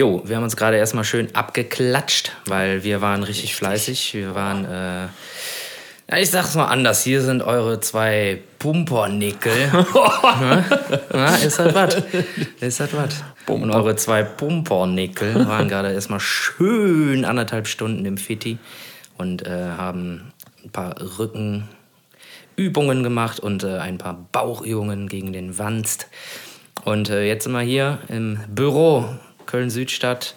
Jo, 0.00 0.22
wir 0.24 0.36
haben 0.36 0.44
uns 0.44 0.56
gerade 0.56 0.78
erstmal 0.78 1.04
schön 1.04 1.28
abgeklatscht, 1.34 2.32
weil 2.46 2.84
wir 2.84 3.02
waren 3.02 3.22
richtig 3.22 3.54
fleißig. 3.54 4.14
Wir 4.14 4.34
waren, 4.34 4.64
äh, 4.64 5.08
ja, 6.10 6.16
ich 6.18 6.30
sag's 6.30 6.54
mal 6.54 6.68
anders, 6.68 7.04
hier 7.04 7.20
sind 7.20 7.42
eure 7.42 7.80
zwei 7.80 8.40
Pumpernickel. 8.58 9.52
ja, 9.70 10.64
ja, 11.12 11.26
ist 11.36 11.58
halt 11.58 11.74
was. 11.74 12.02
Ist 12.60 12.80
halt 12.80 12.96
was. 12.96 13.22
Und 13.46 13.70
eure 13.70 13.94
zwei 13.94 14.22
Pumpernickel 14.22 15.46
waren 15.46 15.68
gerade 15.68 15.92
erstmal 15.92 16.20
schön 16.20 17.26
anderthalb 17.26 17.66
Stunden 17.66 18.06
im 18.06 18.16
Fitti 18.16 18.56
und 19.18 19.46
äh, 19.46 19.50
haben 19.76 20.32
ein 20.64 20.70
paar 20.70 20.94
Rückenübungen 21.18 23.02
gemacht 23.02 23.38
und 23.38 23.64
äh, 23.64 23.76
ein 23.76 23.98
paar 23.98 24.28
Bauchübungen 24.32 25.10
gegen 25.10 25.34
den 25.34 25.58
Wanst. 25.58 26.06
Und 26.86 27.10
äh, 27.10 27.26
jetzt 27.26 27.44
sind 27.44 27.52
wir 27.52 27.60
hier 27.60 27.98
im 28.08 28.40
Büro 28.48 29.04
Köln-Südstadt, 29.50 30.34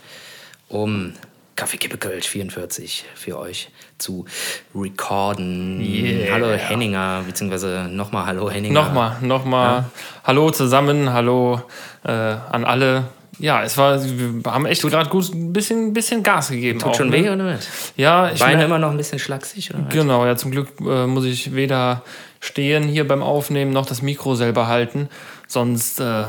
um 0.69 1.13
Kaffee 1.55 1.77
Kippe 1.77 1.97
Kölsch 1.97 2.27
44 2.27 3.05
für 3.13 3.37
euch 3.37 3.69
zu 3.99 4.25
recorden. 4.73 5.79
Yeah. 5.79 6.33
Hallo 6.33 6.51
Henninger, 6.51 7.23
beziehungsweise 7.27 7.87
nochmal 7.89 8.25
Hallo 8.25 8.49
Henninger. 8.49 8.73
Nochmal, 8.73 9.17
nochmal. 9.21 9.67
Ja. 9.69 9.89
Hallo 10.23 10.49
zusammen, 10.49 11.13
hallo 11.13 11.61
äh, 12.03 12.11
an 12.11 12.65
alle. 12.65 13.05
Ja, 13.39 13.63
es 13.63 13.77
war, 13.77 14.01
wir 14.03 14.51
haben 14.51 14.65
echt 14.65 14.81
gerade 14.81 15.09
gut 15.09 15.33
ein 15.33 15.53
bisschen, 15.53 15.93
bisschen 15.93 16.23
Gas 16.23 16.49
gegeben. 16.49 16.79
Tut 16.79 16.89
auch, 16.89 16.95
schon 16.95 17.09
ne? 17.09 17.23
weh 17.23 17.29
oder 17.29 17.45
was? 17.45 17.67
Ja, 17.97 18.31
ich 18.31 18.39
Beine 18.39 18.57
mer- 18.57 18.65
immer 18.65 18.79
noch 18.79 18.91
ein 18.91 18.97
bisschen 18.97 19.19
schlaksig 19.19 19.73
oder 19.73 19.85
was? 19.85 19.93
Genau, 19.93 20.25
ja, 20.25 20.35
zum 20.35 20.51
Glück 20.51 20.69
äh, 20.79 21.05
muss 21.07 21.25
ich 21.25 21.53
weder 21.53 22.03
stehen 22.39 22.83
hier 22.83 23.07
beim 23.07 23.21
Aufnehmen 23.23 23.71
noch 23.71 23.85
das 23.85 24.01
Mikro 24.01 24.35
selber 24.35 24.67
halten. 24.67 25.07
Sonst 25.47 25.99
äh, 25.99 26.23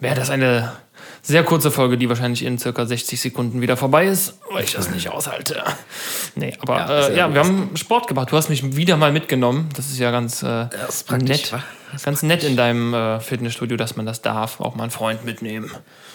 wäre 0.00 0.14
das 0.16 0.30
eine 0.30 0.72
sehr 1.28 1.44
kurze 1.44 1.70
Folge, 1.70 1.98
die 1.98 2.08
wahrscheinlich 2.08 2.42
in 2.42 2.56
circa 2.58 2.86
60 2.86 3.20
Sekunden 3.20 3.60
wieder 3.60 3.76
vorbei 3.76 4.06
ist, 4.06 4.38
weil 4.50 4.64
ich 4.64 4.72
das 4.72 4.90
nicht 4.90 5.10
aushalte. 5.10 5.62
Nee, 6.34 6.54
aber 6.60 6.78
Ja, 6.78 7.08
äh, 7.08 7.16
ja 7.16 7.34
wir 7.34 7.40
haben 7.44 7.76
Sport 7.76 8.08
gemacht. 8.08 8.32
Du 8.32 8.36
hast 8.36 8.48
mich 8.48 8.76
wieder 8.76 8.96
mal 8.96 9.12
mitgenommen. 9.12 9.68
Das 9.76 9.90
ist 9.90 9.98
ja 9.98 10.10
ganz, 10.10 10.42
äh, 10.42 10.68
ist 10.88 11.06
praktisch, 11.06 11.52
nett. 11.52 11.62
Ganz 12.02 12.22
nett 12.22 12.44
in 12.44 12.56
deinem 12.56 12.94
äh, 12.94 13.20
Fitnessstudio, 13.20 13.76
dass 13.76 13.94
man 13.94 14.06
das 14.06 14.22
darf. 14.22 14.58
Auch 14.60 14.74
mal 14.74 14.84
einen 14.84 14.90
Freund 14.90 15.26
mitnehmen. 15.26 15.70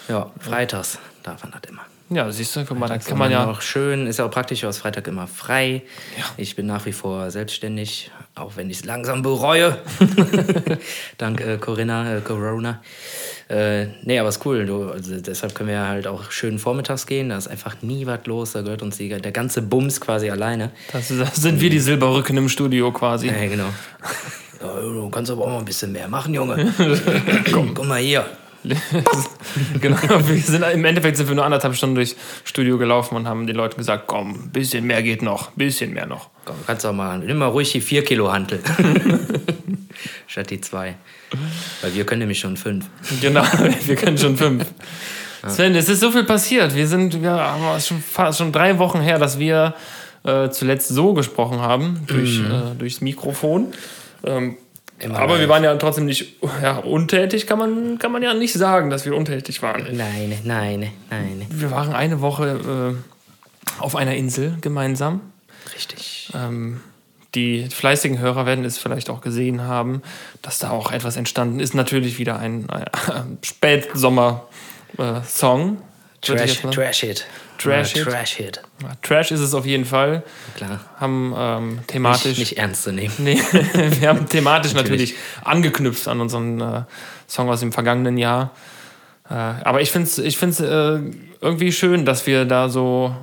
Ja, 0.08 0.32
freitags 0.40 0.98
darf 1.22 1.44
man 1.44 1.52
das 1.52 1.70
immer. 1.70 1.82
Ja, 2.10 2.30
siehst 2.30 2.54
du, 2.54 2.64
guck 2.64 2.78
mal, 2.78 2.86
da 2.86 2.98
Kann 2.98 3.16
man 3.16 3.30
ja. 3.30 3.46
noch 3.46 3.62
schön, 3.62 4.06
ist 4.06 4.18
ja 4.18 4.26
auch 4.26 4.30
praktisch, 4.30 4.62
hast 4.62 4.78
Freitag 4.78 5.08
immer 5.08 5.26
frei. 5.26 5.82
Ja. 6.18 6.24
Ich 6.36 6.54
bin 6.54 6.66
nach 6.66 6.84
wie 6.84 6.92
vor 6.92 7.30
selbstständig, 7.30 8.10
auch 8.34 8.56
wenn 8.56 8.68
ich 8.68 8.78
es 8.78 8.84
langsam 8.84 9.22
bereue. 9.22 9.78
Dank 11.18 11.40
äh, 11.40 11.56
Corinna, 11.56 12.16
äh, 12.16 12.20
Corona. 12.20 12.82
Äh, 13.48 13.86
nee, 14.02 14.18
aber 14.18 14.28
ist 14.28 14.44
cool. 14.44 14.66
Du, 14.66 14.90
also 14.90 15.18
deshalb 15.18 15.54
können 15.54 15.70
wir 15.70 15.80
halt 15.80 16.06
auch 16.06 16.30
schön 16.30 16.58
vormittags 16.58 17.06
gehen. 17.06 17.30
Da 17.30 17.38
ist 17.38 17.48
einfach 17.48 17.76
nie 17.80 18.06
was 18.06 18.26
los. 18.26 18.52
Da 18.52 18.60
gehört 18.60 18.82
uns 18.82 18.98
die, 18.98 19.08
der 19.08 19.32
ganze 19.32 19.62
Bums 19.62 20.00
quasi 20.00 20.28
alleine. 20.28 20.72
Das, 20.92 21.08
das 21.08 21.36
sind 21.36 21.60
wir 21.60 21.70
die 21.70 21.80
Silberrücken 21.80 22.36
im 22.36 22.50
Studio 22.50 22.92
quasi. 22.92 23.28
Ja, 23.28 23.48
genau. 23.48 23.68
Ja, 24.62 24.80
du 24.80 25.10
kannst 25.10 25.30
aber 25.30 25.42
auch 25.42 25.48
mal 25.48 25.58
ein 25.58 25.64
bisschen 25.66 25.92
mehr 25.92 26.08
machen, 26.08 26.32
Junge. 26.32 26.72
komm, 27.52 27.74
komm 27.74 27.88
mal 27.88 28.00
hier. 28.00 28.24
genau, 29.80 29.98
wir 30.00 30.38
sind 30.38 30.62
im 30.62 30.84
Endeffekt 30.84 31.16
sind 31.18 31.28
wir 31.28 31.34
nur 31.34 31.44
anderthalb 31.44 31.74
Stunden 31.74 31.94
durchs 31.96 32.16
Studio 32.44 32.78
gelaufen 32.78 33.16
und 33.16 33.28
haben 33.28 33.46
den 33.46 33.56
Leuten 33.56 33.76
gesagt, 33.76 34.04
komm, 34.06 34.30
ein 34.30 34.50
bisschen 34.50 34.84
mehr 34.86 35.02
geht 35.02 35.22
noch, 35.22 35.48
ein 35.48 35.56
bisschen 35.56 35.92
mehr 35.92 36.06
noch. 36.06 36.30
Komm, 36.44 36.56
kannst 36.66 36.86
auch 36.86 36.92
mal. 36.92 37.18
Nimm 37.18 37.38
mal 37.38 37.46
ruhig 37.46 37.72
die 37.72 37.80
4 37.80 38.04
Kilo 38.04 38.32
Hantel. 38.32 38.60
Statt 40.26 40.50
die 40.50 40.60
2. 40.60 40.94
Weil 41.82 41.94
wir 41.94 42.06
können 42.06 42.20
nämlich 42.20 42.40
schon 42.40 42.56
5. 42.56 42.86
Genau, 43.20 43.44
wir 43.86 43.96
können 43.96 44.16
schon 44.18 44.36
fünf. 44.36 44.64
Sven, 45.46 45.74
es 45.74 45.88
ist 45.90 46.00
so 46.00 46.10
viel 46.10 46.24
passiert. 46.24 46.74
Wir 46.74 46.86
sind, 46.86 47.20
wir 47.22 47.32
haben 47.32 47.80
schon 47.80 48.00
fast 48.00 48.38
schon 48.38 48.50
drei 48.50 48.78
Wochen 48.78 49.00
her, 49.00 49.18
dass 49.18 49.38
wir 49.38 49.74
äh, 50.24 50.48
zuletzt 50.48 50.88
so 50.88 51.12
gesprochen 51.12 51.60
haben 51.60 52.00
durch, 52.06 52.40
äh, 52.40 52.74
durchs 52.78 53.02
Mikrofon. 53.02 53.74
Ähm, 54.24 54.56
Immer 55.04 55.18
aber 55.18 55.38
wir 55.38 55.50
waren 55.50 55.62
ja 55.62 55.76
trotzdem 55.76 56.06
nicht 56.06 56.40
ja, 56.62 56.78
untätig, 56.78 57.46
kann 57.46 57.58
man, 57.58 57.98
kann 57.98 58.10
man 58.10 58.22
ja 58.22 58.32
nicht 58.32 58.54
sagen, 58.54 58.88
dass 58.88 59.04
wir 59.04 59.14
untätig 59.14 59.60
waren. 59.60 59.94
Nein, 59.94 60.38
nein, 60.44 60.90
nein. 61.10 61.46
Wir 61.50 61.70
waren 61.70 61.92
eine 61.92 62.22
Woche 62.22 62.96
äh, 62.98 63.82
auf 63.82 63.96
einer 63.96 64.14
Insel 64.14 64.56
gemeinsam. 64.62 65.20
Richtig. 65.74 66.32
Ähm, 66.34 66.80
die 67.34 67.68
fleißigen 67.68 68.18
Hörer 68.18 68.46
werden 68.46 68.64
es 68.64 68.78
vielleicht 68.78 69.10
auch 69.10 69.20
gesehen 69.20 69.60
haben, 69.62 70.00
dass 70.40 70.58
da 70.58 70.70
auch 70.70 70.90
etwas 70.90 71.16
entstanden 71.16 71.60
ist. 71.60 71.74
Natürlich 71.74 72.18
wieder 72.18 72.38
ein, 72.38 72.70
ein 72.70 73.36
Spätsommer-Song. 73.42 75.82
Trash, 76.22 76.62
Trash 76.62 77.00
Hit. 77.00 77.26
Trash 77.64 77.94
Ja, 77.96 78.04
Hit. 78.04 78.12
Trash 78.12 78.32
Hit. 78.34 78.62
Trash 79.02 79.30
ist 79.32 79.40
es 79.40 79.54
auf 79.54 79.66
jeden 79.66 79.84
Fall. 79.84 80.22
Klar. 80.56 80.80
Haben 80.96 81.34
ähm, 81.36 81.74
Nicht, 81.76 81.88
thematisch. 81.88 82.38
nicht 82.38 82.58
ernst 82.58 82.84
zu 82.84 82.92
nehmen. 82.92 83.14
Nee, 83.18 83.40
wir 84.00 84.08
haben 84.08 84.28
thematisch 84.28 84.74
natürlich, 84.74 85.12
Natürlich. 85.12 85.46
angeknüpft 85.46 86.08
an 86.08 86.20
unseren 86.20 86.60
äh, 86.60 86.82
Song 87.28 87.48
aus 87.48 87.60
dem 87.60 87.72
vergangenen 87.72 88.18
Jahr. 88.18 88.50
Äh, 89.28 89.34
aber 89.34 89.80
ich 89.80 89.90
finde 89.90 90.08
es 90.08 90.18
ich 90.18 90.36
find's, 90.38 90.60
äh, 90.60 90.98
irgendwie 91.40 91.72
schön, 91.72 92.04
dass 92.04 92.26
wir 92.26 92.44
da 92.44 92.68
so 92.68 93.14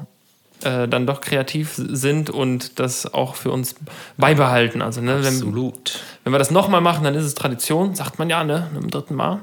äh, 0.64 0.88
dann 0.88 1.08
doch 1.08 1.22
kreativ 1.22 1.72
sind 1.76 2.30
und 2.30 2.80
das 2.80 3.12
auch 3.14 3.36
für 3.36 3.52
uns 3.52 3.76
beibehalten. 4.18 4.82
Also, 4.82 5.02
ne, 5.02 5.18
wenn, 5.24 5.34
Absolut. 5.34 6.00
wenn 6.24 6.34
wir 6.34 6.40
das 6.40 6.52
nochmal 6.52 6.82
machen, 6.82 7.04
dann 7.04 7.16
ist 7.16 7.26
es 7.26 7.34
Tradition, 7.34 7.96
sagt 7.96 8.20
man 8.20 8.30
ja, 8.30 8.44
ne? 8.44 8.70
Im 8.76 8.90
dritten 8.90 9.16
Mal. 9.16 9.40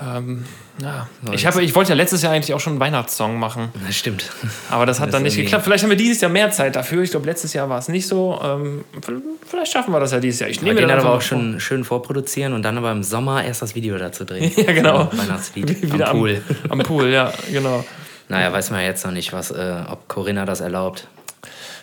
Ähm, 0.00 0.44
ja. 0.82 1.06
Ich, 1.30 1.46
hab, 1.46 1.56
ich 1.56 1.72
wollte 1.74 1.90
ja 1.90 1.94
letztes 1.94 2.22
Jahr 2.22 2.32
eigentlich 2.32 2.52
auch 2.52 2.58
schon 2.58 2.72
einen 2.74 2.80
Weihnachtssong 2.80 3.38
machen. 3.38 3.68
Das 3.86 3.94
stimmt. 3.94 4.28
Aber 4.68 4.86
das 4.86 4.98
hat 4.98 5.08
Das 5.08 5.12
dann 5.12 5.22
nicht 5.22 5.36
geklappt. 5.36 5.62
Vielleicht 5.62 5.84
haben 5.84 5.90
wir 5.90 5.96
dieses 5.96 6.20
Jahr 6.20 6.32
mehr 6.32 6.50
Zeit 6.50 6.74
dafür. 6.74 7.02
Ich 7.02 7.12
glaube, 7.12 7.26
letztes 7.26 7.52
Jahr 7.52 7.68
war 7.68 7.78
es 7.78 7.86
nicht 7.86 8.08
so. 8.08 8.40
Ähm, 8.42 8.84
vielleicht 9.46 9.72
schaffen 9.72 9.92
wir 9.92 10.00
das 10.00 10.10
ja 10.10 10.18
dieses 10.18 10.40
Jahr. 10.40 10.50
Ich 10.50 10.60
nehme 10.62 10.80
den 10.80 10.88
dann 10.88 10.98
aber 10.98 11.12
auch 11.12 11.22
schon 11.22 11.60
schön 11.60 11.84
vorproduzieren 11.84 12.54
und 12.54 12.62
dann 12.62 12.76
aber 12.76 12.90
im 12.90 13.04
Sommer 13.04 13.44
erst 13.44 13.62
das 13.62 13.74
Video 13.76 13.96
dazu 13.98 14.24
drehen. 14.24 14.50
Ja, 14.64 14.72
genau. 14.72 15.10
Weihnachtslied 15.12 15.92
Wieder 15.92 16.08
am 16.08 16.18
Pool. 16.18 16.42
Am, 16.68 16.80
am 16.80 16.86
Pool, 16.86 17.10
ja, 17.10 17.32
genau. 17.52 17.84
Naja, 18.28 18.52
weiß 18.52 18.70
man 18.70 18.82
jetzt 18.82 19.04
noch 19.04 19.12
nicht, 19.12 19.32
was, 19.32 19.50
äh, 19.50 19.82
ob 19.88 20.08
Corinna 20.08 20.46
das 20.46 20.60
erlaubt. 20.60 21.06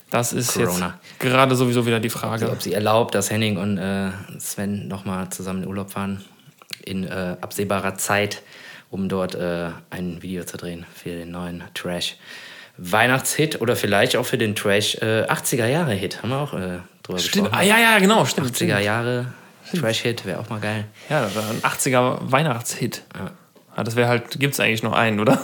Das 0.09 0.33
ist 0.33 0.55
Corona. 0.55 0.99
jetzt 1.09 1.19
gerade 1.19 1.55
sowieso 1.55 1.85
wieder 1.85 1.99
die 1.99 2.09
Frage. 2.09 2.49
ob 2.49 2.61
sie 2.61 2.73
erlaubt, 2.73 3.15
dass 3.15 3.29
Henning 3.29 3.57
und 3.57 3.77
äh, 3.77 4.09
Sven 4.39 4.87
nochmal 4.87 5.29
zusammen 5.29 5.63
in 5.63 5.69
Urlaub 5.69 5.91
fahren. 5.91 6.21
In 6.85 7.05
äh, 7.07 7.35
absehbarer 7.41 7.95
Zeit, 7.95 8.41
um 8.89 9.09
dort 9.09 9.35
äh, 9.35 9.69
ein 9.89 10.21
Video 10.21 10.43
zu 10.43 10.57
drehen 10.57 10.85
für 10.93 11.09
den 11.09 11.31
neuen 11.31 11.63
Trash. 11.73 12.17
Weihnachtshit 12.77 13.61
oder 13.61 13.75
vielleicht 13.75 14.15
auch 14.15 14.25
für 14.25 14.37
den 14.37 14.55
Trash 14.55 14.95
äh, 14.95 15.25
80er 15.27 15.67
Jahre 15.67 15.93
Hit. 15.93 16.23
Haben 16.23 16.29
wir 16.29 16.37
auch 16.39 16.53
äh, 16.53 16.79
drüber 17.03 17.19
Stimmt. 17.19 17.47
Ah, 17.47 17.59
gesprochen. 17.59 17.67
ja, 17.67 17.79
ja, 17.79 17.99
genau, 17.99 18.25
stimmt. 18.25 18.47
80er 18.47 18.55
stimmt. 18.55 18.81
Jahre 18.83 19.25
Trash-Hit 19.79 20.25
wäre 20.25 20.39
auch 20.39 20.49
mal 20.49 20.59
geil. 20.59 20.85
Ja, 21.09 21.21
das 21.21 21.35
war 21.35 21.49
ein 21.49 21.61
80er 21.61 22.17
Weihnachtshit. 22.31 23.03
Ja. 23.15 23.31
Ah, 23.73 23.83
das 23.85 23.95
wäre 23.95 24.09
halt, 24.09 24.37
gibt 24.39 24.53
es 24.53 24.59
eigentlich 24.59 24.83
noch 24.83 24.91
einen, 24.93 25.19
oder? 25.21 25.39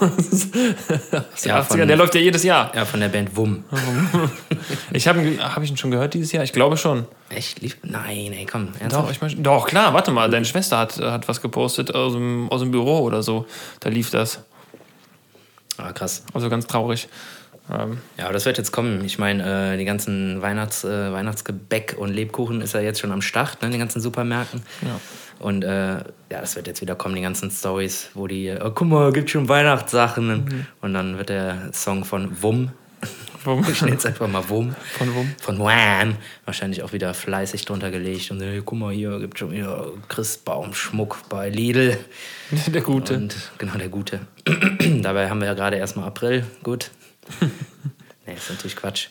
Ja, 1.44 1.60
80er, 1.60 1.62
von- 1.62 1.88
der 1.88 1.96
läuft 1.96 2.14
ja 2.14 2.20
jedes 2.20 2.42
Jahr. 2.42 2.70
Ja, 2.74 2.84
von 2.84 3.00
der 3.00 3.08
Band 3.08 3.34
Wum. 3.36 3.64
Ich 4.92 5.08
habe 5.08 5.20
hab 5.40 5.62
ich 5.62 5.70
ihn 5.70 5.76
schon 5.78 5.90
gehört 5.90 6.12
dieses 6.14 6.32
Jahr? 6.32 6.44
Ich 6.44 6.52
glaube 6.52 6.76
schon. 6.76 7.06
Echt? 7.30 7.60
Lief? 7.62 7.78
Nein, 7.82 8.32
ey, 8.34 8.44
komm. 8.50 8.68
Doch, 8.74 8.80
Ernsthaft? 8.80 9.10
ich 9.12 9.20
mein, 9.22 9.42
doch, 9.42 9.66
klar, 9.66 9.94
warte 9.94 10.10
mal. 10.10 10.28
Deine 10.30 10.44
Schwester 10.44 10.76
hat, 10.78 10.98
hat 10.98 11.26
was 11.28 11.40
gepostet 11.40 11.94
aus 11.94 12.12
dem, 12.12 12.48
aus 12.50 12.60
dem 12.60 12.70
Büro 12.70 12.98
oder 13.00 13.22
so. 13.22 13.46
Da 13.80 13.88
lief 13.88 14.10
das. 14.10 14.40
Ah, 15.78 15.92
krass. 15.92 16.22
Also 16.34 16.50
ganz 16.50 16.66
traurig. 16.66 17.08
Ähm, 17.72 17.98
Ja, 18.16 18.24
aber 18.24 18.32
das 18.32 18.44
wird 18.44 18.58
jetzt 18.58 18.72
kommen. 18.72 19.04
Ich 19.04 19.18
meine, 19.18 19.74
äh, 19.74 19.76
die 19.76 19.84
ganzen 19.84 20.40
Weihnachts, 20.42 20.84
äh, 20.84 21.12
Weihnachtsgebäck 21.12 21.96
und 21.98 22.12
Lebkuchen 22.12 22.60
ist 22.60 22.74
ja 22.74 22.80
jetzt 22.80 23.00
schon 23.00 23.12
am 23.12 23.22
Start, 23.22 23.60
ne, 23.60 23.66
in 23.66 23.72
den 23.72 23.80
ganzen 23.80 24.00
Supermärkten. 24.00 24.62
Ja. 24.82 25.00
Und 25.38 25.62
äh, 25.64 25.98
ja, 25.98 26.40
das 26.40 26.56
wird 26.56 26.66
jetzt 26.66 26.80
wieder 26.80 26.94
kommen, 26.96 27.14
die 27.14 27.22
ganzen 27.22 27.50
Stories, 27.50 28.10
wo 28.14 28.26
die, 28.26 28.50
oh, 28.60 28.70
guck 28.70 28.88
mal, 28.88 29.12
gibt 29.12 29.30
schon 29.30 29.48
Weihnachtssachen. 29.48 30.66
Und 30.80 30.94
dann 30.94 31.16
wird 31.18 31.28
der 31.28 31.70
Song 31.72 32.04
von 32.04 32.42
Wum, 32.42 32.72
Wum. 33.44 33.64
ich 33.70 33.80
nenne 33.82 33.96
es 33.96 34.04
einfach 34.04 34.26
mal 34.26 34.48
Wum, 34.48 34.74
Von 34.98 35.14
Wum? 35.14 35.32
von 35.40 35.58
Wham, 35.60 36.16
wahrscheinlich 36.44 36.82
auch 36.82 36.92
wieder 36.92 37.14
fleißig 37.14 37.64
drunter 37.66 37.92
gelegt. 37.92 38.32
Und 38.32 38.40
hey, 38.40 38.60
guck 38.64 38.78
mal, 38.78 38.92
hier 38.92 39.20
gibt 39.20 39.38
schon 39.38 39.52
wieder 39.52 39.86
Christbaumschmuck 40.08 41.28
bei 41.28 41.48
Lidl. 41.48 41.96
Der 42.66 42.82
Gute. 42.82 43.14
Und 43.14 43.36
genau, 43.58 43.76
der 43.76 43.88
Gute. 43.90 44.20
Dabei 45.02 45.30
haben 45.30 45.40
wir 45.40 45.46
ja 45.46 45.54
gerade 45.54 45.76
erstmal 45.76 46.08
April. 46.08 46.44
Gut. 46.62 46.90
nee, 48.26 48.34
ist 48.34 48.50
natürlich 48.50 48.76
Quatsch. 48.76 49.08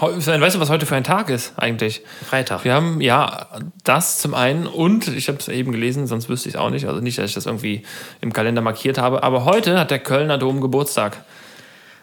Weißt 0.00 0.56
du, 0.56 0.60
was 0.60 0.68
heute 0.70 0.86
für 0.86 0.96
ein 0.96 1.04
Tag 1.04 1.30
ist 1.30 1.52
eigentlich? 1.56 2.02
Freitag. 2.28 2.64
Wir 2.64 2.74
haben 2.74 3.00
ja 3.00 3.46
das 3.84 4.18
zum 4.18 4.34
einen 4.34 4.66
und 4.66 5.06
ich 5.08 5.28
habe 5.28 5.38
es 5.38 5.46
eben 5.48 5.70
gelesen, 5.72 6.06
sonst 6.08 6.28
wüsste 6.28 6.48
ich 6.48 6.56
es 6.56 6.60
auch 6.60 6.70
nicht. 6.70 6.86
Also 6.88 7.00
nicht, 7.00 7.16
dass 7.16 7.26
ich 7.26 7.34
das 7.34 7.46
irgendwie 7.46 7.84
im 8.20 8.32
Kalender 8.32 8.60
markiert 8.60 8.98
habe. 8.98 9.22
Aber 9.22 9.44
heute 9.44 9.78
hat 9.78 9.90
der 9.92 10.00
Kölner 10.00 10.36
Dom 10.36 10.60
Geburtstag. 10.60 11.18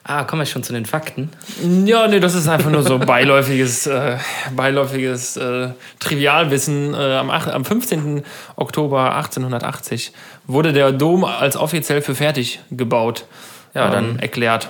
Ah, 0.04 0.24
kommen 0.24 0.42
wir 0.42 0.46
schon 0.48 0.64
zu 0.64 0.74
den 0.74 0.86
Fakten. 0.88 1.30
Ja, 1.86 2.08
nee, 2.08 2.20
das 2.20 2.34
ist 2.34 2.48
einfach 2.48 2.72
nur 2.72 2.82
so 2.82 2.98
beiläufiges, 2.98 3.86
äh, 3.86 4.18
beiläufiges 4.56 5.38
äh, 5.38 5.70
Trivialwissen. 6.00 6.94
Äh, 6.96 6.98
am, 7.18 7.30
am 7.30 7.66
15. 7.66 8.24
Oktober 8.56 9.16
1880 9.16 10.14
wurde 10.48 10.74
der 10.74 10.92
Dom 10.92 11.24
als 11.24 11.56
offiziell 11.56 12.02
für 12.02 12.16
fertig 12.16 12.62
gebaut 12.72 13.26
Ja, 13.76 13.88
ähm, 13.88 13.92
dann- 13.92 14.20
erklärt. 14.20 14.70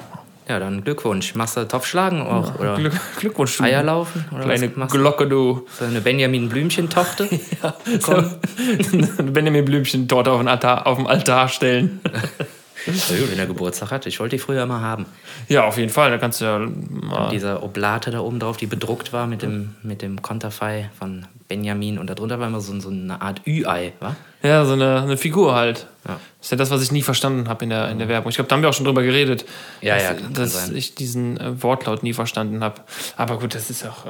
Ja, 0.52 0.60
dann 0.60 0.84
Glückwunsch. 0.84 1.34
Machst 1.36 1.56
du 1.56 1.66
Topfschlagen 1.66 2.24
auch? 2.24 2.60
Oder 2.60 2.76
Glück, 2.76 2.94
Glückwunsch, 3.18 3.56
du 3.56 3.64
Eierlaufen? 3.64 4.26
Oder 4.34 4.44
kleine? 4.44 4.68
Glocke, 4.68 5.26
du. 5.26 5.66
So 5.80 5.86
eine 5.86 6.02
Benjamin 6.02 6.50
Blümchen-Tochter? 6.50 7.30
So, 8.02 8.22
Benjamin 9.24 9.64
Blümchen 9.64 10.10
dort 10.10 10.28
auf 10.28 10.42
auf 10.88 10.98
dem 10.98 11.08
Altar 11.08 11.48
stellen. 11.48 12.02
Wenn 12.86 13.40
er 13.40 13.46
Geburtstag 13.46 13.92
hat. 13.92 14.06
Ich 14.06 14.20
wollte 14.20 14.36
die 14.36 14.42
früher 14.42 14.66
mal 14.66 14.82
haben. 14.82 15.06
Ja, 15.48 15.66
auf 15.66 15.78
jeden 15.78 15.92
Fall. 15.92 16.12
Da 16.12 16.18
kannst 16.18 16.42
du 16.42 16.46
ja 16.46 16.60
mal. 16.60 17.30
Diese 17.30 17.62
Oblate 17.62 18.12
da 18.12 18.22
oben 18.22 18.40
drauf, 18.40 18.58
die 18.58 18.68
bedruckt 18.68 19.14
war 19.14 19.28
mit 19.28 19.42
dem, 19.42 19.76
mit 19.84 20.02
dem 20.02 20.22
Konterfei 20.22 20.90
von 20.98 21.26
Benjamin. 21.48 21.98
Und 21.98 22.10
darunter 22.10 22.40
war 22.40 22.48
immer 22.48 22.62
so, 22.62 22.80
so 22.80 22.90
eine 22.90 23.22
Art 23.22 23.42
Ü-Ei, 23.46 23.94
wa? 24.00 24.16
Ja, 24.44 24.66
so 24.66 24.74
eine, 24.74 25.02
eine 25.02 25.18
Figur 25.18 25.54
halt. 25.54 25.88
Ja. 26.08 26.20
Das 26.40 26.48
ist 26.48 26.52
ja 26.52 26.58
das, 26.58 26.72
was 26.72 26.82
ich 26.82 26.92
nie 26.92 27.04
verstanden 27.04 27.48
habe 27.48 27.64
in 27.64 27.70
der, 27.70 27.90
in 27.90 28.00
der 28.00 28.08
Werbung. 28.08 28.30
Ich 28.30 28.36
glaube, 28.36 28.48
da 28.48 28.56
haben 28.56 28.64
wir 28.64 28.70
auch 28.70 28.74
schon 28.74 28.86
drüber 28.86 29.04
geredet. 29.04 29.46
Ja, 29.82 29.96
dass, 29.96 30.04
ja, 30.04 30.14
Dass 30.34 30.70
ich 30.70 30.96
diesen 30.96 31.38
äh, 31.38 31.62
Wortlaut 31.62 32.02
nie 32.04 32.14
verstanden 32.14 32.64
habe. 32.64 32.82
Aber 33.18 33.38
gut, 33.40 33.54
das 33.54 33.70
ist 33.70 33.86
auch. 33.86 34.06
Äh, 34.06 34.10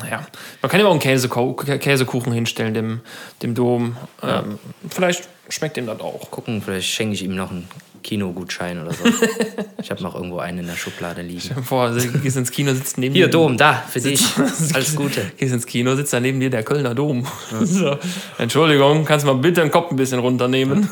naja, 0.00 0.26
man 0.62 0.70
kann 0.70 0.80
ja 0.80 0.86
auch 0.86 0.90
einen 0.90 1.00
Käseko 1.00 1.54
Käsekuchen 1.54 2.32
hinstellen, 2.32 2.74
dem, 2.74 3.00
dem 3.42 3.54
Dom. 3.54 3.96
Ähm, 4.22 4.58
vielleicht 4.88 5.28
schmeckt 5.48 5.76
ihm 5.76 5.86
das 5.86 6.00
auch. 6.00 6.30
Gucken, 6.30 6.62
vielleicht 6.62 6.88
schenke 6.88 7.14
ich 7.14 7.22
ihm 7.22 7.34
noch 7.34 7.50
einen 7.50 7.68
Kinogutschein 8.02 8.80
oder 8.82 8.92
so. 8.92 9.04
ich 9.82 9.90
habe 9.90 10.02
noch 10.02 10.14
irgendwo 10.14 10.38
einen 10.38 10.60
in 10.60 10.66
der 10.66 10.76
Schublade 10.76 11.22
liegen. 11.22 11.62
Vor, 11.62 11.90
du 11.90 12.18
gehst 12.20 12.36
ins 12.36 12.50
Kino, 12.50 12.72
sitzt 12.72 12.98
neben 12.98 13.14
Hier, 13.14 13.26
dir. 13.26 13.32
Dom, 13.32 13.56
da, 13.56 13.74
für 13.88 14.00
dich. 14.00 14.24
Alles 14.74 14.96
Gute. 14.96 15.32
Gehst 15.36 15.52
ins 15.52 15.66
Kino, 15.66 15.94
sitzt 15.96 16.12
da 16.12 16.20
neben 16.20 16.40
dir 16.40 16.50
der 16.50 16.62
Kölner 16.62 16.94
Dom. 16.94 17.26
So. 17.62 17.98
Entschuldigung, 18.38 19.04
kannst 19.04 19.26
du 19.26 19.32
mal 19.32 19.38
bitte 19.38 19.60
den 19.60 19.70
Kopf 19.70 19.90
ein 19.90 19.96
bisschen 19.96 20.18
runternehmen? 20.18 20.88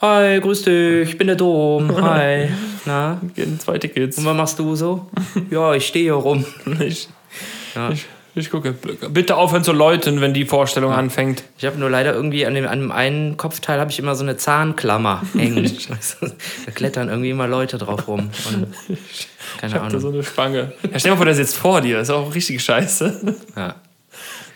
Hi, 0.00 0.40
grüß 0.40 0.62
dich, 0.62 1.08
ich 1.10 1.18
bin 1.18 1.26
der 1.28 1.36
Dom. 1.36 1.94
Hi. 2.02 2.48
Na, 2.84 3.20
Gehen 3.34 3.58
zwei 3.60 3.78
Tickets. 3.78 4.18
und 4.18 4.24
was 4.26 4.36
machst 4.36 4.58
du 4.58 4.74
so? 4.76 5.06
Ja, 5.50 5.74
ich 5.74 5.86
stehe 5.86 6.04
hier 6.04 6.14
rum. 6.14 6.44
Ich, 6.80 7.08
Ja. 7.74 7.90
ich, 7.90 8.06
ich 8.34 8.50
gucke. 8.50 8.72
Bitte 8.72 9.36
aufhören 9.36 9.64
zu 9.64 9.72
läuten, 9.72 10.20
wenn 10.20 10.34
die 10.34 10.44
Vorstellung 10.44 10.92
anfängt. 10.92 11.44
Ich 11.58 11.64
habe 11.64 11.78
nur 11.78 11.88
leider 11.90 12.14
irgendwie 12.14 12.46
an 12.46 12.54
dem, 12.54 12.66
an 12.66 12.80
dem 12.80 12.92
einen 12.92 13.36
Kopfteil 13.36 13.78
habe 13.78 13.90
ich 13.90 13.98
immer 13.98 14.14
so 14.16 14.24
eine 14.24 14.36
Zahnklammer 14.36 15.22
hängen. 15.36 15.64
da 16.66 16.72
klettern 16.72 17.08
irgendwie 17.08 17.30
immer 17.30 17.46
Leute 17.46 17.78
drauf 17.78 18.08
rum. 18.08 18.30
Und, 18.48 18.66
keine 19.58 19.72
Ich 19.72 19.74
hab 19.74 19.88
da 19.88 20.00
so 20.00 20.08
Ahnung. 20.08 20.14
eine 20.14 20.24
Spange. 20.24 20.72
Ja, 20.82 20.98
stell 20.98 21.00
dir 21.00 21.10
mal 21.10 21.16
vor, 21.16 21.26
der 21.26 21.34
sitzt 21.34 21.56
vor 21.56 21.80
dir. 21.80 22.00
ist 22.00 22.10
auch 22.10 22.34
richtig 22.34 22.62
scheiße. 22.62 23.36
Ja, 23.56 23.76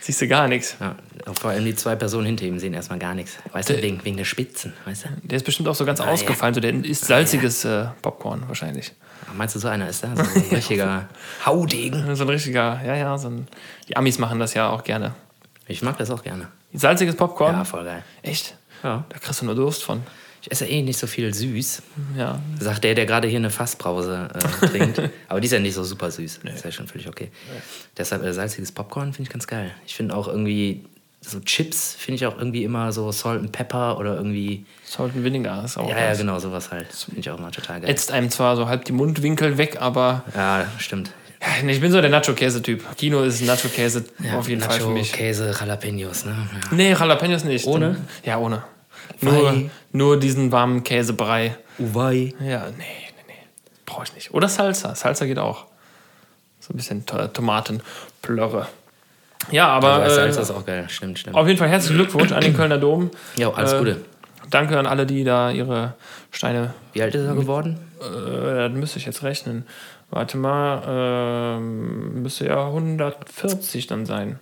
Siehst 0.01 0.23
du 0.23 0.29
gar 0.29 0.49
nichts. 0.49 0.77
ja. 0.81 0.97
Vor 1.39 1.51
allem 1.51 1.65
die 1.67 1.75
zwei 1.75 1.95
Personen 1.95 2.25
hinter 2.25 2.47
ihm 2.47 2.59
sehen 2.59 2.73
erstmal 2.73 2.99
gar 2.99 3.15
nichts. 3.15 3.37
Weißt 3.53 3.69
du, 3.69 3.83
wegen, 3.83 4.03
wegen 4.05 4.17
der 4.17 4.25
Spitzen, 4.25 4.73
weißt 4.87 5.05
du? 5.05 5.09
Der 5.25 5.37
ist 5.37 5.45
bestimmt 5.45 5.69
auch 5.69 5.75
so 5.75 5.85
ganz 5.85 5.99
ja. 5.99 6.07
ausgefallen. 6.07 6.55
So, 6.55 6.61
der 6.61 6.73
isst 6.73 7.05
salziges 7.05 7.67
äh, 7.67 7.85
Popcorn 8.01 8.45
wahrscheinlich. 8.49 8.93
Meinst 9.37 9.55
du, 9.55 9.59
so 9.59 9.69
einer 9.69 9.89
ist 9.89 10.05
da? 10.05 10.15
So 10.17 10.23
ein 10.23 10.45
richtiger 10.53 11.09
Haudegen. 11.45 12.15
So 12.17 12.25
ein 12.25 12.31
richtiger, 12.31 12.81
ja, 12.85 12.97
ja, 12.97 13.19
so 13.19 13.29
ein. 13.29 13.49
Die 13.89 13.97
Amis 13.97 14.19
machen 14.19 14.39
das 14.39 14.55
ja 14.55 14.69
auch 14.71 14.85
gerne. 14.85 15.15
Ich 15.67 15.83
mag 15.83 15.99
das 15.99 16.11
auch 16.11 16.23
gerne. 16.23 16.49
Salziges 16.73 17.17
Popcorn? 17.17 17.55
Ja, 17.55 17.65
voll 17.65 17.85
geil. 17.85 18.03
Echt? 18.23 18.57
Ja. 18.83 19.05
Da 19.09 19.19
kriegst 19.19 19.41
du 19.41 19.47
nur 19.47 19.55
Durst 19.55 19.83
von. 19.83 20.03
Ich 20.41 20.53
esse 20.53 20.67
eh 20.67 20.83
nicht 20.83 20.99
so 20.99 21.07
viel 21.07 21.35
süß. 21.35 21.83
Ja. 22.17 22.41
Sagt 22.61 22.85
der, 22.85 22.95
der 22.95 23.07
gerade 23.07 23.29
hier 23.29 23.39
eine 23.39 23.51
Fassbrause 23.51 24.29
äh, 24.35 24.67
trinkt. 24.67 25.03
Aber 25.29 25.41
die 25.41 25.47
ist 25.47 25.53
ja 25.53 25.59
nicht 25.59 25.75
so 25.75 25.85
super 25.85 26.11
süß. 26.11 26.41
Ist 26.45 26.65
ja 26.65 26.73
schon 26.73 26.87
völlig 26.87 27.09
okay. 27.09 27.31
Deshalb 27.97 28.23
äh, 28.23 28.33
salziges 28.33 28.73
Popcorn 28.73 29.13
finde 29.13 29.29
ich 29.29 29.33
ganz 29.33 29.47
geil. 29.47 29.71
Ich 29.87 29.95
finde 29.95 30.15
auch 30.15 30.29
irgendwie 30.29 30.85
so 31.21 31.41
Chips 31.41 31.95
finde 31.99 32.17
ich 32.17 32.27
auch 32.27 32.39
irgendwie 32.39 32.65
immer 32.65 32.93
so 32.93 33.11
Salt 33.13 33.41
and 33.41 33.53
Pepper 33.53 33.99
oder 33.99 34.15
irgendwie. 34.17 34.65
Salt 34.85 35.15
and 35.15 35.25
Vinegar 35.25 35.65
ist 35.65 35.77
auch 35.77 35.89
Ja, 35.89 35.99
ja, 35.99 36.15
genau, 36.15 36.39
sowas 36.39 36.71
halt. 36.71 36.87
Finde 36.93 37.21
ich 37.21 37.31
auch 37.31 37.39
immer 37.39 37.51
total 37.51 37.81
geil. 37.81 37.91
Ätzt 37.91 38.13
einem 38.13 38.31
zwar 38.31 38.57
so 38.57 38.69
halb 38.69 38.85
die 38.85 38.93
Mundwinkel 38.93 39.59
weg, 39.59 39.79
aber 39.81 40.25
Ja, 40.35 40.67
stimmt. 40.79 41.11
ja, 41.43 41.69
ich 41.69 41.81
bin 41.81 41.91
so 41.93 42.01
der 42.01 42.11
Nacho-Käse-Typ. 42.11 42.97
Kino 42.97 43.23
ist 43.23 43.43
Nacho-Käse 43.43 44.05
Ja, 44.21 44.39
auf 44.39 44.49
jeden 44.49 44.61
Nacho, 44.61 44.71
Fall 44.73 44.81
für 44.81 44.89
mich. 44.91 45.13
Käse, 45.13 45.55
Jalapenos, 45.59 46.25
ne? 46.25 46.31
Ja. 46.53 46.69
Nee, 46.77 46.93
Jalapenos 46.93 47.45
nicht. 47.45 47.67
Ohne? 47.67 47.97
Ja, 48.25 48.39
ohne. 48.39 48.63
Nur, 49.21 49.71
nur 49.93 50.19
diesen 50.21 50.53
warmen 50.53 50.85
Käsebrei. 50.85 51.57
Uwei. 51.79 52.33
Ja, 52.41 52.67
nee, 52.71 52.75
nee, 52.79 53.25
nee. 53.27 53.35
Brauche 53.87 54.05
ich 54.05 54.15
nicht. 54.15 54.33
Oder 54.35 54.49
Salsa. 54.49 54.95
Salsa 54.95 55.25
geht 55.27 55.39
auch. 55.39 55.67
So 56.61 56.73
ein 56.73 56.77
bisschen 56.77 57.05
To- 57.07 57.27
Tomatenplörre. 57.29 58.69
Ja, 59.51 59.69
aber 59.69 59.95
Aber 59.95 60.07
äh, 60.07 60.11
Salsa 60.11 60.41
ist 60.43 60.51
auch 60.51 60.65
geil. 60.67 60.85
Stimmt, 60.89 61.19
stimmt. 61.21 61.37
auf 61.37 61.47
jeden 61.47 61.59
Fall 61.59 61.69
herzlichen 61.69 61.97
Glückwunsch 61.97 62.33
an 62.33 62.41
den 62.41 62.55
Kölner 62.57 62.79
Dom. 62.79 63.11
Ja, 63.37 63.51
alles 63.53 63.73
Äh, 63.73 63.79
Gute. 63.79 63.97
Danke 64.51 64.79
an 64.79 64.87
alle, 64.87 65.07
die 65.07 65.25
da 65.25 65.51
ihre 65.51 65.95
Steine. 66.31 66.73
Wie 66.93 67.03
alt 67.03 67.15
ist 67.15 67.25
er 67.27 67.35
geworden? 67.35 67.79
Äh, 68.01 68.69
das 68.69 68.73
müsste 68.73 68.99
ich 68.99 69.07
jetzt 69.07 69.23
rechnen. 69.23 69.67
Warte 70.11 70.39
mal, 70.39 70.83
ähm, 71.59 72.23
müsste 72.23 72.47
ja 72.47 72.67
140 72.67 73.87
dann 73.87 74.07
sein. 74.07 74.39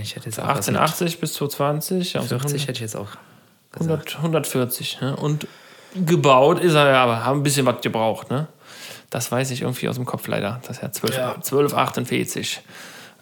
Ich 0.00 0.16
hätte 0.16 0.26
jetzt 0.26 0.40
auch 0.40 0.44
was 0.48 0.66
mit 0.66 0.76
1880 0.76 1.20
bis 1.20 1.34
220. 1.34 2.14
Ja, 2.14 2.22
40 2.22 2.62
hätte 2.62 2.72
ich 2.72 2.80
jetzt 2.80 2.96
auch 2.96 3.10
gesagt. 3.72 4.16
100, 4.16 4.16
140. 4.16 5.00
Ne? 5.02 5.14
Und 5.16 5.46
gebaut 5.94 6.60
ist 6.60 6.74
er 6.74 6.88
ja, 6.90 7.02
aber 7.04 7.24
haben 7.24 7.40
ein 7.40 7.42
bisschen 7.42 7.66
was 7.66 7.80
gebraucht. 7.82 8.30
Ne? 8.30 8.48
Das 9.10 9.30
weiß 9.30 9.50
ich 9.50 9.62
irgendwie 9.62 9.88
aus 9.88 9.96
dem 9.96 10.06
Kopf 10.06 10.26
leider. 10.28 10.60
Das 10.66 10.78
ist 10.78 10.82
ja 10.82 10.90
12, 10.90 11.16
1248. 11.18 12.62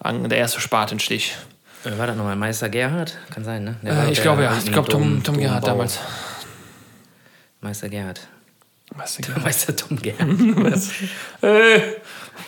An- 0.05 0.29
Der 0.29 0.39
erste 0.39 0.61
Spatenstich. 0.61 1.35
War 1.83 2.07
das 2.07 2.17
nochmal 2.17 2.37
Meister 2.37 2.69
Gerhard? 2.69 3.17
Kann 3.31 3.45
sein, 3.45 3.65
ne? 3.65 3.77
Äh, 3.85 4.11
ich 4.13 4.23
glaube 4.23 4.43
ja. 4.45 4.57
Ich 4.57 4.71
glaube 4.73 4.89
Tom, 4.89 5.23
Tom 5.23 5.37
Gerhard 5.37 5.67
damals. 5.67 5.99
Meister 7.61 7.89
Gerhard. 7.89 8.27
Du, 8.91 8.97
Gerhard? 9.23 9.43
Meister 9.45 9.75
Tom 9.77 10.01
Gerhard. 10.01 10.29
äh, 11.43 11.81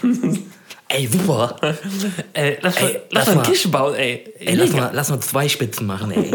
Ey, 0.88 1.06
super. 1.08 1.56
ey, 2.32 2.58
lass, 2.62 2.76
Ey, 2.76 2.82
mal, 2.85 2.93
lass 2.93 3.03
lass 3.11 3.26
mal 3.26 3.32
einen 3.32 3.41
mal. 3.41 3.47
Kisch 3.50 3.69
bauen, 3.70 3.94
ey. 3.97 4.32
Ey, 4.38 4.55
lass 4.55 4.70
mal, 4.73 4.91
lass 4.93 5.09
mal 5.11 5.20
zwei 5.20 5.49
Spitzen 5.49 5.85
machen, 5.87 6.12
ey. 6.12 6.31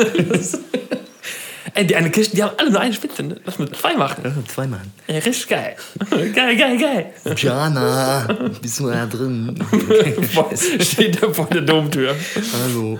Ey, 1.73 1.87
die 1.87 1.95
eine 1.95 2.09
Kisch, 2.11 2.31
die 2.31 2.43
haben 2.43 2.53
alle 2.57 2.69
nur 2.71 2.81
eine 2.81 2.93
Spitze. 2.93 3.23
ne? 3.23 3.39
Lass 3.45 3.57
mal 3.59 3.71
zwei 3.71 3.95
machen. 3.95 4.23
Mal 4.23 4.43
zwei 4.47 4.67
machen. 4.67 4.91
Ey, 5.07 5.19
richtig 5.19 5.47
geil. 5.47 5.75
geil, 6.09 6.57
geil, 6.57 6.77
geil. 6.77 7.13
Jana, 7.37 8.27
bist 8.61 8.79
du 8.79 8.89
da 8.89 9.05
drin? 9.05 9.57
Steht 10.81 11.21
da 11.23 11.31
vor 11.33 11.45
der 11.47 11.61
Domtür. 11.61 12.15
Hallo. 12.63 12.99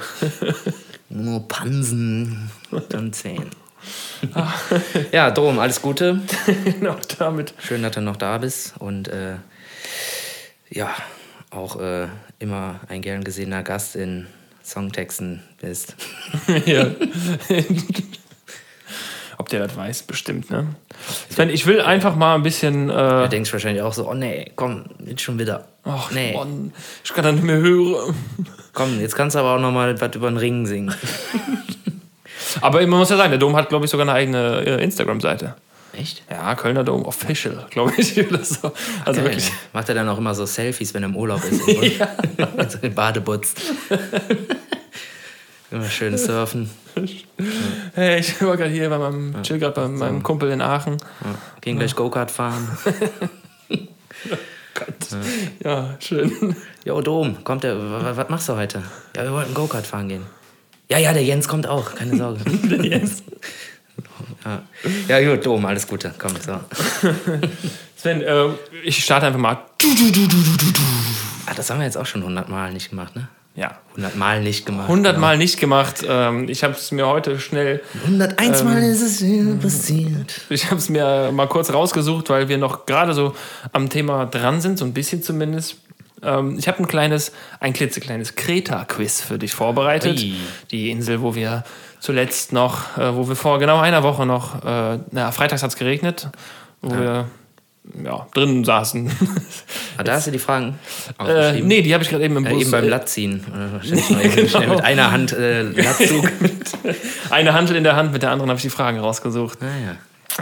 Nur 1.09 1.47
Pansen 1.47 2.50
und 2.71 3.15
Zähne. 3.15 3.47
Ja, 5.12 5.31
Dom, 5.31 5.57
alles 5.57 5.81
Gute. 5.81 6.21
genau, 6.63 6.95
damit. 7.17 7.56
Schön, 7.57 7.81
dass 7.81 7.94
du 7.94 8.01
noch 8.01 8.15
da 8.15 8.38
bist. 8.38 8.75
Und 8.77 9.07
äh, 9.07 9.38
ja, 10.69 10.93
auch 11.50 11.79
äh, 11.81 12.07
immer 12.38 12.79
ein 12.88 13.01
gern 13.01 13.24
gesehener 13.24 13.63
Gast 13.63 13.96
in 13.96 14.27
Songtexten 14.63 15.41
bist. 15.60 15.96
ja. 16.65 16.91
Ob 19.41 19.50
der 19.50 19.65
das 19.65 19.75
weiß, 19.75 20.03
bestimmt, 20.03 20.51
ne? 20.51 20.67
Sven, 21.31 21.50
ich 21.50 21.65
will 21.65 21.81
einfach 21.81 22.15
mal 22.15 22.36
ein 22.36 22.43
bisschen. 22.43 22.91
Äh, 22.91 22.93
Du 22.93 23.27
denkst 23.29 23.51
wahrscheinlich 23.51 23.81
auch 23.81 23.91
so, 23.91 24.07
oh 24.07 24.13
nee, 24.13 24.51
komm, 24.55 24.86
jetzt 25.03 25.24
schon 25.24 25.39
wieder. 25.39 25.65
ach, 25.83 26.12
nee, 26.12 26.33
Mann, 26.36 26.71
ich 27.03 27.12
kann 27.12 27.24
da 27.24 27.31
nicht 27.31 27.43
mehr 27.43 27.57
hören. 27.57 28.15
komm, 28.74 29.00
jetzt 29.01 29.15
kannst 29.15 29.36
du 29.36 29.39
aber 29.39 29.55
auch 29.55 29.60
noch 29.60 29.71
mal 29.71 30.00
was 30.00 30.15
über 30.15 30.29
den 30.29 30.38
Ring 30.38 30.67
singen. 30.67 30.93
Aber 32.62 32.81
man 32.81 33.00
muss 33.00 33.10
ja 33.10 33.17
sagen, 33.17 33.31
der 33.31 33.39
Dom 33.39 33.55
hat, 33.55 33.69
glaube 33.69 33.86
ich, 33.86 33.91
sogar 33.91 34.05
eine 34.07 34.13
eigene 34.13 34.62
äh, 34.63 34.83
Instagram-Seite. 34.83 35.55
Echt? 35.93 36.21
Ja, 36.29 36.53
Kölner 36.53 36.83
Dom 36.83 37.03
Official, 37.05 37.65
glaube 37.71 37.93
ich. 37.98 38.15
Oder 38.29 38.43
so. 38.43 38.71
Also 39.05 39.21
Geil. 39.21 39.31
wirklich. 39.31 39.51
Macht 39.74 39.89
er 39.89 39.95
dann 39.95 40.07
auch 40.07 40.19
immer 40.19 40.36
so 40.36 40.45
Selfies, 40.45 40.93
wenn 40.93 41.01
er 41.03 41.10
im 41.10 41.15
Urlaub 41.15 41.41
ist? 41.43 41.67
ja. 41.98 42.07
so 42.69 42.77
in 42.83 42.93
Badebutz. 42.93 43.55
Immer 45.72 45.90
schön 45.90 46.18
surfen. 46.18 46.70
Hey, 47.94 48.20
ich 48.20 48.42
war 48.42 48.56
gerade 48.58 48.70
hier 48.72 48.90
bei 48.90 48.98
meinem, 48.98 49.42
chill 49.44 49.58
gerade 49.60 49.74
bei 49.74 49.88
meinem 49.88 50.22
Kumpel 50.24 50.51
in 50.51 50.62
Aachen. 50.62 50.98
Ja. 51.24 51.36
Gehen 51.62 51.78
gleich 51.78 51.96
Go-Kart 51.96 52.30
fahren. 52.32 52.68
Ja, 55.63 55.96
schön. 56.00 56.56
Jo, 56.86 57.01
Dom, 57.01 57.44
kommt 57.44 57.63
der, 57.63 57.78
wa- 57.78 58.16
was 58.16 58.30
machst 58.30 58.50
du 58.50 58.56
heute? 58.56 58.82
Ja, 59.16 59.24
wir 59.24 59.32
wollten 59.34 59.54
Go-Kart 59.54 59.86
fahren 59.86 60.08
gehen. 60.08 60.25
Ja, 60.90 60.98
ja, 60.98 61.13
der 61.13 61.24
Jens 61.24 61.48
kommt 61.48 61.68
auch, 61.68 61.94
keine 61.96 62.18
Sorge. 62.18 62.40
Der 62.70 62.84
Jens. 62.86 63.24
Ja, 64.46 64.62
ja 65.20 65.36
gut, 65.36 65.46
Dom, 65.46 65.66
alles 65.66 65.86
Gute. 65.88 66.13
Komm, 66.18 66.32
so. 66.40 66.60
Sven, 67.96 68.22
äh, 68.22 68.46
ich 68.84 69.04
starte 69.04 69.28
einfach 69.28 69.40
mal. 69.40 69.58
Ah, 71.46 71.54
das 71.56 71.70
haben 71.70 71.80
wir 71.80 71.86
jetzt 71.86 71.98
auch 71.98 72.06
schon 72.06 72.22
100 72.22 72.50
Mal 72.50 72.74
nicht 72.74 72.90
gemacht, 72.90 73.16
ne? 73.16 73.28
Ja. 73.55 73.77
100 73.91 74.15
Mal 74.15 74.41
nicht 74.41 74.65
gemacht. 74.65 74.88
100 74.88 75.17
Mal 75.17 75.38
nicht 75.38 75.60
gemacht. 75.60 76.05
Ähm, 76.08 76.48
ich 76.48 76.63
habe 76.63 76.74
es 76.74 76.91
mir 76.91 77.08
heute 77.08 77.39
schnell, 77.39 77.81
101 78.05 78.63
Mal 78.63 78.81
ist 78.84 79.01
es 79.01 79.20
hier 79.20 79.55
passiert. 79.62 80.41
ich 80.50 80.67
habe 80.67 80.77
es 80.77 80.88
mir 80.88 81.31
mal 81.34 81.48
kurz 81.48 81.74
rausgesucht, 81.74 82.29
weil 82.29 82.48
wir 82.48 82.58
noch 82.58 82.86
gerade 82.86 83.13
so 83.13 83.36
am 83.74 83.89
Thema 83.89 84.25
dran 84.25 84.62
sind, 84.62 84.79
so 84.79 84.86
ein 84.86 84.93
bisschen 84.93 85.22
zumindest. 85.22 85.75
Ähm, 86.24 86.58
ich 86.58 86.67
habe 86.67 86.79
ein 86.79 86.88
kleines, 86.88 87.34
ein 87.60 87.74
klitzekleines 87.74 88.36
Kreta-Quiz 88.36 89.22
für 89.22 89.38
dich 89.38 89.53
vorbereitet. 89.53 90.20
Ui. 90.20 90.36
Die 90.72 90.89
Insel, 90.89 91.22
wo 91.22 91.36
wir 91.36 91.65
zuletzt 92.00 92.53
noch, 92.53 92.98
äh, 92.98 93.15
wo 93.15 93.27
wir 93.27 93.36
vor 93.36 93.60
genau 93.60 93.79
einer 93.79 94.03
Woche 94.03 94.25
noch, 94.25 94.63
äh, 94.63 95.00
na, 95.12 95.31
freitags 95.31 95.62
hat 95.62 95.72
es 95.72 95.75
geregnet. 95.75 96.29
wo 96.81 96.96
wir 96.96 97.27
ja, 98.03 98.27
drinnen 98.33 98.63
saßen. 98.63 99.11
Ah, 99.97 100.03
da 100.03 100.13
hast 100.13 100.25
du 100.25 100.31
die 100.31 100.39
Fragen 100.39 100.79
äh, 101.23 101.59
nee, 101.61 101.81
die 101.81 101.93
habe 101.93 102.03
ich 102.03 102.09
gerade 102.09 102.23
eben 102.23 102.38
im 102.38 102.45
Äh, 102.45 102.50
Bus. 102.51 102.61
eben 102.61 102.71
beim 102.71 102.85
äh, 102.85 102.88
Lattziehen. 102.88 103.43
Äh, 103.83 103.88
Genau. 104.35 104.69
mit 104.75 104.81
einer 104.83 105.11
Hand 105.11 105.33
äh, 105.33 105.63
Lattzug. 105.63 106.31
eine 107.29 107.53
Handel 107.53 107.75
in 107.75 107.83
der 107.83 107.95
Hand, 107.97 108.11
mit 108.13 108.23
der 108.23 108.31
anderen 108.31 108.50
habe 108.50 108.57
ich 108.57 108.63
die 108.63 108.69
Fragen 108.69 109.00
rausgesucht. 109.00 109.59
naja. 109.61 109.97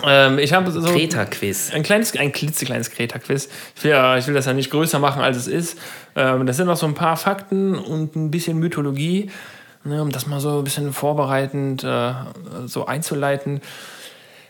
Ähm, 0.05 0.37
ich 0.37 0.53
habe 0.53 0.69
so 0.71 0.81
Kreta-Quiz. 0.83 1.71
ein 1.73 1.81
kleines, 1.83 2.15
ein 2.15 2.31
klitzekleines 2.31 2.91
Kreta-Quiz. 2.91 3.49
Ich 3.75 3.83
will, 3.83 3.91
ja- 3.91 4.17
ich 4.17 4.27
will 4.27 4.35
das 4.35 4.45
ja 4.45 4.53
nicht 4.53 4.69
größer 4.69 4.99
machen, 4.99 5.21
als 5.23 5.35
es 5.35 5.47
ist. 5.47 5.77
Ähm, 6.15 6.45
das 6.45 6.57
sind 6.57 6.67
noch 6.67 6.77
so 6.77 6.85
ein 6.85 6.93
paar 6.93 7.17
Fakten 7.17 7.75
und 7.75 8.15
ein 8.15 8.29
bisschen 8.31 8.59
Mythologie, 8.59 9.31
ne, 9.83 10.01
um 10.03 10.11
das 10.11 10.27
mal 10.27 10.39
so 10.39 10.59
ein 10.59 10.63
bisschen 10.63 10.93
vorbereitend 10.93 11.83
äh, 11.83 12.11
so 12.67 12.85
einzuleiten. 12.85 13.61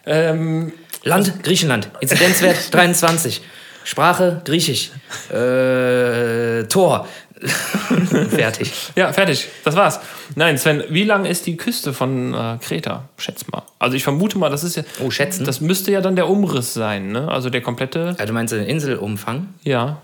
Ähm, 0.05 0.73
Land, 1.03 1.43
Griechenland. 1.43 1.89
Inzidenzwert 1.99 2.57
23. 2.73 3.41
Sprache, 3.83 4.41
Griechisch. 4.45 4.91
Äh, 5.31 6.63
Tor. 6.65 7.07
Fertig. 8.29 8.91
ja, 8.97 9.13
fertig. 9.13 9.47
Das 9.63 9.73
war's. 9.77 10.01
Nein, 10.35 10.57
Sven, 10.57 10.83
wie 10.89 11.05
lang 11.05 11.23
ist 11.23 11.45
die 11.45 11.55
Küste 11.55 11.93
von 11.93 12.33
äh, 12.33 12.57
Kreta? 12.61 13.07
Schätz 13.17 13.47
mal. 13.47 13.63
Also 13.79 13.95
ich 13.95 14.03
vermute 14.03 14.37
mal, 14.37 14.49
das 14.49 14.65
ist 14.65 14.75
ja. 14.75 14.83
Oh, 14.99 15.09
schätzen? 15.09 15.45
Das 15.45 15.61
müsste 15.61 15.89
ja 15.91 16.01
dann 16.01 16.17
der 16.17 16.27
Umriss 16.27 16.73
sein, 16.73 17.13
ne? 17.13 17.29
Also 17.29 17.49
der 17.49 17.61
komplette. 17.61 18.13
Ja, 18.19 18.25
du 18.25 18.33
meinst 18.33 18.51
den 18.53 18.65
Inselumfang? 18.65 19.53
Ja. 19.63 20.01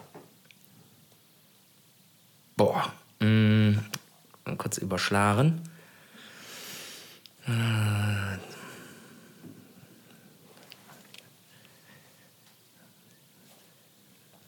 Boah. 2.55 2.93
Mal 3.19 4.55
kurz 4.57 4.77
überschlagen. 4.77 5.61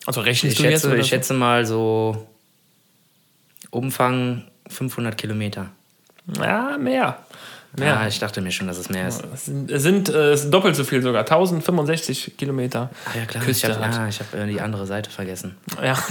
Also 0.07 0.21
rechnest 0.21 0.53
Ich 0.55 0.57
du 0.57 0.63
jetzt? 0.63 0.81
schätze, 0.81 0.87
oder 0.87 0.97
ich 0.97 1.03
so? 1.03 1.09
schätze 1.09 1.33
mal 1.33 1.65
so 1.65 2.27
Umfang 3.71 4.43
500 4.69 5.17
Kilometer. 5.17 5.67
Ja, 6.39 6.77
mehr. 6.77 6.93
Ja, 7.77 7.83
Mehr. 7.83 7.99
ah, 7.99 8.07
ich 8.07 8.17
dachte 8.17 8.41
mir 8.41 8.51
schon, 8.51 8.67
dass 8.67 8.77
es 8.77 8.89
mehr 8.89 9.07
ist. 9.09 9.23
Es 9.33 9.45
sind, 9.45 9.69
es 9.69 9.83
sind 9.83 10.09
äh, 10.09 10.31
es 10.31 10.49
doppelt 10.49 10.75
so 10.75 10.83
viel 10.85 11.01
sogar. 11.01 11.21
1065 11.21 12.37
Kilometer. 12.37 12.89
Ah, 13.05 13.17
ja, 13.17 13.25
klar. 13.25 13.43
Küste 13.43 13.67
ich 13.67 13.73
habe 13.73 13.83
ah, 13.85 14.09
hab, 14.09 14.33
äh, 14.33 14.47
die 14.47 14.61
andere 14.61 14.87
Seite 14.87 15.09
vergessen. 15.09 15.55
Ja. 15.83 15.95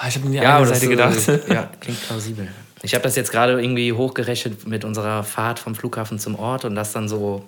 Ah, 0.00 0.06
ich 0.08 0.14
habe 0.14 0.26
an 0.26 0.32
die 0.32 0.38
Ja, 0.38 0.56
aber 0.58 0.66
Seite 0.66 0.86
gedacht. 0.88 1.26
äh, 1.28 1.40
ja, 1.52 1.68
klingt 1.80 2.00
plausibel. 2.06 2.46
Ich 2.82 2.94
habe 2.94 3.02
das 3.02 3.16
jetzt 3.16 3.32
gerade 3.32 3.60
irgendwie 3.60 3.92
hochgerechnet 3.92 4.64
mit 4.68 4.84
unserer 4.84 5.24
Fahrt 5.24 5.58
vom 5.58 5.74
Flughafen 5.74 6.20
zum 6.20 6.36
Ort 6.36 6.64
und 6.64 6.76
das 6.76 6.92
dann 6.92 7.08
so 7.08 7.44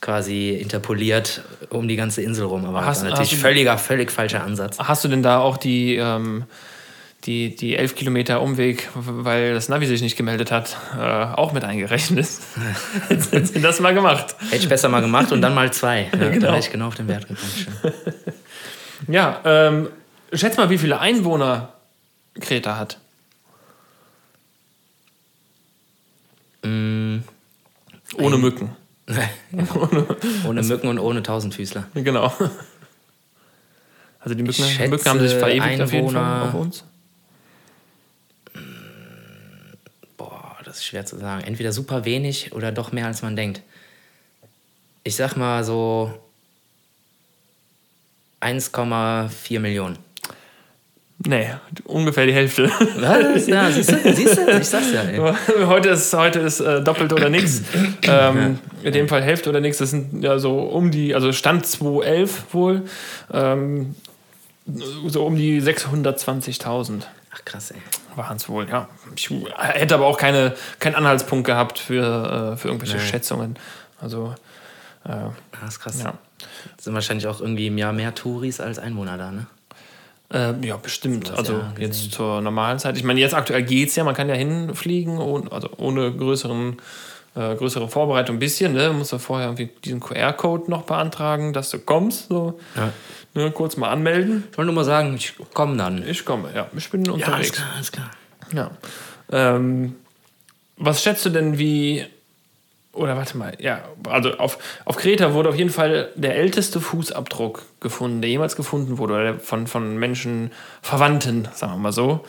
quasi 0.00 0.50
interpoliert 0.50 1.42
um 1.68 1.86
die 1.88 1.96
ganze 1.96 2.22
Insel 2.22 2.46
rum. 2.46 2.64
Aber 2.64 2.84
Hast- 2.84 3.02
natürlich 3.04 3.32
hast 3.32 3.40
völliger, 3.40 3.76
völlig 3.78 4.10
falscher 4.10 4.42
Ansatz. 4.42 4.78
Hast 4.78 5.04
du 5.04 5.08
denn 5.08 5.22
da 5.22 5.40
auch 5.40 5.56
die, 5.58 5.96
ähm, 5.96 6.44
die, 7.24 7.54
die 7.54 7.76
11 7.76 7.96
Kilometer 7.96 8.40
Umweg, 8.40 8.88
weil 8.94 9.52
das 9.52 9.68
Navi 9.68 9.86
sich 9.86 10.00
nicht 10.00 10.16
gemeldet 10.16 10.50
hat, 10.50 10.78
äh, 10.98 11.02
auch 11.02 11.52
mit 11.52 11.64
eingerechnet? 11.64 12.26
Hätten 13.08 13.60
das 13.62 13.80
mal 13.80 13.92
gemacht. 13.92 14.34
Hätte 14.48 14.56
ich 14.56 14.68
besser 14.70 14.88
mal 14.88 15.00
gemacht 15.02 15.30
und 15.32 15.42
dann 15.42 15.54
mal 15.54 15.70
zwei. 15.72 16.08
Ja, 16.18 16.28
Genau. 16.30 16.46
Da 16.46 16.52
wäre 16.52 16.58
ich 16.60 16.70
genau 16.70 16.86
auf 16.88 16.94
den 16.94 17.08
Wert 17.08 17.28
gekommen. 17.28 17.94
Ja, 19.08 19.40
ähm, 19.44 19.88
schätz 20.32 20.56
mal, 20.58 20.68
wie 20.68 20.76
viele 20.76 21.00
Einwohner 21.00 21.72
Kreta 22.38 22.76
hat. 22.76 22.98
Mm, 26.62 27.18
Ohne 28.18 28.36
Mücken. 28.36 28.76
Ohne 30.46 30.62
Mücken 30.62 30.88
und 30.88 30.98
ohne 30.98 31.22
Tausendfüßler. 31.22 31.84
Genau. 31.94 32.32
Also 34.20 34.34
die 34.34 34.42
Mücken, 34.42 34.62
die 34.62 34.88
Mücken 34.88 35.04
haben 35.06 35.18
sich 35.20 35.30
schätze 35.30 35.38
verewigt 35.46 35.80
auf 35.80 35.92
jeden 35.92 36.10
Fall 36.10 36.22
Einwohner- 36.22 36.48
auf 36.48 36.54
uns. 36.54 36.84
Boah, 40.16 40.56
das 40.64 40.76
ist 40.78 40.84
schwer 40.84 41.06
zu 41.06 41.16
sagen. 41.18 41.42
Entweder 41.44 41.72
super 41.72 42.04
wenig 42.04 42.52
oder 42.52 42.70
doch 42.72 42.92
mehr, 42.92 43.06
als 43.06 43.22
man 43.22 43.36
denkt. 43.36 43.62
Ich 45.04 45.16
sag 45.16 45.36
mal 45.36 45.64
so 45.64 46.12
1,4 48.40 49.58
Millionen. 49.60 49.98
Nee, 51.26 51.48
ungefähr 51.84 52.24
die 52.26 52.32
Hälfte. 52.32 52.70
Was? 52.98 53.46
Ja, 53.46 53.70
siehst 53.70 53.90
du? 53.92 54.14
Siehst 54.14 54.38
du? 54.38 54.50
Ich 54.58 54.68
sag's 54.68 54.90
ja. 54.92 55.02
Ey. 55.02 55.18
heute 55.66 55.90
ist, 55.90 56.14
heute 56.14 56.38
ist 56.40 56.60
äh, 56.60 56.82
doppelt 56.82 57.12
oder 57.12 57.28
nix. 57.28 57.62
Ähm, 58.02 58.58
in 58.82 58.92
dem 58.94 59.08
Fall 59.08 59.22
Hälfte 59.22 59.50
oder 59.50 59.60
nix. 59.60 59.76
Das 59.78 59.90
sind 59.90 60.22
ja 60.24 60.38
so 60.38 60.60
um 60.60 60.90
die, 60.90 61.14
also 61.14 61.32
Stand 61.32 61.66
2011 61.66 62.54
wohl, 62.54 62.82
ähm, 63.32 63.94
so 65.06 65.26
um 65.26 65.36
die 65.36 65.60
620.000 65.62 67.02
Ach 67.32 67.44
krass, 67.44 67.70
ey. 67.72 67.76
waren 68.16 68.36
es 68.38 68.48
wohl, 68.48 68.66
ja. 68.68 68.88
Ich 69.14 69.30
hätte 69.58 69.94
aber 69.94 70.06
auch 70.06 70.16
keine, 70.18 70.54
keinen 70.78 70.94
Anhaltspunkt 70.94 71.46
gehabt 71.46 71.78
für, 71.78 72.52
äh, 72.54 72.56
für 72.56 72.68
irgendwelche 72.68 72.96
Nee. 72.96 73.02
Schätzungen. 73.02 73.56
Also, 74.00 74.34
äh, 75.04 75.10
Ah, 75.10 75.32
Das 75.60 75.74
ist 75.74 75.80
krass. 75.80 76.02
ja. 76.02 76.14
Sind 76.80 76.94
wahrscheinlich 76.94 77.26
auch 77.26 77.40
irgendwie 77.40 77.66
im 77.68 77.76
Jahr 77.78 77.92
mehr 77.92 78.14
Touris 78.14 78.60
als 78.60 78.78
Einwohner 78.78 79.18
da, 79.18 79.30
ne? 79.30 79.46
Äh, 80.32 80.54
ja, 80.64 80.76
bestimmt. 80.76 81.30
Also 81.30 81.54
ja, 81.54 81.72
jetzt 81.78 82.12
zur 82.12 82.40
normalen 82.40 82.78
Zeit. 82.78 82.96
Ich 82.96 83.02
meine, 83.04 83.18
jetzt 83.20 83.34
aktuell 83.34 83.62
geht's 83.64 83.96
ja, 83.96 84.04
man 84.04 84.14
kann 84.14 84.28
ja 84.28 84.34
hinfliegen, 84.36 85.18
ohne, 85.18 85.50
also 85.50 85.68
ohne 85.76 86.12
größeren, 86.12 86.76
äh, 87.34 87.54
größere 87.56 87.88
Vorbereitung 87.88 88.36
ein 88.36 88.38
bisschen. 88.38 88.72
Ne? 88.74 88.88
Man 88.88 88.98
muss 88.98 89.10
ja 89.10 89.18
vorher 89.18 89.48
irgendwie 89.48 89.70
diesen 89.84 89.98
QR-Code 90.00 90.70
noch 90.70 90.82
beantragen, 90.82 91.52
dass 91.52 91.70
du 91.70 91.78
kommst. 91.80 92.28
So. 92.28 92.60
Ja. 92.76 92.92
Ne, 93.34 93.50
kurz 93.50 93.76
mal 93.76 93.90
anmelden. 93.90 94.44
Ich 94.50 94.58
wollte 94.58 94.66
nur 94.66 94.74
mal 94.74 94.84
sagen, 94.84 95.14
ich 95.14 95.34
komme 95.54 95.76
dann. 95.76 96.06
Ich 96.06 96.24
komme, 96.24 96.50
ja. 96.54 96.68
Ich 96.76 96.90
bin 96.90 97.04
Ja, 97.04 97.12
alles 97.12 97.22
unterwegs. 97.26 97.52
klar, 97.52 97.68
alles 97.74 97.92
klar. 97.92 98.10
Ja. 98.52 98.70
Ähm, 99.32 99.96
was 100.76 101.02
schätzt 101.02 101.24
du 101.24 101.30
denn, 101.30 101.58
wie. 101.58 102.04
Oder 102.92 103.16
warte 103.16 103.36
mal, 103.36 103.56
ja, 103.60 103.84
also 104.08 104.36
auf, 104.38 104.58
auf 104.84 104.96
Kreta 104.96 105.32
wurde 105.32 105.48
auf 105.48 105.54
jeden 105.54 105.70
Fall 105.70 106.10
der 106.16 106.34
älteste 106.34 106.80
Fußabdruck 106.80 107.62
gefunden, 107.80 108.20
der 108.20 108.30
jemals 108.30 108.56
gefunden 108.56 108.98
wurde, 108.98 109.14
oder 109.14 109.22
der 109.22 109.38
von, 109.38 109.68
von 109.68 109.96
Menschen, 109.96 110.50
Verwandten, 110.82 111.48
sagen 111.54 111.74
wir 111.74 111.78
mal 111.78 111.92
so. 111.92 112.24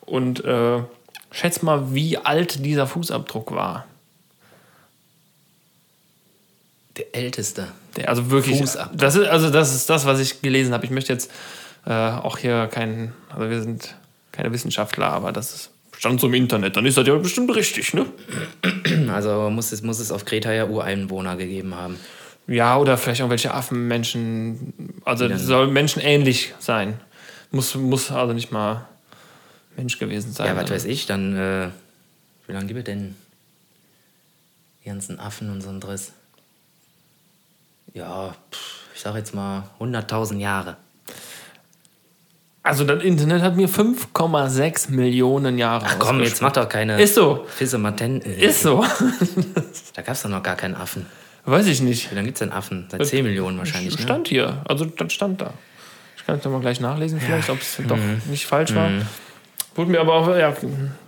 Und 0.00 0.42
äh, 0.44 0.78
schätz 1.30 1.60
mal, 1.60 1.94
wie 1.94 2.16
alt 2.16 2.64
dieser 2.64 2.86
Fußabdruck 2.86 3.52
war. 3.52 3.86
Der 6.96 7.14
Älteste. 7.14 7.68
Der, 7.96 8.08
also 8.08 8.30
wirklich. 8.30 8.58
Fußabdruck. 8.58 8.98
Das 8.98 9.16
ist, 9.16 9.28
also 9.28 9.50
das 9.50 9.74
ist 9.74 9.90
das, 9.90 10.06
was 10.06 10.18
ich 10.18 10.40
gelesen 10.40 10.72
habe. 10.72 10.84
Ich 10.86 10.90
möchte 10.90 11.12
jetzt 11.12 11.30
äh, 11.84 11.92
auch 11.92 12.38
hier 12.38 12.68
kein, 12.68 13.12
also 13.28 13.50
wir 13.50 13.62
sind 13.62 13.94
keine 14.32 14.50
Wissenschaftler, 14.52 15.06
aber 15.06 15.30
das 15.30 15.54
ist, 15.54 15.70
stand 16.00 16.18
so 16.18 16.28
im 16.28 16.34
Internet. 16.34 16.76
Dann 16.76 16.86
ist 16.86 16.96
das 16.96 17.06
ja 17.06 17.14
bestimmt 17.16 17.54
richtig, 17.54 17.92
ne? 17.92 18.06
Also 19.12 19.50
muss 19.50 19.70
es, 19.70 19.82
muss 19.82 19.98
es 19.98 20.10
auf 20.10 20.24
Kreta 20.24 20.50
ja 20.50 20.64
Ureinwohner 20.66 21.36
gegeben 21.36 21.74
haben. 21.74 21.98
Ja, 22.46 22.78
oder 22.78 22.96
vielleicht 22.96 23.20
irgendwelche 23.20 23.52
Affenmenschen. 23.52 24.72
Also 25.04 25.28
dann- 25.28 25.38
soll 25.38 25.66
menschenähnlich 25.66 26.54
sein. 26.58 26.98
Muss, 27.50 27.74
muss 27.74 28.10
also 28.10 28.32
nicht 28.32 28.50
mal 28.50 28.86
Mensch 29.76 29.98
gewesen 29.98 30.32
sein. 30.32 30.46
Ja, 30.46 30.56
was 30.56 30.70
weiß 30.70 30.84
ich, 30.86 31.04
dann, 31.04 31.36
äh, 31.36 31.68
wie 32.46 32.52
lange 32.52 32.66
gibt 32.66 32.78
es 32.78 32.84
denn 32.84 33.14
die 34.82 34.88
ganzen 34.88 35.20
Affen 35.20 35.50
und 35.50 35.60
so 35.60 35.68
ein 35.68 35.80
Driss? 35.80 36.12
Ja, 37.92 38.34
pff, 38.50 38.84
ich 38.94 39.00
sag 39.02 39.16
jetzt 39.16 39.34
mal 39.34 39.64
100.000 39.78 40.38
Jahre. 40.38 40.76
Also 42.62 42.84
das 42.84 43.02
Internet 43.02 43.40
hat 43.42 43.56
mir 43.56 43.68
5,6 43.68 44.90
Millionen 44.90 45.56
Jahre 45.56 45.86
Ach 45.88 45.96
komm, 45.98 46.20
jetzt 46.20 46.42
mach 46.42 46.52
doch 46.52 46.68
keine 46.68 47.00
Ist 47.00 47.14
so. 47.14 47.46
Fisse 47.48 47.78
Matenten. 47.78 48.32
Ist 48.34 48.62
so. 48.62 48.84
Da 49.94 50.02
gab 50.02 50.14
es 50.14 50.22
doch 50.22 50.28
noch 50.30 50.42
gar 50.42 50.56
keinen 50.56 50.74
Affen. 50.76 51.06
Weiß 51.46 51.66
ich 51.66 51.80
nicht. 51.80 52.10
Wie 52.10 52.14
lange 52.14 52.26
gibt 52.26 52.36
es 52.36 52.40
denn 52.40 52.52
Affen? 52.52 52.86
Seit 52.90 53.04
10 53.06 53.24
Millionen 53.24 53.58
wahrscheinlich, 53.58 53.96
ne? 53.96 54.02
Stand 54.02 54.28
hier. 54.28 54.62
Also 54.68 54.84
das 54.84 55.12
stand 55.12 55.40
da. 55.40 55.54
Ich 56.16 56.24
kann 56.26 56.38
es 56.38 56.44
mal 56.44 56.60
gleich 56.60 56.80
nachlesen, 56.80 57.18
vielleicht, 57.20 57.48
ob 57.50 57.60
es 57.60 57.78
doch 57.88 57.96
Mhm. 57.96 58.20
nicht 58.30 58.46
falsch 58.46 58.74
war. 58.74 58.90
Wurde 59.74 59.90
mir 59.90 60.00
aber 60.00 60.14
auch, 60.14 60.36
ja, 60.36 60.54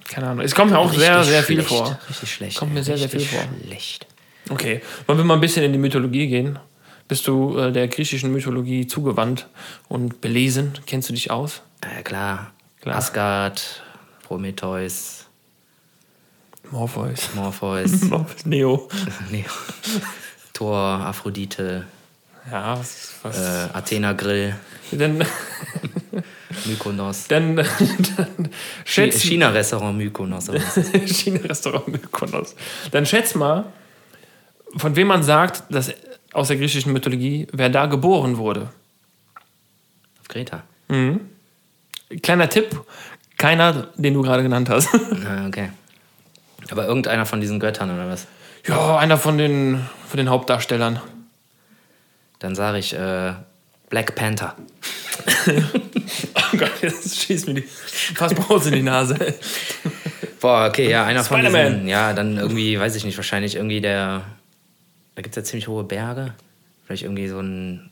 keine 0.09 0.28
Ahnung. 0.28 0.44
Es 0.44 0.54
kommt 0.54 0.71
mir 0.73 0.78
auch 0.78 0.92
sehr, 0.92 1.18
Richtig 1.21 1.32
sehr 1.32 1.42
viel 1.42 1.56
schlecht, 1.56 1.68
vor. 1.68 1.99
Richtig 2.09 2.32
schlecht. 2.32 2.59
Kommt 2.59 2.75
mir 2.75 2.82
sehr, 2.82 2.97
sehr 2.99 3.09
viel 3.09 3.21
vor. 3.21 3.40
schlecht. 3.66 4.06
Okay, 4.50 4.80
wollen 5.06 5.18
wir 5.18 5.25
mal 5.25 5.35
ein 5.35 5.40
bisschen 5.40 5.62
in 5.64 5.73
die 5.73 5.78
Mythologie 5.78 6.26
gehen? 6.28 6.59
Bist 7.09 7.26
du 7.26 7.59
äh, 7.59 7.73
der 7.73 7.88
griechischen 7.88 8.32
Mythologie 8.32 8.87
zugewandt 8.87 9.47
und 9.88 10.21
belesen? 10.21 10.73
Kennst 10.87 11.09
du 11.09 11.12
dich 11.12 11.30
aus? 11.30 11.62
Äh, 11.80 12.02
klar. 12.02 12.52
Klar. 12.80 12.97
Asgard, 12.97 13.82
Prometheus, 14.26 15.26
Morpheus. 16.71 17.28
Morpheus, 17.35 18.02
Morpheus, 18.09 18.47
Neo. 18.47 18.88
nee. 19.30 19.44
Thor, 20.54 20.78
Aphrodite, 20.78 21.87
Ja, 22.50 22.78
was. 22.78 23.12
was 23.23 23.38
äh, 23.38 23.68
Athena 23.73 24.12
Grill, 24.14 24.54
dann, 24.90 25.25
Mykonos. 26.66 27.26
dann, 27.28 27.56
dann 27.56 28.49
schätz, 28.85 29.21
China-Restaurant 29.21 29.97
Mykonos. 29.97 30.50
China-Restaurant 31.06 31.88
Mykonos. 31.88 32.54
Dann 32.90 33.06
schätz 33.06 33.35
mal, 33.35 33.64
von 34.76 34.97
wem 34.97 35.06
man 35.09 35.23
sagt, 35.23 35.64
dass 35.71 35.92
aus 36.32 36.48
der 36.48 36.56
griechischen 36.56 36.92
Mythologie, 36.92 37.46
wer 37.52 37.68
da 37.68 37.86
geboren 37.86 38.36
wurde. 38.36 38.70
Auf 40.20 40.28
Kreta. 40.28 40.62
Kleiner 42.22 42.48
Tipp, 42.48 42.80
keiner, 43.38 43.88
den 43.96 44.14
du 44.14 44.22
gerade 44.22 44.42
genannt 44.42 44.68
hast. 44.68 44.88
Ah, 45.26 45.46
okay. 45.46 45.70
Aber 46.70 46.86
irgendeiner 46.86 47.26
von 47.26 47.40
diesen 47.40 47.58
Göttern 47.60 47.92
oder 47.92 48.08
was? 48.08 48.26
ja, 48.66 48.96
einer 48.96 49.18
von 49.18 49.38
den, 49.38 49.84
von 50.08 50.16
den 50.18 50.30
Hauptdarstellern. 50.30 51.00
Dann 52.38 52.54
sage 52.54 52.78
ich 52.78 52.94
äh, 52.94 53.32
Black 53.88 54.14
Panther. 54.14 54.56
Oh 56.34 56.56
Gott, 56.58 56.82
jetzt 56.82 57.18
schießt 57.18 57.46
mir 57.48 57.54
die 57.54 57.62
Fassbrause 57.62 58.68
in 58.68 58.74
die 58.74 58.82
Nase. 58.82 59.16
Boah, 60.40 60.66
okay, 60.68 60.90
ja, 60.90 61.06
einer 61.06 61.24
von 61.24 61.40
Spider-Man. 61.40 61.72
diesen, 61.72 61.88
ja, 61.88 62.12
dann 62.12 62.36
irgendwie, 62.36 62.78
weiß 62.78 62.94
ich 62.96 63.04
nicht, 63.04 63.16
wahrscheinlich 63.16 63.54
irgendwie 63.56 63.80
der, 63.80 64.22
da 65.14 65.23
gibt 65.23 65.37
es 65.37 65.42
ja 65.42 65.45
ziemlich 65.45 65.69
hohe 65.69 65.85
Berge. 65.85 66.35
Vielleicht 66.85 67.02
irgendwie 67.02 67.28
so 67.28 67.40
ein 67.40 67.90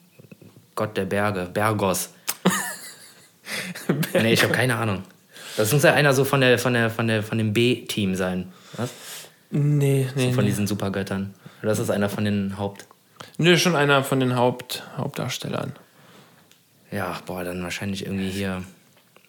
Gott 0.74 0.96
der 0.96 1.04
Berge, 1.04 1.48
Bergos. 1.52 2.10
nee, 4.14 4.32
ich 4.32 4.42
habe 4.42 4.52
keine 4.52 4.76
Ahnung. 4.76 5.02
Das 5.56 5.72
muss 5.72 5.82
ja 5.82 5.92
einer 5.92 6.12
so 6.14 6.24
von 6.24 6.40
der, 6.40 6.58
von 6.58 6.72
der, 6.72 6.90
von 6.90 7.06
der, 7.06 7.22
von 7.22 7.38
dem 7.38 7.52
B-Team 7.52 8.14
sein. 8.14 8.52
Was? 8.76 8.90
Nee, 9.50 10.08
nee, 10.14 10.32
Von 10.32 10.44
nee. 10.44 10.50
diesen 10.50 10.66
Supergöttern. 10.66 11.34
Oder 11.62 11.72
ist 11.72 11.78
das 11.78 11.90
einer 11.90 12.08
von 12.08 12.24
den 12.24 12.56
Haupt. 12.56 12.86
Nee, 13.36 13.56
schon 13.56 13.74
einer 13.76 14.04
von 14.04 14.20
den 14.20 14.36
Haupt, 14.36 14.84
Hauptdarstellern. 14.96 15.74
Ja, 16.90 17.20
boah, 17.26 17.44
dann 17.44 17.62
wahrscheinlich 17.62 18.06
irgendwie 18.06 18.30
hier. 18.30 18.62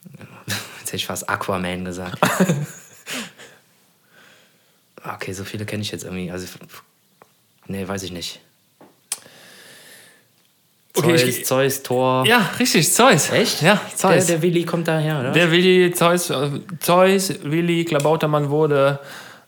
Jetzt 0.79 0.87
hätte 0.87 0.95
ich 0.97 1.05
fast 1.07 1.29
Aquaman 1.29 1.85
gesagt. 1.85 2.17
okay, 5.03 5.33
so 5.33 5.43
viele 5.43 5.65
kenne 5.65 5.81
ich 5.81 5.91
jetzt 5.91 6.03
irgendwie. 6.03 6.31
Also, 6.31 6.47
nee, 7.71 7.87
weiß 7.87 8.03
ich 8.03 8.11
nicht. 8.11 8.39
Okay, 10.93 11.15
Zeus, 11.17 11.23
ich- 11.23 11.45
Zeus, 11.45 11.83
Thor. 11.83 12.25
Ja, 12.27 12.49
richtig, 12.59 12.91
Zeus. 12.93 13.29
Echt? 13.31 13.61
Ja, 13.61 13.75
Der, 13.75 13.95
Zeus. 13.97 14.25
der 14.27 14.41
Willi 14.41 14.65
kommt 14.65 14.87
daher, 14.89 15.21
oder? 15.21 15.31
Der 15.31 15.49
Willi 15.49 15.91
Zeus, 15.93 16.29
äh, 16.29 16.49
Zeus 16.81 17.33
Willi 17.43 17.85
Klabautermann 17.85 18.49
wurde 18.49 18.99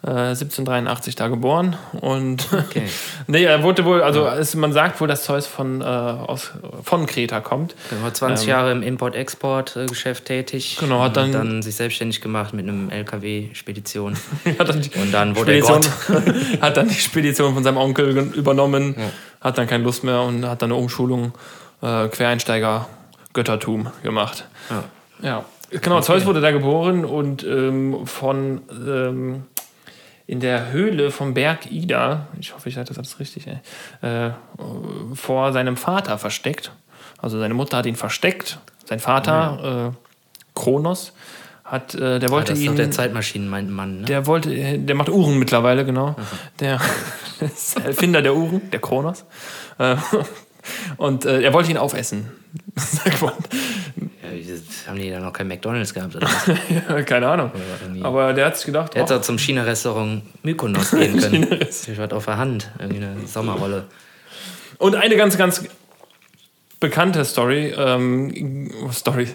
1783 0.06 1.16
da 1.16 1.30
geboren 1.30 1.78
und 2.02 2.48
Okay. 2.52 2.84
nee, 3.28 3.44
er 3.46 3.64
wurde 3.64 3.86
wohl, 3.86 4.02
also 4.04 4.28
es, 4.28 4.54
man 4.56 4.74
sagt 4.74 5.00
wohl, 5.00 5.08
dass 5.08 5.24
Zeus 5.24 5.48
von, 5.48 5.80
äh, 5.82 5.86
aus, 5.86 6.52
von 6.84 7.06
Kreta 7.06 7.40
kommt. 7.40 7.74
Er 7.90 8.04
war 8.04 8.14
20 8.14 8.48
Jahre 8.48 8.72
im 8.74 8.84
Import-Export-Geschäft 8.84 10.26
tätig. 10.26 10.78
Genau, 10.80 11.02
hat 11.02 11.16
dann- 11.16 11.32
dann 11.32 11.62
sich 11.62 11.76
selbstständig 11.76 12.20
gemacht 12.22 12.54
mit 12.54 12.68
einem 12.68 12.90
LKW-Spedition. 12.90 14.18
dann 14.58 14.78
Und 15.02 15.12
dann 15.14 15.36
wurde 15.38 15.54
er 15.54 15.62
Gott. 15.62 15.86
Spedition, 15.86 16.62
hat 16.62 16.78
dann 16.78 16.90
die 16.90 16.96
Spedition 16.96 17.54
von 17.54 17.64
seinem 17.64 17.78
Onkel 17.78 18.18
übernommen, 18.34 18.96
hat 19.42 19.58
dann 19.58 19.68
keine 19.68 19.84
Lust 19.84 20.04
mehr 20.04 20.22
und 20.22 20.46
hat 20.46 20.62
dann 20.62 20.72
eine 20.72 20.80
Umschulung 20.80 21.34
äh, 21.82 22.08
Quereinsteiger 22.10 22.88
Göttertum 23.34 23.88
gemacht. 24.04 24.46
Ja. 24.70 24.84
Ja, 25.22 25.46
genau. 25.80 26.02
Zeus 26.02 26.26
wurde 26.26 26.42
da 26.42 26.52
geboren 26.52 27.06
und 27.06 27.44
ähm, 27.44 28.06
von 28.06 28.62
ähm, 28.86 29.44
in 30.26 30.40
der 30.40 30.72
Höhle 30.72 31.12
vom 31.12 31.34
Berg 31.34 31.72
Ida, 31.72 32.28
ich 32.40 32.54
hoffe, 32.54 32.70
ich 32.70 32.76
sage 32.76 32.88
das 32.88 32.98
alles 32.98 33.20
richtig, 33.20 33.46
ey, 33.48 33.60
äh, 34.08 34.32
vor 35.14 35.52
seinem 35.54 35.78
Vater 35.78 36.18
versteckt. 36.18 36.72
Also 37.18 37.40
seine 37.40 37.54
Mutter 37.54 37.78
hat 37.78 37.86
ihn 37.86 37.96
versteckt. 37.96 38.60
Sein 38.86 39.00
Vater, 39.00 39.94
äh, 39.94 40.58
Kronos, 40.60 41.14
hat, 41.64 41.96
äh, 41.96 42.20
der 42.20 42.30
Ah, 42.30 42.32
wollte 42.34 42.52
das 42.52 42.60
ist 42.60 42.66
doch 42.68 42.74
ihn. 42.74 42.78
der 42.78 42.92
Zeitmaschinenmann, 42.92 44.02
ne? 44.02 44.06
Der 44.06 44.26
wollte, 44.28 44.78
der 44.80 44.96
macht 44.96 45.10
Uhren 45.10 45.40
mittlerweile, 45.40 45.86
genau. 45.86 46.16
Der, 46.60 46.80
der 47.40 47.48
ist 47.48 47.78
der 47.78 47.86
Erfinder 47.86 48.22
der 48.22 48.36
Uhren, 48.36 48.70
der 48.72 48.80
Kronos. 48.80 49.26
Und 50.98 51.26
äh, 51.26 51.42
er 51.42 51.54
wollte 51.54 51.72
ihn 51.72 51.78
aufessen. 51.78 52.30
Ja, 54.24 54.30
haben 54.88 55.00
die 55.00 55.10
da 55.12 55.20
noch 55.20 55.34
kein 55.34 55.48
McDonalds 55.48 55.94
gehabt 55.94 56.16
oder 56.16 56.28
was? 56.28 56.48
Ja, 56.90 57.02
Keine 57.04 57.28
Ahnung. 57.28 57.52
Aber 58.02 58.34
der 58.34 58.48
hat 58.48 58.58
sich 58.58 58.66
gedacht, 58.66 58.96
Er 58.96 59.04
hätte 59.04 59.14
oh, 59.14 59.18
auch 59.18 59.22
zum 59.22 59.38
China-Restaurant 59.38 60.24
Mykonos 60.44 60.92
gehen 60.92 61.18
können. 61.22 61.60
Ich 61.62 62.00
hatte 62.00 62.16
auf 62.16 62.26
der 62.26 62.38
Hand, 62.38 62.72
irgendwie 62.80 63.04
eine 63.04 63.28
Sommerrolle. 63.28 63.86
Und 64.78 64.96
eine 64.96 65.16
ganz, 65.18 65.38
ganz 65.38 65.64
bekannte 66.80 67.24
Story, 67.26 67.74
ähm, 67.78 68.72
Story, 68.92 69.28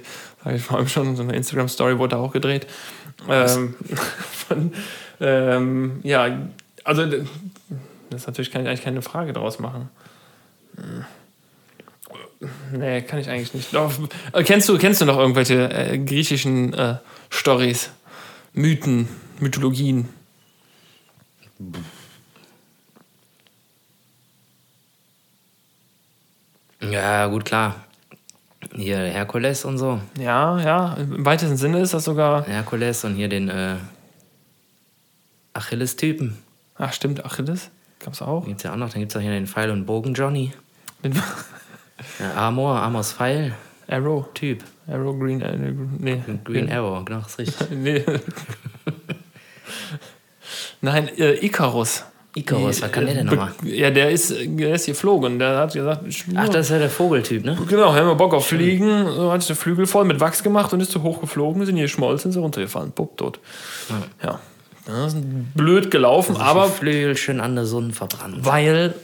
sag 0.44 0.54
ich 0.54 0.70
mal 0.70 0.88
schon, 0.88 1.16
so 1.16 1.22
eine 1.22 1.34
Instagram-Story 1.34 1.98
wurde 1.98 2.16
auch 2.16 2.32
gedreht. 2.32 2.66
Ähm, 3.28 3.74
von, 4.48 4.72
ähm, 5.20 6.00
ja, 6.02 6.38
also 6.84 7.06
das 7.06 8.22
ist 8.22 8.26
natürlich 8.26 8.50
kann 8.50 8.62
ich 8.62 8.68
eigentlich 8.68 8.84
keine 8.84 9.02
Frage 9.02 9.32
daraus 9.32 9.58
machen. 9.58 9.90
Nee, 12.72 13.02
kann 13.02 13.18
ich 13.18 13.28
eigentlich 13.28 13.54
nicht. 13.54 13.74
Doch, 13.74 13.92
äh, 14.32 14.44
kennst, 14.44 14.68
du, 14.68 14.78
kennst 14.78 15.00
du 15.00 15.04
noch 15.04 15.18
irgendwelche 15.18 15.70
äh, 15.70 15.98
griechischen 15.98 16.72
äh, 16.72 16.96
Stories, 17.30 17.90
Mythen, 18.52 19.08
Mythologien? 19.40 20.08
Ja, 26.80 27.26
gut, 27.26 27.44
klar. 27.44 27.84
Hier 28.74 28.98
Herkules 28.98 29.64
und 29.64 29.78
so. 29.78 30.00
Ja, 30.18 30.60
ja, 30.60 30.94
im 30.94 31.24
weitesten 31.24 31.56
Sinne 31.56 31.80
ist 31.80 31.94
das 31.94 32.04
sogar. 32.04 32.44
Herkules 32.46 33.04
und 33.04 33.16
hier 33.16 33.28
den 33.28 33.48
äh, 33.48 33.76
Achilles-Typen. 35.54 36.38
Ach, 36.76 36.92
stimmt, 36.92 37.24
Achilles. 37.24 37.70
Gab's 37.98 38.22
auch. 38.22 38.46
Gibt's 38.46 38.62
ja 38.62 38.72
auch 38.72 38.76
noch. 38.76 38.90
Dann 38.90 39.00
gibt's 39.00 39.16
auch 39.16 39.20
hier 39.20 39.32
den 39.32 39.48
Pfeil 39.48 39.70
und 39.70 39.86
Bogen 39.86 40.14
Johnny. 40.14 40.52
Den 41.02 41.20
Ja, 42.20 42.48
Amor, 42.48 42.76
Amors 42.80 43.12
Pfeil. 43.12 43.54
Arrow. 43.88 44.26
Typ. 44.34 44.62
Arrow 44.86 45.18
Green. 45.18 45.40
Äh, 45.40 45.56
nee. 45.98 46.22
Green 46.44 46.70
Arrow, 46.70 47.04
genau, 47.04 47.20
das 47.20 47.32
ist 47.32 47.38
richtig. 47.38 47.70
nee. 47.78 48.04
Nein, 50.80 51.08
äh, 51.18 51.44
Icarus. 51.44 52.04
Icarus, 52.34 52.82
was 52.82 52.92
kann 52.92 53.06
der 53.06 53.14
denn 53.14 53.26
Be- 53.26 53.34
nochmal? 53.36 53.52
Ja, 53.64 53.90
der 53.90 54.10
ist, 54.10 54.32
der 54.32 54.74
ist 54.74 54.86
geflogen. 54.86 55.38
Der 55.38 55.56
hat 55.58 55.72
gesagt, 55.72 56.02
ich, 56.06 56.24
Ach, 56.36 56.48
das 56.48 56.66
ist 56.66 56.70
ja 56.72 56.78
der 56.78 56.90
Vogeltyp, 56.90 57.44
ne? 57.44 57.58
genau, 57.68 57.92
haben 57.94 58.06
wir 58.06 58.14
Bock 58.14 58.34
auf 58.34 58.46
Fliegen. 58.46 59.06
So 59.06 59.32
hat 59.32 59.40
sich 59.40 59.48
der 59.48 59.56
Flügel 59.56 59.86
voll 59.86 60.04
mit 60.04 60.20
Wachs 60.20 60.42
gemacht 60.42 60.72
und 60.72 60.80
ist 60.80 60.92
zu 60.92 61.02
hoch 61.02 61.20
geflogen, 61.20 61.64
sind 61.66 61.76
hier 61.76 61.86
geschmolzen, 61.86 62.30
sind 62.30 62.42
runtergefallen. 62.42 62.92
Pupp, 62.92 63.16
tot. 63.16 63.40
Ja. 64.22 64.38
Das 64.86 65.14
ist 65.14 65.22
blöd 65.54 65.90
gelaufen, 65.90 66.36
Aber 66.36 66.62
aber 66.62 66.68
Flügel 66.68 67.16
schön 67.16 67.40
an 67.40 67.56
der 67.56 67.66
Sonne 67.66 67.92
verbrannt. 67.92 68.44
weil 68.44 68.94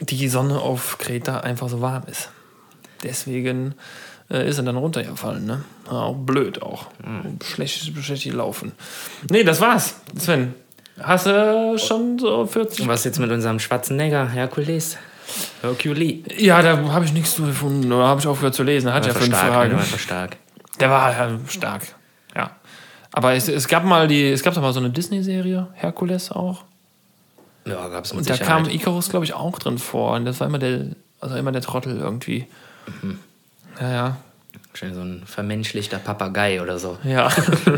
die 0.00 0.28
Sonne 0.28 0.58
auf 0.60 0.98
Kreta 0.98 1.40
einfach 1.40 1.68
so 1.68 1.80
warm 1.80 2.02
ist. 2.10 2.30
Deswegen 3.02 3.74
äh, 4.30 4.48
ist 4.48 4.58
er 4.58 4.64
dann 4.64 4.76
runtergefallen. 4.76 5.44
Ne? 5.46 5.64
Ja, 5.86 5.92
auch 5.92 6.16
blöd 6.16 6.62
auch. 6.62 6.86
Schlecht, 7.44 7.92
schlecht 8.02 8.24
gelaufen. 8.24 8.72
Nee, 9.30 9.42
das 9.44 9.60
war's. 9.60 9.96
Sven, 10.18 10.54
hast 11.00 11.26
du 11.26 11.76
schon 11.78 12.18
so 12.18 12.46
40? 12.46 12.82
Und 12.82 12.88
was 12.88 13.04
jetzt 13.04 13.18
mit 13.18 13.30
unserem 13.30 13.58
Schwarzenegger, 13.58 14.28
Herkules? 14.28 14.96
Hercule. 15.62 16.18
Ja, 16.38 16.60
da 16.62 16.76
habe 16.92 17.04
ich 17.04 17.12
nichts 17.12 17.34
zu 17.34 17.44
gefunden. 17.44 17.90
Oder 17.92 18.06
habe 18.08 18.20
ich 18.20 18.26
aufgehört 18.26 18.54
zu 18.54 18.62
lesen. 18.62 18.92
Hat 18.92 19.06
ja 19.06 19.14
War 19.14 19.20
fünf 19.20 19.36
stark, 19.36 19.52
Fragen. 19.52 19.70
der 19.70 19.78
war 19.78 19.98
stark. 19.98 20.36
Der 20.80 20.90
war 20.90 21.12
ja 21.12 21.38
stark. 21.48 21.82
Ja. 22.34 22.50
Aber 23.12 23.34
es, 23.34 23.48
es 23.48 23.66
gab 23.68 23.84
mal 23.84 24.08
die, 24.08 24.28
es 24.30 24.42
gab 24.42 24.54
doch 24.54 24.62
mal 24.62 24.72
so 24.72 24.80
eine 24.80 24.90
Disney-Serie, 24.90 25.68
Herkules 25.74 26.30
auch. 26.30 26.64
Ja, 27.66 27.88
gab's 27.88 28.12
mit 28.12 28.20
Und 28.20 28.30
da 28.30 28.34
Sicherheit. 28.34 28.64
kam 28.64 28.68
Icarus, 28.70 29.08
glaube 29.10 29.24
ich, 29.24 29.34
auch 29.34 29.58
drin 29.58 29.78
vor. 29.78 30.14
Und 30.14 30.24
das 30.24 30.40
war 30.40 30.46
immer 30.46 30.58
der, 30.58 30.86
also 31.20 31.36
immer 31.36 31.52
der 31.52 31.60
Trottel 31.62 31.98
irgendwie. 31.98 32.46
Mhm. 33.02 33.18
Ja, 33.80 33.90
ja. 33.92 34.16
Wahrscheinlich 34.70 34.96
so 34.96 35.02
ein 35.04 35.22
vermenschlichter 35.26 35.98
Papagei 35.98 36.62
oder 36.62 36.78
so. 36.78 36.98
Ja. 37.02 37.28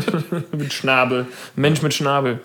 mit 0.51 0.71
Schnabel. 0.73 1.25
Mensch 1.55 1.81
mit 1.81 1.93
Schnabel. 1.93 2.39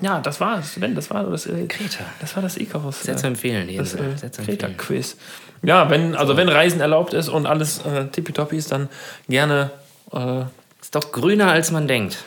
Ja, 0.00 0.20
das 0.20 0.40
war's. 0.40 0.80
Wenn, 0.80 0.94
das 0.94 1.10
war 1.10 1.24
das. 1.24 1.46
Äh, 1.46 1.66
Kreta. 1.66 2.04
Das 2.20 2.34
war 2.34 2.42
das 2.42 2.56
Icarus. 2.56 3.02
Sehr 3.02 3.16
zu 3.16 3.26
empfehlen, 3.26 3.68
die 3.68 3.76
das 3.76 3.92
Insel. 3.94 4.12
äh, 4.12 4.16
Sehr. 4.16 4.30
Kreta-Quiz. 4.44 5.16
Ja, 5.62 5.88
wenn, 5.90 6.14
also 6.16 6.36
wenn 6.36 6.48
Reisen 6.48 6.80
erlaubt 6.80 7.14
ist 7.14 7.28
und 7.28 7.46
alles 7.46 7.78
äh, 7.86 8.06
tippitoppi 8.08 8.56
ist, 8.56 8.72
dann 8.72 8.88
gerne. 9.28 9.70
Äh, 10.12 10.42
Ist 10.80 10.94
doch 10.94 11.12
grüner, 11.12 11.50
als 11.50 11.70
man 11.70 11.86
denkt. 11.88 12.18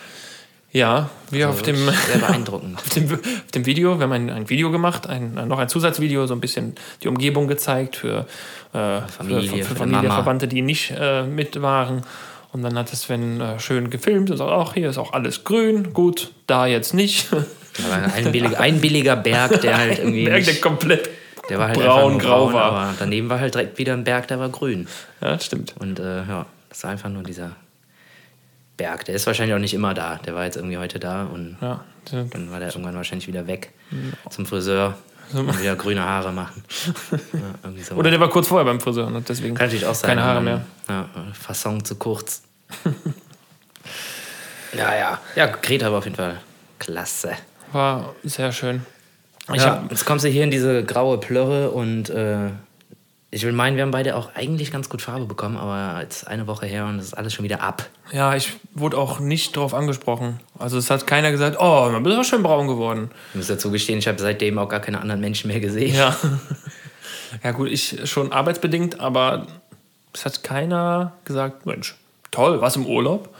Ja, 0.71 1.09
wir 1.31 1.49
auf 1.49 1.61
dem. 1.61 1.75
Sehr 1.75 2.19
beeindruckend. 2.19 2.77
Auf 2.85 2.89
dem, 2.89 3.11
auf 3.11 3.51
dem 3.53 3.65
Video, 3.65 3.97
wir 3.97 4.03
haben 4.03 4.11
ein, 4.11 4.29
ein 4.29 4.49
Video 4.49 4.69
gemacht, 4.69 5.07
ein, 5.07 5.33
noch 5.47 5.59
ein 5.59 5.69
Zusatzvideo, 5.69 6.27
so 6.27 6.33
ein 6.33 6.41
bisschen 6.41 6.75
die 7.03 7.07
Umgebung 7.07 7.47
gezeigt 7.47 7.95
für, 7.95 8.27
äh, 8.73 9.01
Familie, 9.01 9.63
für, 9.63 9.69
für, 9.69 9.75
Familie. 9.75 10.09
Verwandte, 10.09 10.47
die 10.47 10.61
nicht 10.61 10.93
äh, 10.97 11.23
mit 11.23 11.61
waren. 11.61 12.03
Und 12.51 12.63
dann 12.63 12.77
hat 12.77 12.91
es 12.91 13.03
Sven 13.03 13.41
äh, 13.41 13.59
schön 13.59 13.89
gefilmt 13.89 14.29
und 14.29 14.37
sagt, 14.37 14.51
ach, 14.51 14.73
hier 14.73 14.89
ist 14.89 14.97
auch 14.97 15.13
alles 15.13 15.43
grün, 15.43 15.93
gut, 15.93 16.31
da 16.47 16.65
jetzt 16.65 16.93
nicht. 16.93 17.29
Ein, 18.15 18.31
billig, 18.31 18.57
ein 18.57 18.81
billiger 18.81 19.15
Berg, 19.15 19.61
der 19.61 19.77
halt 19.77 19.99
irgendwie. 19.99 20.25
Berg, 20.25 20.45
der 20.45 20.55
komplett 20.55 21.11
der 21.49 21.59
war 21.59 21.67
halt 21.67 21.79
braun, 21.79 22.17
grau 22.17 22.47
braun, 22.47 22.53
war. 22.53 22.95
Daneben 22.97 23.29
war 23.29 23.39
halt 23.39 23.53
direkt 23.53 23.77
wieder 23.77 23.93
ein 23.93 24.03
Berg, 24.03 24.27
der 24.27 24.39
war 24.39 24.49
grün. 24.49 24.87
Ja, 25.21 25.33
das 25.33 25.45
stimmt. 25.45 25.75
Und 25.79 25.99
äh, 25.99 26.23
ja, 26.23 26.45
das 26.69 26.83
war 26.83 26.89
einfach 26.91 27.09
nur 27.09 27.21
dieser 27.21 27.51
Berg. 28.77 29.05
Der 29.05 29.15
ist 29.15 29.27
wahrscheinlich 29.27 29.55
auch 29.55 29.59
nicht 29.59 29.73
immer 29.73 29.93
da. 29.93 30.19
Der 30.25 30.35
war 30.35 30.45
jetzt 30.45 30.55
irgendwie 30.55 30.77
heute 30.77 30.99
da 30.99 31.25
und 31.25 31.57
Ja, 31.61 31.83
dann 32.11 32.51
war 32.51 32.59
der 32.59 32.69
irgendwann 32.69 32.95
wahrscheinlich 32.95 33.27
wieder 33.27 33.47
weg 33.47 33.71
zum 34.29 34.45
Friseur. 34.45 34.95
Und 35.33 35.59
wieder 35.59 35.75
grüne 35.75 36.03
Haare 36.03 36.31
machen. 36.31 36.63
Ja, 37.11 37.71
so. 37.83 37.95
Oder 37.95 38.11
der 38.11 38.19
war 38.19 38.29
kurz 38.29 38.47
vorher 38.47 38.63
beim 38.63 38.79
Friseur 38.79 39.07
und 39.07 39.27
deswegen 39.27 39.55
Kann 39.55 39.67
natürlich 39.67 39.85
auch 39.85 39.93
sein. 39.93 40.09
keine 40.09 40.23
Haare 40.23 40.37
ähm, 40.37 40.43
mehr. 40.45 40.65
Ja, 40.87 41.09
Fasson 41.33 41.83
zu 41.83 41.95
kurz. 41.95 42.43
ja, 44.73 44.95
ja. 44.95 45.19
Ja, 45.35 45.47
Greta 45.47 45.91
war 45.91 45.97
auf 45.97 46.05
jeden 46.05 46.15
Fall 46.15 46.39
klasse. 46.79 47.31
War 47.73 48.15
sehr 48.23 48.53
schön. 48.53 48.85
Ich 49.53 49.61
ja, 49.61 49.81
hab, 49.81 49.91
jetzt 49.91 50.05
kommst 50.05 50.25
du 50.25 50.29
hier 50.29 50.43
in 50.43 50.51
diese 50.51 50.83
graue 50.83 51.17
Plörre 51.17 51.71
und 51.71 52.09
äh, 52.09 52.49
ich 53.29 53.43
will 53.43 53.51
meinen, 53.51 53.75
wir 53.75 53.83
haben 53.83 53.91
beide 53.91 54.15
auch 54.15 54.35
eigentlich 54.35 54.71
ganz 54.71 54.87
gut 54.89 55.01
Farbe 55.01 55.25
bekommen, 55.25 55.57
aber 55.57 56.01
jetzt 56.01 56.27
eine 56.27 56.47
Woche 56.47 56.65
her 56.65 56.85
und 56.85 56.97
das 56.97 57.07
ist 57.07 57.13
alles 57.13 57.33
schon 57.33 57.43
wieder 57.43 57.61
ab. 57.61 57.85
ja, 58.13 58.35
ich 58.35 58.53
wurde 58.73 58.97
auch 58.97 59.19
nicht 59.19 59.55
drauf 59.55 59.73
angesprochen. 59.73 60.39
Also 60.57 60.77
es 60.77 60.89
hat 60.89 61.05
keiner 61.07 61.31
gesagt, 61.31 61.57
oh, 61.59 61.89
man 61.91 62.03
bist 62.03 62.15
aber 62.15 62.23
schön 62.23 62.43
braun 62.43 62.67
geworden. 62.67 63.11
Ich 63.31 63.35
muss 63.35 63.47
dazu 63.47 63.69
gestehen, 63.69 63.99
ich 63.99 64.07
habe 64.07 64.19
seitdem 64.19 64.57
auch 64.57 64.69
gar 64.69 64.79
keine 64.79 65.01
anderen 65.01 65.19
Menschen 65.19 65.49
mehr 65.49 65.59
gesehen. 65.59 65.95
Ja. 65.95 66.15
Ja 67.43 67.51
gut, 67.51 67.69
ich 67.69 68.09
schon 68.09 68.31
arbeitsbedingt, 68.31 69.01
aber 69.01 69.47
es 70.13 70.23
hat 70.23 70.43
keiner 70.43 71.11
gesagt, 71.25 71.65
Mensch, 71.65 71.95
toll, 72.31 72.61
was 72.61 72.77
im 72.77 72.85
Urlaub? 72.85 73.35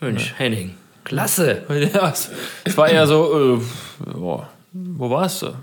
Mensch, 0.00 0.34
Henning, 0.36 0.74
klasse. 1.02 1.62
Ja, 1.94 2.10
es, 2.10 2.28
es 2.64 2.76
war 2.76 2.88
eher 2.90 3.06
so, 3.06 3.58
äh, 3.58 4.12
boah, 4.12 4.50
wo 4.72 5.08
warst 5.08 5.42
du? 5.42 5.54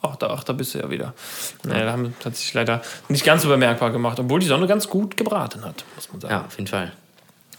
Ach 0.00 0.14
da, 0.16 0.30
ach, 0.30 0.44
da 0.44 0.52
bist 0.52 0.74
du 0.74 0.78
ja 0.78 0.90
wieder. 0.90 1.12
Naja, 1.64 1.86
da 1.86 1.92
haben, 1.92 2.14
hat 2.24 2.36
sich 2.36 2.54
leider 2.54 2.82
nicht 3.08 3.24
ganz 3.24 3.42
so 3.42 3.48
bemerkbar 3.48 3.90
gemacht, 3.90 4.18
obwohl 4.20 4.38
die 4.40 4.46
Sonne 4.46 4.66
ganz 4.68 4.88
gut 4.88 5.16
gebraten 5.16 5.64
hat, 5.64 5.84
muss 5.96 6.10
man 6.12 6.20
sagen. 6.20 6.34
Ja, 6.34 6.44
auf 6.46 6.56
jeden 6.56 6.68
Fall. 6.68 6.92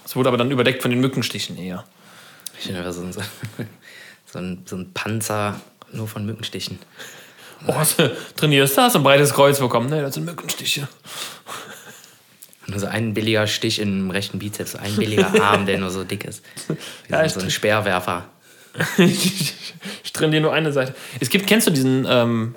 Es 0.06 0.16
wurde 0.16 0.30
aber 0.30 0.38
dann 0.38 0.50
überdeckt 0.50 0.82
von 0.82 0.90
den 0.92 1.02
Mückenstichen 1.02 1.58
eher. 1.58 1.84
Ich 2.58 2.66
finde 2.68 2.92
so, 2.94 3.02
ein- 3.02 3.12
so, 4.26 4.40
ein, 4.40 4.64
so 4.66 4.76
ein 4.78 4.94
Panzer 4.94 5.60
nur 5.92 6.08
von 6.08 6.26
Mückenstichen. 6.26 6.80
Oh, 7.68 7.74
hast 7.76 8.00
du 8.00 8.16
trainierst, 8.38 8.78
hast 8.78 8.96
du 8.96 9.00
ein 9.00 9.04
breites 9.04 9.34
Kreuz 9.34 9.60
bekommen. 9.60 9.90
Nee, 9.90 10.02
das 10.02 10.14
sind 10.14 10.24
Mückenstiche. 10.24 10.88
Nur 12.68 12.80
so 12.80 12.86
ein 12.88 13.14
billiger 13.14 13.48
Stich 13.48 13.80
im 13.80 14.12
rechten 14.12 14.40
Bizeps, 14.40 14.74
so 14.74 14.78
ein 14.78 14.96
billiger 14.96 15.42
Arm, 15.42 15.66
der 15.66 15.78
nur 15.80 15.90
so 15.90 16.04
dick 16.04 16.24
ist. 16.24 16.44
Wie 16.68 17.12
Ja, 17.12 17.28
so, 17.28 17.40
ein 17.42 17.50
Speerwerfer. 17.50 18.26
ich, 18.98 19.74
trainiere 20.14 20.42
nur 20.42 20.54
eine 20.54 20.72
Seite. 20.72 20.94
Es 21.20 21.30
gibt, 21.30 21.48
kennst 21.48 21.68
du 21.68 21.72
diesen, 21.72 22.06
ähm, 22.10 22.54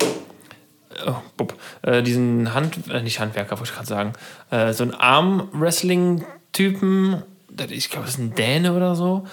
oh, 1.07 1.15
bup, 1.37 1.55
äh, 1.81 2.03
diesen 2.03 2.53
Hand, 2.53 2.77
äh, 2.89 3.01
nicht 3.01 3.19
Handwerker, 3.19 3.57
wollte 3.57 3.71
ich 3.71 3.75
gerade 3.75 3.87
sagen, 3.87 4.13
äh, 4.51 4.73
so 4.73 4.83
einen 4.83 4.93
Arm-Wrestling-Typen, 4.93 7.23
ich 7.69 7.89
glaube, 7.89 8.05
das 8.05 8.15
ist 8.15 8.19
ein 8.19 8.35
Däne 8.35 8.73
oder 8.73 8.95
so, 8.95 9.25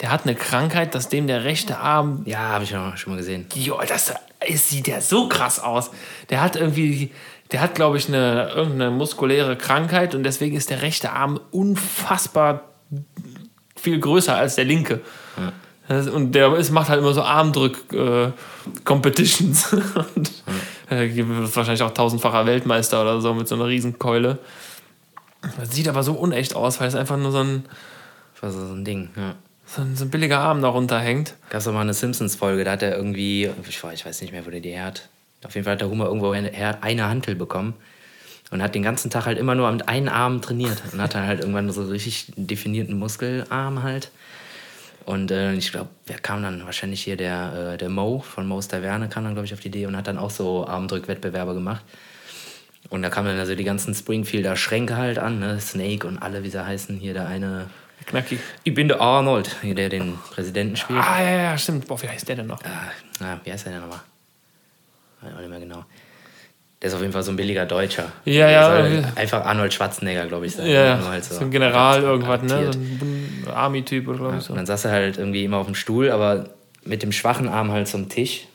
der 0.00 0.10
hat 0.10 0.24
eine 0.24 0.34
Krankheit, 0.34 0.94
dass 0.94 1.08
dem 1.08 1.26
der 1.26 1.44
rechte 1.44 1.78
Arm, 1.78 2.22
Ja, 2.26 2.38
habe 2.38 2.64
ich 2.64 2.76
auch 2.76 2.96
schon 2.96 3.12
mal 3.14 3.16
gesehen. 3.16 3.46
jo, 3.54 3.80
das, 3.86 4.12
es 4.40 4.68
sieht 4.68 4.88
ja 4.88 5.00
so 5.00 5.28
krass 5.28 5.58
aus. 5.58 5.90
Der 6.28 6.42
hat 6.42 6.56
irgendwie, 6.56 7.12
der 7.52 7.60
hat, 7.62 7.74
glaube 7.74 7.96
ich, 7.96 8.08
eine, 8.08 8.50
irgendeine 8.54 8.90
muskuläre 8.90 9.56
Krankheit 9.56 10.14
und 10.14 10.22
deswegen 10.24 10.54
ist 10.56 10.68
der 10.70 10.82
rechte 10.82 11.12
Arm 11.12 11.40
unfassbar 11.50 12.64
viel 13.74 13.98
größer 14.00 14.36
als 14.36 14.56
der 14.56 14.64
linke. 14.66 15.00
Das- 15.36 15.52
Und 15.88 16.32
der 16.32 16.52
ist, 16.56 16.72
macht 16.72 16.88
halt 16.88 16.98
immer 17.00 17.14
so 17.14 17.22
Armdrück-Competitions. 17.22 19.72
und 20.14 20.32
äh, 20.90 21.24
wahrscheinlich 21.54 21.82
auch 21.82 21.92
tausendfacher 21.92 22.44
Weltmeister 22.46 23.02
oder 23.02 23.20
so 23.20 23.34
mit 23.34 23.46
so 23.46 23.54
einer 23.54 23.66
Riesenkeule. 23.66 24.38
Das 25.58 25.70
sieht 25.70 25.88
aber 25.88 26.02
so 26.02 26.14
unecht 26.14 26.56
aus, 26.56 26.80
weil 26.80 26.88
es 26.88 26.94
einfach 26.94 27.16
nur 27.16 27.30
so 27.30 27.38
ein, 27.38 27.64
war 28.40 28.50
so 28.50 28.66
so 28.66 28.74
ein 28.74 28.84
Ding. 28.84 29.10
Ja. 29.16 29.34
so 29.66 29.82
ein, 29.82 29.96
so 29.96 30.04
ein 30.04 30.10
billiger 30.10 30.40
Arm 30.40 30.62
da 30.62 30.68
runterhängt. 30.68 31.34
Gab 31.50 31.60
es 31.60 31.66
mal 31.66 31.80
eine 31.80 31.94
Simpsons-Folge, 31.94 32.64
da 32.64 32.72
hat 32.72 32.82
er 32.82 32.96
irgendwie, 32.96 33.50
ich 33.68 33.82
weiß, 33.82 33.94
ich 33.94 34.06
weiß 34.06 34.20
nicht 34.22 34.32
mehr, 34.32 34.46
wo 34.46 34.50
der 34.50 34.60
die 34.60 34.70
her 34.70 34.86
hat. 34.86 35.08
Auf 35.44 35.54
jeden 35.54 35.64
Fall 35.64 35.74
hat 35.74 35.80
der 35.80 35.90
Hummer 35.90 36.06
irgendwo 36.06 36.30
eine, 36.30 37.08
Hantel 37.08 37.36
bekommen 37.36 37.74
und 38.50 38.62
hat 38.62 38.74
den 38.74 38.82
ganzen 38.82 39.10
Tag 39.10 39.26
halt 39.26 39.38
immer 39.38 39.54
nur 39.54 39.70
mit 39.70 39.88
einem 39.88 40.08
Arm 40.08 40.40
trainiert 40.40 40.82
und 40.92 41.00
hat 41.00 41.14
dann 41.14 41.26
halt 41.26 41.40
irgendwann 41.40 41.70
so 41.70 41.84
richtig 41.84 42.32
definierten 42.36 42.98
Muskelarm 42.98 43.82
halt. 43.82 44.10
Und 45.06 45.30
äh, 45.30 45.54
ich 45.54 45.70
glaube, 45.70 45.88
wer 46.06 46.18
kam 46.18 46.42
dann? 46.42 46.64
Wahrscheinlich 46.66 47.02
hier 47.04 47.16
der, 47.16 47.74
äh, 47.74 47.78
der 47.78 47.88
Mo 47.88 48.18
von 48.18 48.46
Mo's 48.46 48.66
Taverne 48.66 49.08
kam 49.08 49.22
dann, 49.22 49.34
glaube 49.34 49.46
ich, 49.46 49.54
auf 49.54 49.60
die 49.60 49.68
Idee 49.68 49.86
und 49.86 49.96
hat 49.96 50.08
dann 50.08 50.18
auch 50.18 50.30
so 50.30 50.66
Armdrückwettbewerbe 50.66 51.54
gemacht. 51.54 51.84
Und 52.90 53.02
da 53.02 53.08
kamen 53.08 53.28
dann 53.28 53.38
also 53.38 53.54
die 53.54 53.64
ganzen 53.64 53.94
Springfielder 53.94 54.56
Schränke 54.56 54.96
halt 54.96 55.18
an, 55.18 55.38
ne? 55.38 55.60
Snake 55.60 56.06
und 56.08 56.18
alle, 56.18 56.42
wie 56.42 56.50
sie 56.50 56.64
heißen. 56.64 56.98
Hier 56.98 57.14
der 57.14 57.28
eine, 57.28 57.70
Knacki. 58.04 58.38
ich 58.64 58.74
bin 58.74 58.88
der 58.88 59.00
Arnold, 59.00 59.56
hier 59.62 59.76
der 59.76 59.88
den 59.88 60.18
Präsidenten 60.30 60.76
spielt. 60.76 61.00
Ah, 61.00 61.22
ja, 61.22 61.42
ja, 61.42 61.58
stimmt. 61.58 61.86
Boah, 61.86 62.02
wie 62.02 62.08
heißt 62.08 62.28
der 62.28 62.36
denn 62.36 62.48
noch? 62.48 62.62
Ah, 62.64 62.90
na, 63.20 63.40
wie 63.44 63.52
heißt 63.52 63.64
der 63.66 63.74
denn 63.74 63.82
nochmal? 63.82 64.00
Weiß 65.20 65.34
auch 65.34 65.38
nicht 65.38 65.50
mehr 65.50 65.60
genau. 65.60 65.84
Der 66.86 66.90
ist 66.90 66.94
auf 66.94 67.00
jeden 67.00 67.12
Fall 67.12 67.24
so 67.24 67.32
ein 67.32 67.36
billiger 67.36 67.66
Deutscher. 67.66 68.12
Ja, 68.24 68.48
ja, 68.48 69.02
einfach 69.16 69.44
Arnold 69.44 69.74
Schwarzenegger, 69.74 70.26
glaube 70.26 70.46
ich, 70.46 70.54
sein. 70.54 70.68
Ja, 70.68 70.84
ja. 70.84 70.96
Nur 70.98 71.08
halt 71.08 71.24
so 71.24 71.40
ein 71.40 71.50
General 71.50 72.00
irgendwas, 72.00 72.42
ne? 72.42 72.72
So 72.72 72.78
ein 72.78 73.52
Army-Typ 73.52 74.06
oder 74.06 74.18
glaube 74.18 74.36
ich 74.36 74.44
so. 74.44 74.52
Und 74.52 74.58
dann 74.58 74.66
saß 74.66 74.84
er 74.84 74.92
halt 74.92 75.18
irgendwie 75.18 75.42
immer 75.42 75.56
auf 75.56 75.66
dem 75.66 75.74
Stuhl, 75.74 76.12
aber 76.12 76.50
mit 76.84 77.02
dem 77.02 77.10
schwachen 77.10 77.48
Arm 77.48 77.72
halt 77.72 77.88
zum 77.88 78.08
Tisch. 78.08 78.46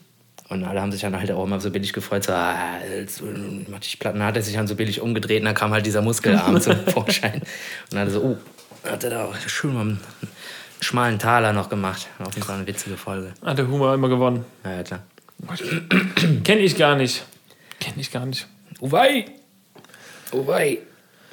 Und 0.48 0.64
alle 0.64 0.80
haben 0.80 0.90
sich 0.90 1.02
dann 1.02 1.14
halt 1.14 1.30
auch 1.30 1.44
immer 1.44 1.60
so 1.60 1.70
billig 1.70 1.92
gefreut, 1.92 2.24
so, 2.24 2.32
ah, 2.32 2.54
jetzt, 2.96 3.22
mach 3.68 3.80
dich 3.80 3.98
platt. 3.98 4.14
Und 4.14 4.20
dann 4.20 4.28
hat 4.28 4.36
er 4.36 4.42
sich 4.42 4.54
dann 4.54 4.66
so 4.66 4.76
billig 4.76 5.02
umgedreht 5.02 5.40
und 5.40 5.44
dann 5.44 5.54
kam 5.54 5.70
halt 5.72 5.84
dieser 5.84 6.00
Muskelarm 6.00 6.58
zum 6.58 6.76
Vorschein. 6.86 7.34
Und 7.34 7.42
dann 7.90 8.00
hat 8.00 8.08
er 8.08 8.12
so, 8.12 8.22
oh, 8.22 8.88
hat 8.88 9.04
er 9.04 9.10
da 9.10 9.24
auch 9.26 9.36
schön 9.46 9.74
mal 9.74 9.80
einen 9.82 10.00
schmalen 10.80 11.18
Taler 11.18 11.52
noch 11.52 11.68
gemacht. 11.68 12.08
Auf 12.18 12.34
jeden 12.34 12.46
Fall 12.46 12.56
eine 12.56 12.66
witzige 12.66 12.96
Folge. 12.96 13.34
Hat 13.44 13.58
der 13.58 13.68
Humor 13.68 13.92
immer 13.92 14.08
gewonnen. 14.08 14.46
Ja, 14.64 14.76
ja 14.76 14.82
klar. 14.84 15.00
Kenn 16.44 16.60
ich 16.60 16.78
gar 16.78 16.96
nicht. 16.96 17.26
Kenn 17.82 17.94
ich 17.96 18.12
gar 18.12 18.24
nicht. 18.26 18.46
Uwei! 18.80 19.24
Uwei! 20.32 20.78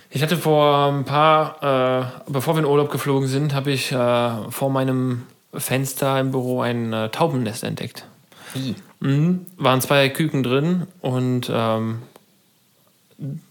Ich 0.09 0.23
hatte 0.23 0.35
vor 0.35 0.91
ein 0.91 1.05
paar, 1.05 2.23
äh, 2.27 2.31
bevor 2.31 2.55
wir 2.55 2.61
in 2.61 2.65
Urlaub 2.65 2.89
geflogen 2.89 3.27
sind, 3.27 3.53
habe 3.53 3.69
ich 3.69 3.91
äh, 3.91 4.49
vor 4.49 4.71
meinem 4.71 5.27
Fenster 5.53 6.19
im 6.19 6.31
Büro 6.31 6.61
ein 6.61 6.91
äh, 6.91 7.09
Taubennest 7.09 7.63
entdeckt. 7.63 8.07
Wie? 8.55 8.73
Mhm. 8.99 9.45
Waren 9.57 9.79
zwei 9.81 10.09
Küken 10.09 10.41
drin 10.41 10.87
und 11.01 11.51
ähm, 11.53 12.01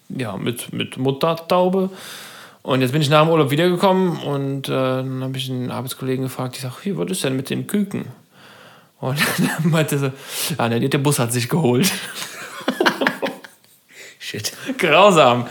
ja, 0.09 0.37
mit, 0.37 0.73
mit 0.73 0.97
Muttertaube. 0.97 1.91
Und 2.63 2.81
jetzt 2.81 2.91
bin 2.91 3.01
ich 3.01 3.11
nach 3.11 3.23
dem 3.23 3.31
Urlaub 3.31 3.53
wiedergekommen 3.53 4.19
und 4.19 4.69
äh, 4.69 4.73
dann 4.73 5.23
habe 5.23 5.39
ich 5.39 5.49
einen 5.49 5.71
Arbeitskollegen 5.71 6.25
gefragt, 6.25 6.57
ich 6.57 6.63
sage, 6.63 6.75
hier, 6.83 6.99
was 6.99 7.13
ist 7.13 7.23
denn 7.23 7.37
mit 7.37 7.49
den 7.49 7.69
Küken? 7.69 8.07
Und 8.99 9.21
dann 9.39 9.71
meinte 9.71 10.01
sie, 10.01 10.13
ja, 10.59 10.69
nee, 10.69 10.89
der 10.89 10.99
Bus 10.99 11.21
hat 11.21 11.33
sich 11.33 11.49
geholt. 11.49 11.93
Shit. 14.29 14.53
Grausam. 14.77 15.47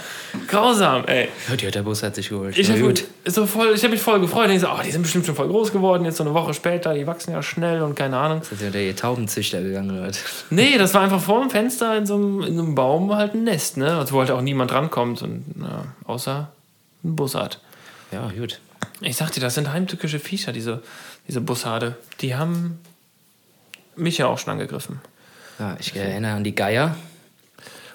Grausam, 0.48 1.04
ey. 1.08 1.30
Die 1.60 1.72
der 1.72 1.82
Bus 1.82 2.04
hat 2.04 2.14
sich 2.14 2.30
geholt. 2.30 2.56
Ich 2.56 2.70
Na 2.70 2.76
habe 2.76 2.94
so 3.26 3.48
voll, 3.48 3.74
ich 3.74 3.84
hab 3.84 3.90
mich 3.90 4.00
voll 4.00 4.20
gefreut. 4.20 4.52
Ich 4.52 4.62
so, 4.62 4.68
oh, 4.68 4.80
die 4.86 4.92
sind 4.92 5.02
bestimmt 5.02 5.26
schon 5.26 5.34
voll 5.34 5.48
groß 5.48 5.72
geworden. 5.72 6.06
Jetzt 6.06 6.18
so 6.18 6.24
eine 6.24 6.36
Woche 6.36 6.54
später, 6.54 6.94
die 6.94 7.08
wachsen 7.08 7.32
ja 7.32 7.42
schnell 7.42 7.82
und 7.82 7.96
keine 7.96 8.18
Ahnung. 8.18 8.44
Ist 8.44 8.62
ja 8.62 8.70
der 8.70 8.96
Taubenzüchter 8.96 9.64
gegangen 9.64 10.00
wird. 10.00 10.20
Nee, 10.52 10.78
das 10.78 10.94
war 10.94 11.02
einfach 11.02 11.20
vor 11.20 11.42
dem 11.42 11.50
Fenster 11.50 11.98
in 11.98 12.06
so 12.06 12.18
einem, 12.18 12.44
in 12.44 12.56
so 12.56 12.62
einem 12.62 12.76
Baum 12.76 13.16
halt 13.16 13.34
ein 13.34 13.46
Nest, 13.46 13.78
ne? 13.78 13.98
Also, 13.98 14.14
wo 14.14 14.20
halt 14.20 14.30
auch 14.30 14.42
niemand 14.42 14.72
rankommt. 14.72 15.24
Und, 15.24 15.44
ja, 15.60 15.86
außer 16.06 16.52
ein 17.04 17.16
Bussard. 17.16 17.60
Ja, 18.12 18.30
gut. 18.30 18.60
Ich 19.02 19.18
sag 19.18 19.32
dir, 19.32 19.40
das 19.40 19.56
sind 19.56 19.74
heimtückische 19.74 20.20
Viecher, 20.20 20.52
diese, 20.52 20.84
diese 21.28 21.42
Bussarde. 21.42 21.96
Die 22.22 22.36
haben 22.36 22.78
mich 23.96 24.20
ja 24.20 24.28
auch 24.28 24.38
schon 24.38 24.52
angegriffen. 24.52 25.02
Ja, 25.58 25.76
ich 25.80 25.96
erinnere 25.96 26.34
an 26.34 26.44
die 26.44 26.54
Geier. 26.54 26.96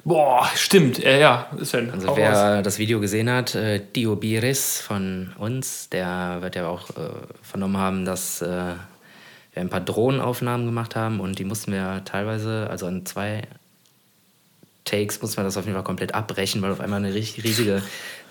Boah, 0.04 0.50
stimmt. 0.56 0.98
Ja, 0.98 1.10
ja. 1.10 1.18
Ja 1.18 1.56
Also 1.92 2.16
wer 2.16 2.62
das 2.62 2.78
Video 2.78 2.98
gesehen 2.98 3.30
hat, 3.30 3.54
äh, 3.54 3.80
Dio 3.94 4.16
Biris 4.16 4.80
von 4.80 5.32
uns, 5.38 5.88
der 5.90 6.38
wird 6.40 6.56
ja 6.56 6.66
auch 6.66 6.90
äh, 6.90 7.10
vernommen 7.42 7.76
haben, 7.76 8.04
dass 8.04 8.42
äh, 8.42 8.46
wir 8.46 9.60
ein 9.60 9.68
paar 9.68 9.80
Drohnenaufnahmen 9.80 10.66
gemacht 10.66 10.96
haben 10.96 11.20
und 11.20 11.38
die 11.38 11.44
mussten 11.44 11.72
wir 11.72 12.02
teilweise, 12.04 12.68
also 12.68 12.86
an 12.86 13.06
zwei 13.06 13.42
Takes 14.84 15.22
mussten 15.22 15.36
wir 15.36 15.44
das 15.44 15.56
auf 15.56 15.64
jeden 15.64 15.76
Fall 15.76 15.84
komplett 15.84 16.14
abbrechen, 16.14 16.60
weil 16.62 16.72
auf 16.72 16.80
einmal 16.80 17.04
eine 17.04 17.14
riesige, 17.14 17.82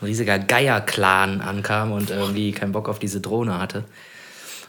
ein 0.02 0.06
riesiger 0.06 0.38
Geier-Clan 0.40 1.40
ankam 1.40 1.94
und 1.94 2.10
irgendwie 2.10 2.52
keinen 2.52 2.74
Bock 2.74 2.90
auf 2.90 3.00
diese 3.00 3.22
Drohne 3.22 3.60
hatte. 3.60 3.86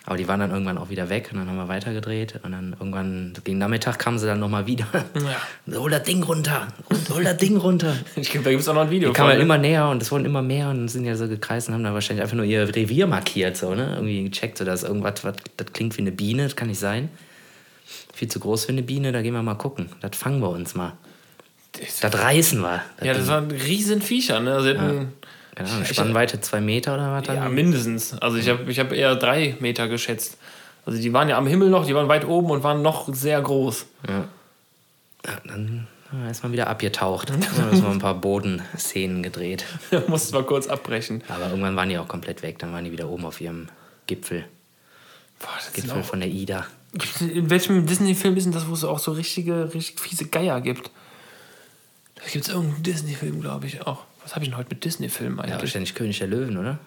Aber 0.05 0.17
die 0.17 0.27
waren 0.27 0.41
dann 0.41 0.51
irgendwann 0.51 0.79
auch 0.79 0.91
wieder 0.91 1.09
weg 1.11 1.29
und 1.33 1.39
dann 1.39 1.49
haben 1.49 1.57
wir 1.57 1.69
weitergedreht 1.69 2.41
und 2.43 2.51
dann 2.51 2.75
irgendwann 2.79 3.35
gegen 3.45 3.59
Nachmittag 3.59 4.01
kamen 4.01 4.19
sie 4.19 4.27
dann 4.27 4.41
nochmal 4.41 4.67
wieder. 4.67 4.87
Ja. 5.15 5.77
Hol 5.79 5.93
das 5.93 6.03
Ding 6.03 6.25
runter, 6.25 6.67
hol 7.15 7.23
das 7.23 7.37
Ding 7.37 7.57
runter. 7.57 7.97
Ich 8.17 8.31
glaube, 8.31 8.45
da 8.45 8.51
gibt 8.51 8.63
es 8.63 8.69
auch 8.69 8.75
noch 8.75 8.83
ein 8.83 8.91
Video. 8.91 9.11
Die 9.11 9.15
kamen 9.15 9.31
von, 9.31 9.39
ne? 9.39 9.45
immer 9.45 9.59
näher 9.59 9.89
und 9.89 10.03
es 10.03 10.11
wurden 10.11 10.25
immer 10.25 10.43
mehr 10.43 10.71
und 10.71 10.89
sind 10.89 11.05
ja 11.05 11.15
so 11.15 11.29
gekreist 11.29 11.69
und 11.69 11.75
haben 11.75 11.85
da 11.85 11.95
wahrscheinlich 11.95 12.23
einfach 12.23 12.37
nur 12.37 12.45
ihr 12.45 12.75
Revier 12.75 13.07
markiert, 13.07 13.57
so, 13.57 13.75
ne? 13.77 13.93
Irgendwie 13.95 14.25
gecheckt, 14.25 14.59
so 14.59 14.65
dass 14.65 14.83
irgendwas, 14.83 15.23
was, 15.23 15.35
das 15.57 15.73
klingt 15.73 15.97
wie 15.97 16.01
eine 16.01 16.13
Biene, 16.13 16.45
das 16.45 16.57
kann 16.57 16.67
nicht 16.67 16.81
sein. 16.81 17.09
Viel 18.13 18.29
zu 18.29 18.41
groß 18.41 18.65
für 18.65 18.73
eine 18.73 18.83
Biene, 18.83 19.13
da 19.13 19.23
gehen 19.23 19.35
wir 19.35 19.43
mal 19.43 19.55
gucken. 19.55 19.89
Das 20.01 20.17
fangen 20.17 20.41
wir 20.41 20.51
uns 20.51 20.75
mal. 20.75 20.95
Das 22.01 22.13
reißen 22.13 22.61
wir. 22.61 22.83
Das 22.97 23.07
Ja, 23.07 23.15
das 23.15 23.29
waren 23.29 23.51
riesen 23.51 24.03
Viecher, 24.03 24.41
ne? 24.41 24.63
Sie 24.63 24.71
hatten, 24.71 25.13
Keine 25.55 25.69
Ahnung, 25.69 25.85
Spannweite 25.85 26.41
zwei 26.41 26.61
Meter 26.61 26.95
oder 26.95 27.13
was 27.13 27.25
dann? 27.25 27.37
ja, 27.37 27.49
mindestens. 27.49 28.15
Also 28.21 28.39
ich 28.39 28.49
habe 28.49 28.71
ich 28.71 28.79
hab 28.79 28.93
eher 28.93 29.17
drei 29.17 29.57
Meter 29.61 29.89
geschätzt. 29.89 30.39
Also 30.87 31.01
die 31.01 31.13
waren 31.13 31.29
ja 31.29 31.37
am 31.37 31.47
Himmel 31.47 31.69
noch, 31.71 31.87
die 31.87 31.95
waren 31.95 32.09
weit 32.09 32.27
oben 32.27 32.51
und 32.51 32.63
waren 32.63 32.83
noch 32.83 33.13
sehr 33.15 33.41
groß. 33.41 33.87
Ja. 34.09 34.25
Ja, 35.25 35.39
dann 35.45 35.87
ist 36.31 36.43
man 36.43 36.53
wieder 36.53 36.67
abgetaucht. 36.67 37.31
Dann 37.31 37.43
haben 37.47 37.83
wir 37.83 37.91
ein 37.91 37.99
paar 37.99 38.15
Bodenszenen 38.15 39.23
gedreht. 39.23 39.65
Da 39.91 40.03
mussten 40.09 40.35
wir 40.35 40.43
kurz 40.43 40.67
abbrechen. 40.67 41.23
Aber 41.29 41.49
irgendwann 41.49 41.77
waren 41.77 41.89
die 41.89 41.99
auch 41.99 42.09
komplett 42.09 42.43
weg. 42.43 42.59
Dann 42.59 42.73
waren 42.73 42.85
die 42.85 42.93
wieder 42.93 43.09
oben 43.09 43.25
auf 43.25 43.41
ihrem 43.41 43.69
Gipfel. 44.07 44.45
Boah, 45.39 45.49
das 45.57 45.73
Gipfel 45.73 46.01
auch, 46.01 46.05
von 46.05 46.21
der 46.21 46.29
Ida. 46.29 46.67
in 47.21 47.49
welchem 47.51 47.87
Disney-Film 47.87 48.37
ist 48.37 48.45
denn 48.45 48.53
das, 48.53 48.69
wo 48.69 48.75
es 48.75 48.85
auch 48.85 48.99
so 48.99 49.13
richtige, 49.13 49.73
richtig 49.73 50.01
fiese 50.01 50.27
Geier 50.27 50.61
gibt? 50.61 50.91
Da 52.17 52.23
gibt 52.31 52.47
es 52.47 52.53
irgendeinen 52.53 52.83
Disney-Film, 52.83 53.41
glaube 53.41 53.67
ich, 53.67 53.87
auch. 53.87 54.05
Was 54.23 54.35
habe 54.35 54.45
ich 54.45 54.51
denn 54.51 54.59
heute 54.59 54.71
mit 54.71 54.85
Disney-Filmen 54.85 55.39
Ja, 55.39 55.45
eigentlich? 55.45 55.61
wahrscheinlich 55.61 55.95
König 55.95 56.19
der 56.19 56.29
Löwen, 56.29 56.57
oder? 56.57 56.79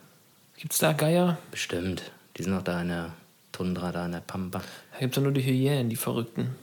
gibt 0.57 0.71
es 0.73 0.79
da 0.79 0.93
Geier? 0.93 1.37
Bestimmt. 1.51 2.03
Die 2.37 2.43
sind 2.43 2.53
noch 2.53 2.63
da 2.63 2.81
in 2.81 2.87
der 2.87 3.11
Tundra, 3.51 3.91
da 3.91 4.05
in 4.05 4.13
der 4.13 4.19
Pampa. 4.21 4.61
Da 4.93 4.99
gibt 4.99 5.15
es 5.15 5.21
nur 5.21 5.31
die 5.31 5.43
Hyänen, 5.43 5.89
die 5.89 5.95
Verrückten. 5.95 6.55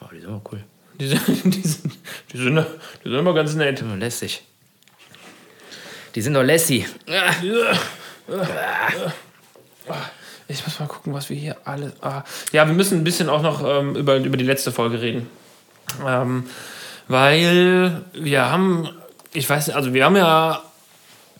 Oh, 0.00 0.06
die 0.12 0.20
sind 0.20 0.30
auch 0.30 0.40
cool. 0.50 0.62
Die 0.98 1.06
sind, 1.06 1.20
die 1.44 1.62
sind, 1.62 1.92
die 2.32 2.38
sind, 2.38 2.66
die 3.04 3.08
sind 3.10 3.18
immer 3.18 3.34
ganz 3.34 3.54
nett. 3.54 3.78
Die 3.78 3.82
sind 3.82 3.90
doch 3.92 3.98
lässig. 3.98 4.42
Die 6.14 6.22
sind 6.22 6.34
doch 6.34 6.42
lässig. 6.42 6.86
Ich 10.48 10.64
muss 10.64 10.78
mal 10.80 10.86
gucken, 10.86 11.12
was 11.12 11.28
wir 11.28 11.36
hier 11.36 11.56
alles. 11.64 11.92
Ah. 12.02 12.24
Ja, 12.52 12.66
wir 12.66 12.74
müssen 12.74 12.98
ein 12.98 13.04
bisschen 13.04 13.28
auch 13.28 13.42
noch 13.42 13.62
ähm, 13.64 13.94
über, 13.96 14.16
über 14.16 14.36
die 14.36 14.44
letzte 14.44 14.72
Folge 14.72 15.00
reden. 15.00 15.28
Ähm, 16.06 16.44
weil 17.08 18.04
wir 18.14 18.50
haben, 18.50 18.88
ich 19.36 19.48
weiß 19.48 19.68
nicht, 19.68 19.76
also 19.76 19.92
wir 19.94 20.04
haben 20.04 20.16
ja 20.16 20.62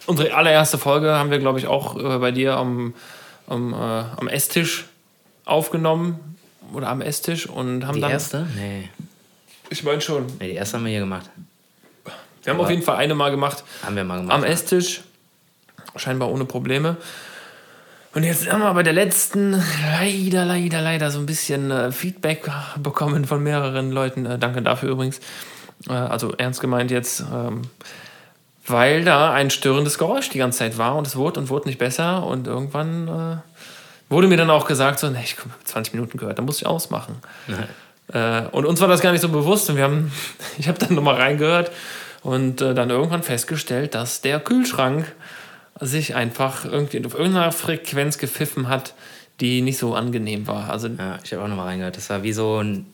unsere 0.06 0.34
allererste 0.34 0.78
Folge 0.78 1.12
haben 1.12 1.30
wir, 1.30 1.38
glaube 1.38 1.58
ich, 1.58 1.66
auch 1.66 1.96
äh, 1.96 2.18
bei 2.18 2.30
dir 2.30 2.56
am, 2.56 2.94
am, 3.48 3.72
äh, 3.72 3.76
am 3.76 4.28
Esstisch 4.28 4.86
aufgenommen. 5.44 6.20
Oder 6.72 6.88
am 6.88 7.00
Esstisch 7.00 7.46
und 7.46 7.86
haben 7.86 7.94
Die 7.94 8.00
dann. 8.00 8.10
erste? 8.10 8.46
Nee. 8.56 8.88
Ich 9.70 9.84
meine 9.84 10.00
schon. 10.00 10.26
nee. 10.40 10.48
Die 10.48 10.54
erste 10.54 10.76
haben 10.76 10.84
wir 10.84 10.90
hier 10.90 11.00
gemacht. 11.00 11.30
Wir 12.42 12.52
haben 12.52 12.60
auf 12.60 12.70
jeden 12.70 12.82
Fall 12.82 12.96
eine 12.96 13.14
mal 13.14 13.30
gemacht. 13.30 13.62
Haben 13.84 13.96
wir 13.96 14.04
mal 14.04 14.18
gemacht. 14.20 14.36
am 14.36 14.44
Esstisch. 14.44 15.02
Scheinbar 15.94 16.30
ohne 16.30 16.44
Probleme. 16.44 16.96
Und 18.14 18.24
jetzt 18.24 18.50
haben 18.50 18.60
wir 18.62 18.72
bei 18.74 18.82
der 18.82 18.92
letzten 18.94 19.52
leider, 20.00 20.44
leider, 20.44 20.80
leider 20.80 21.10
so 21.10 21.18
ein 21.18 21.26
bisschen 21.26 21.70
äh, 21.70 21.92
Feedback 21.92 22.50
bekommen 22.78 23.26
von 23.26 23.42
mehreren 23.42 23.92
Leuten. 23.92 24.26
Äh, 24.26 24.38
danke 24.38 24.62
dafür 24.62 24.90
übrigens. 24.90 25.20
Äh, 25.88 25.92
also 25.92 26.32
ernst 26.32 26.60
gemeint 26.60 26.90
jetzt. 26.90 27.24
Ähm, 27.32 27.62
weil 28.68 29.04
da 29.04 29.32
ein 29.32 29.50
störendes 29.50 29.98
Geräusch 29.98 30.28
die 30.30 30.38
ganze 30.38 30.58
Zeit 30.58 30.78
war 30.78 30.96
und 30.96 31.06
es 31.06 31.16
wurde 31.16 31.40
und 31.40 31.48
wurde 31.48 31.68
nicht 31.68 31.78
besser. 31.78 32.26
Und 32.26 32.46
irgendwann 32.46 33.08
äh, 33.08 33.36
wurde 34.08 34.28
mir 34.28 34.36
dann 34.36 34.50
auch 34.50 34.66
gesagt, 34.66 34.98
so, 34.98 35.08
nee, 35.08 35.20
ich 35.22 35.38
habe 35.38 35.50
20 35.64 35.94
Minuten 35.94 36.18
gehört, 36.18 36.38
da 36.38 36.42
muss 36.42 36.58
ich 36.60 36.66
ausmachen. 36.66 37.16
Äh, 38.12 38.48
und 38.52 38.66
uns 38.66 38.80
war 38.80 38.88
das 38.88 39.00
gar 39.00 39.12
nicht 39.12 39.20
so 39.20 39.28
bewusst 39.28 39.68
und 39.70 39.76
wir 39.76 39.84
haben, 39.84 40.12
ich 40.58 40.68
habe 40.68 40.78
dann 40.78 40.94
nochmal 40.94 41.16
reingehört 41.16 41.70
und 42.22 42.60
äh, 42.60 42.74
dann 42.74 42.90
irgendwann 42.90 43.22
festgestellt, 43.22 43.94
dass 43.94 44.20
der 44.20 44.40
Kühlschrank 44.40 45.12
sich 45.80 46.14
einfach 46.14 46.64
irgendwie 46.64 47.04
auf 47.04 47.14
irgendeiner 47.14 47.52
Frequenz 47.52 48.18
gepfiffen 48.18 48.68
hat, 48.68 48.94
die 49.40 49.60
nicht 49.60 49.78
so 49.78 49.94
angenehm 49.94 50.46
war. 50.46 50.70
Also 50.70 50.88
Ja, 50.88 51.18
ich 51.22 51.32
habe 51.32 51.44
auch 51.44 51.48
nochmal 51.48 51.66
reingehört. 51.66 51.96
Das 51.96 52.08
war 52.08 52.22
wie 52.22 52.32
so 52.32 52.62
ein, 52.62 52.86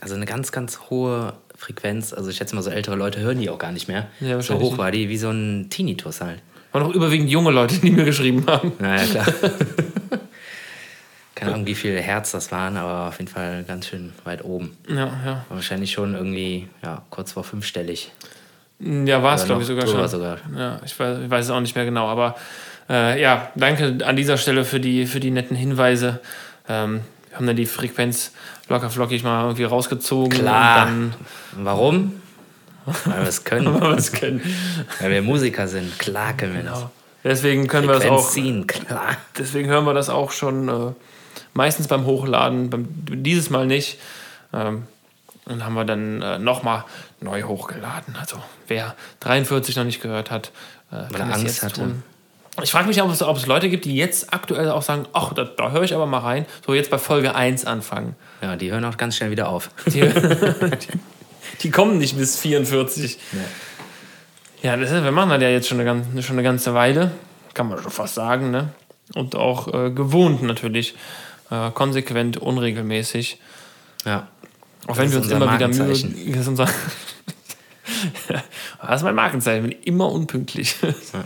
also 0.00 0.16
eine 0.16 0.26
ganz, 0.26 0.50
ganz 0.50 0.80
hohe 0.90 1.34
Frequenz. 1.56 2.12
Also 2.12 2.30
ich 2.30 2.36
schätze 2.36 2.54
mal, 2.54 2.62
so 2.62 2.70
ältere 2.70 2.96
Leute 2.96 3.20
hören 3.20 3.40
die 3.40 3.50
auch 3.50 3.58
gar 3.58 3.72
nicht 3.72 3.88
mehr. 3.88 4.06
Ja, 4.20 4.40
so 4.40 4.58
hoch 4.58 4.78
war 4.78 4.90
die, 4.90 5.08
wie 5.08 5.18
so 5.18 5.30
ein 5.30 5.68
Tinnitus 5.70 6.20
halt. 6.20 6.40
waren 6.72 6.82
auch 6.82 6.94
überwiegend 6.94 7.30
junge 7.30 7.50
Leute, 7.50 7.78
die 7.78 7.90
mir 7.90 8.04
geschrieben 8.04 8.44
haben. 8.46 8.72
Naja, 8.78 9.04
klar. 9.04 9.26
Keine 11.34 11.54
Ahnung, 11.54 11.66
wie 11.66 11.74
viel 11.74 12.00
Herz 12.00 12.30
das 12.30 12.52
waren, 12.52 12.76
aber 12.76 13.08
auf 13.08 13.18
jeden 13.18 13.30
Fall 13.30 13.64
ganz 13.64 13.88
schön 13.88 14.12
weit 14.22 14.44
oben. 14.44 14.76
Ja, 14.88 14.96
ja. 14.96 15.44
War 15.48 15.56
wahrscheinlich 15.56 15.90
schon 15.90 16.14
irgendwie, 16.14 16.68
ja, 16.82 17.02
kurz 17.10 17.32
vor 17.32 17.42
fünfstellig. 17.42 18.12
Ja, 18.78 19.22
war 19.22 19.34
es, 19.34 19.44
glaube 19.44 19.62
ich, 19.62 19.68
sogar 19.68 19.86
schon. 19.86 20.06
sogar. 20.08 20.38
Ja, 20.56 20.80
ich 20.84 20.98
weiß, 20.98 21.18
ich 21.24 21.30
weiß 21.30 21.44
es 21.46 21.50
auch 21.50 21.60
nicht 21.60 21.74
mehr 21.74 21.84
genau, 21.84 22.06
aber 22.06 22.36
äh, 22.88 23.20
ja, 23.20 23.50
danke 23.54 23.98
an 24.04 24.16
dieser 24.16 24.36
Stelle 24.36 24.64
für 24.64 24.80
die, 24.80 25.06
für 25.06 25.20
die 25.20 25.30
netten 25.30 25.56
Hinweise. 25.56 26.20
Ähm, 26.68 27.00
wir 27.28 27.38
haben 27.38 27.46
dann 27.46 27.56
die 27.56 27.66
Frequenz 27.66 28.32
locker 28.68 28.90
flockig 28.90 29.22
mal 29.22 29.42
irgendwie 29.44 29.64
rausgezogen. 29.64 30.30
Klar. 30.40 30.88
Und 30.88 31.14
Warum? 31.56 32.20
Weil 33.04 33.22
wir 33.22 33.28
es 33.28 33.44
können. 33.44 33.64
dann, 33.66 33.80
wir 33.80 33.96
es 33.96 34.12
können. 34.12 34.40
Weil 35.00 35.10
wir 35.10 35.22
Musiker 35.22 35.68
sind. 35.68 35.98
Klar 35.98 36.34
können 36.34 36.54
wir 36.54 36.62
das. 36.62 36.86
Deswegen 37.22 37.66
können 37.68 37.88
wir 37.88 37.94
das 37.94 38.02
Frequenz 38.04 38.22
auch. 38.22 38.30
ziehen, 38.30 38.66
klar. 38.66 39.16
Deswegen 39.38 39.68
hören 39.68 39.86
wir 39.86 39.94
das 39.94 40.10
auch 40.10 40.30
schon 40.30 40.68
äh, 40.68 40.92
meistens 41.54 41.88
beim 41.88 42.04
Hochladen, 42.04 42.68
beim, 42.68 42.86
dieses 43.08 43.48
Mal 43.48 43.66
nicht. 43.66 43.98
Ähm, 44.52 44.84
und 45.46 45.64
haben 45.64 45.74
wir 45.74 45.84
dann 45.84 46.22
äh, 46.22 46.38
nochmal 46.38 46.84
neu 47.20 47.42
hochgeladen. 47.42 48.16
Also 48.18 48.36
wer 48.66 48.94
43 49.20 49.76
noch 49.76 49.84
nicht 49.84 50.02
gehört 50.02 50.30
hat, 50.30 50.52
äh, 50.90 51.12
kann 51.12 51.30
es 51.30 51.34
Angst 51.34 51.44
jetzt 51.44 51.62
hatte. 51.62 51.80
tun. 51.80 52.02
Ich 52.62 52.70
frage 52.70 52.86
mich, 52.86 53.02
ob 53.02 53.10
es, 53.10 53.20
ob 53.22 53.36
es 53.36 53.46
Leute 53.46 53.68
gibt, 53.68 53.84
die 53.84 53.96
jetzt 53.96 54.32
aktuell 54.32 54.70
auch 54.70 54.82
sagen, 54.82 55.06
ach, 55.12 55.32
da, 55.32 55.44
da 55.44 55.72
höre 55.72 55.82
ich 55.82 55.94
aber 55.94 56.06
mal 56.06 56.18
rein. 56.18 56.46
So 56.64 56.72
jetzt 56.72 56.88
bei 56.90 56.98
Folge 56.98 57.34
1 57.34 57.64
anfangen. 57.64 58.14
Ja, 58.42 58.54
die 58.54 58.70
hören 58.70 58.84
auch 58.84 58.96
ganz 58.96 59.16
schnell 59.16 59.30
wieder 59.32 59.48
auf. 59.48 59.70
Die, 59.86 60.00
die, 60.00 60.88
die 61.62 61.70
kommen 61.70 61.98
nicht 61.98 62.16
bis 62.16 62.38
44. 62.38 63.18
Ja, 64.62 64.76
das 64.76 64.92
ist, 64.92 65.02
wir 65.02 65.10
machen 65.10 65.30
das 65.30 65.42
ja 65.42 65.48
jetzt 65.48 65.66
schon 65.68 65.80
eine, 65.80 65.84
ganze, 65.84 66.22
schon 66.22 66.36
eine 66.36 66.44
ganze 66.44 66.74
Weile. 66.74 67.10
Kann 67.54 67.68
man 67.68 67.82
schon 67.82 67.90
fast 67.90 68.14
sagen, 68.14 68.50
ne? 68.52 68.68
Und 69.14 69.34
auch 69.34 69.72
äh, 69.74 69.90
gewohnt 69.90 70.42
natürlich. 70.42 70.94
Äh, 71.50 71.70
konsequent, 71.72 72.36
unregelmäßig. 72.36 73.38
Ja. 74.04 74.28
Auch 74.86 74.96
wenn 74.96 75.10
wir 75.10 75.18
uns 75.18 75.30
immer 75.30 75.52
wieder 75.54 75.68
Mühe. 75.68 75.88
Das 75.88 76.02
ist, 76.02 76.48
unser 76.48 76.66
das 78.82 78.96
ist 78.96 79.02
mein 79.02 79.14
Markenzeichen, 79.14 79.68
bin 79.68 79.78
immer 79.82 80.10
unpünktlich. 80.10 80.76
Ja, 80.82 81.24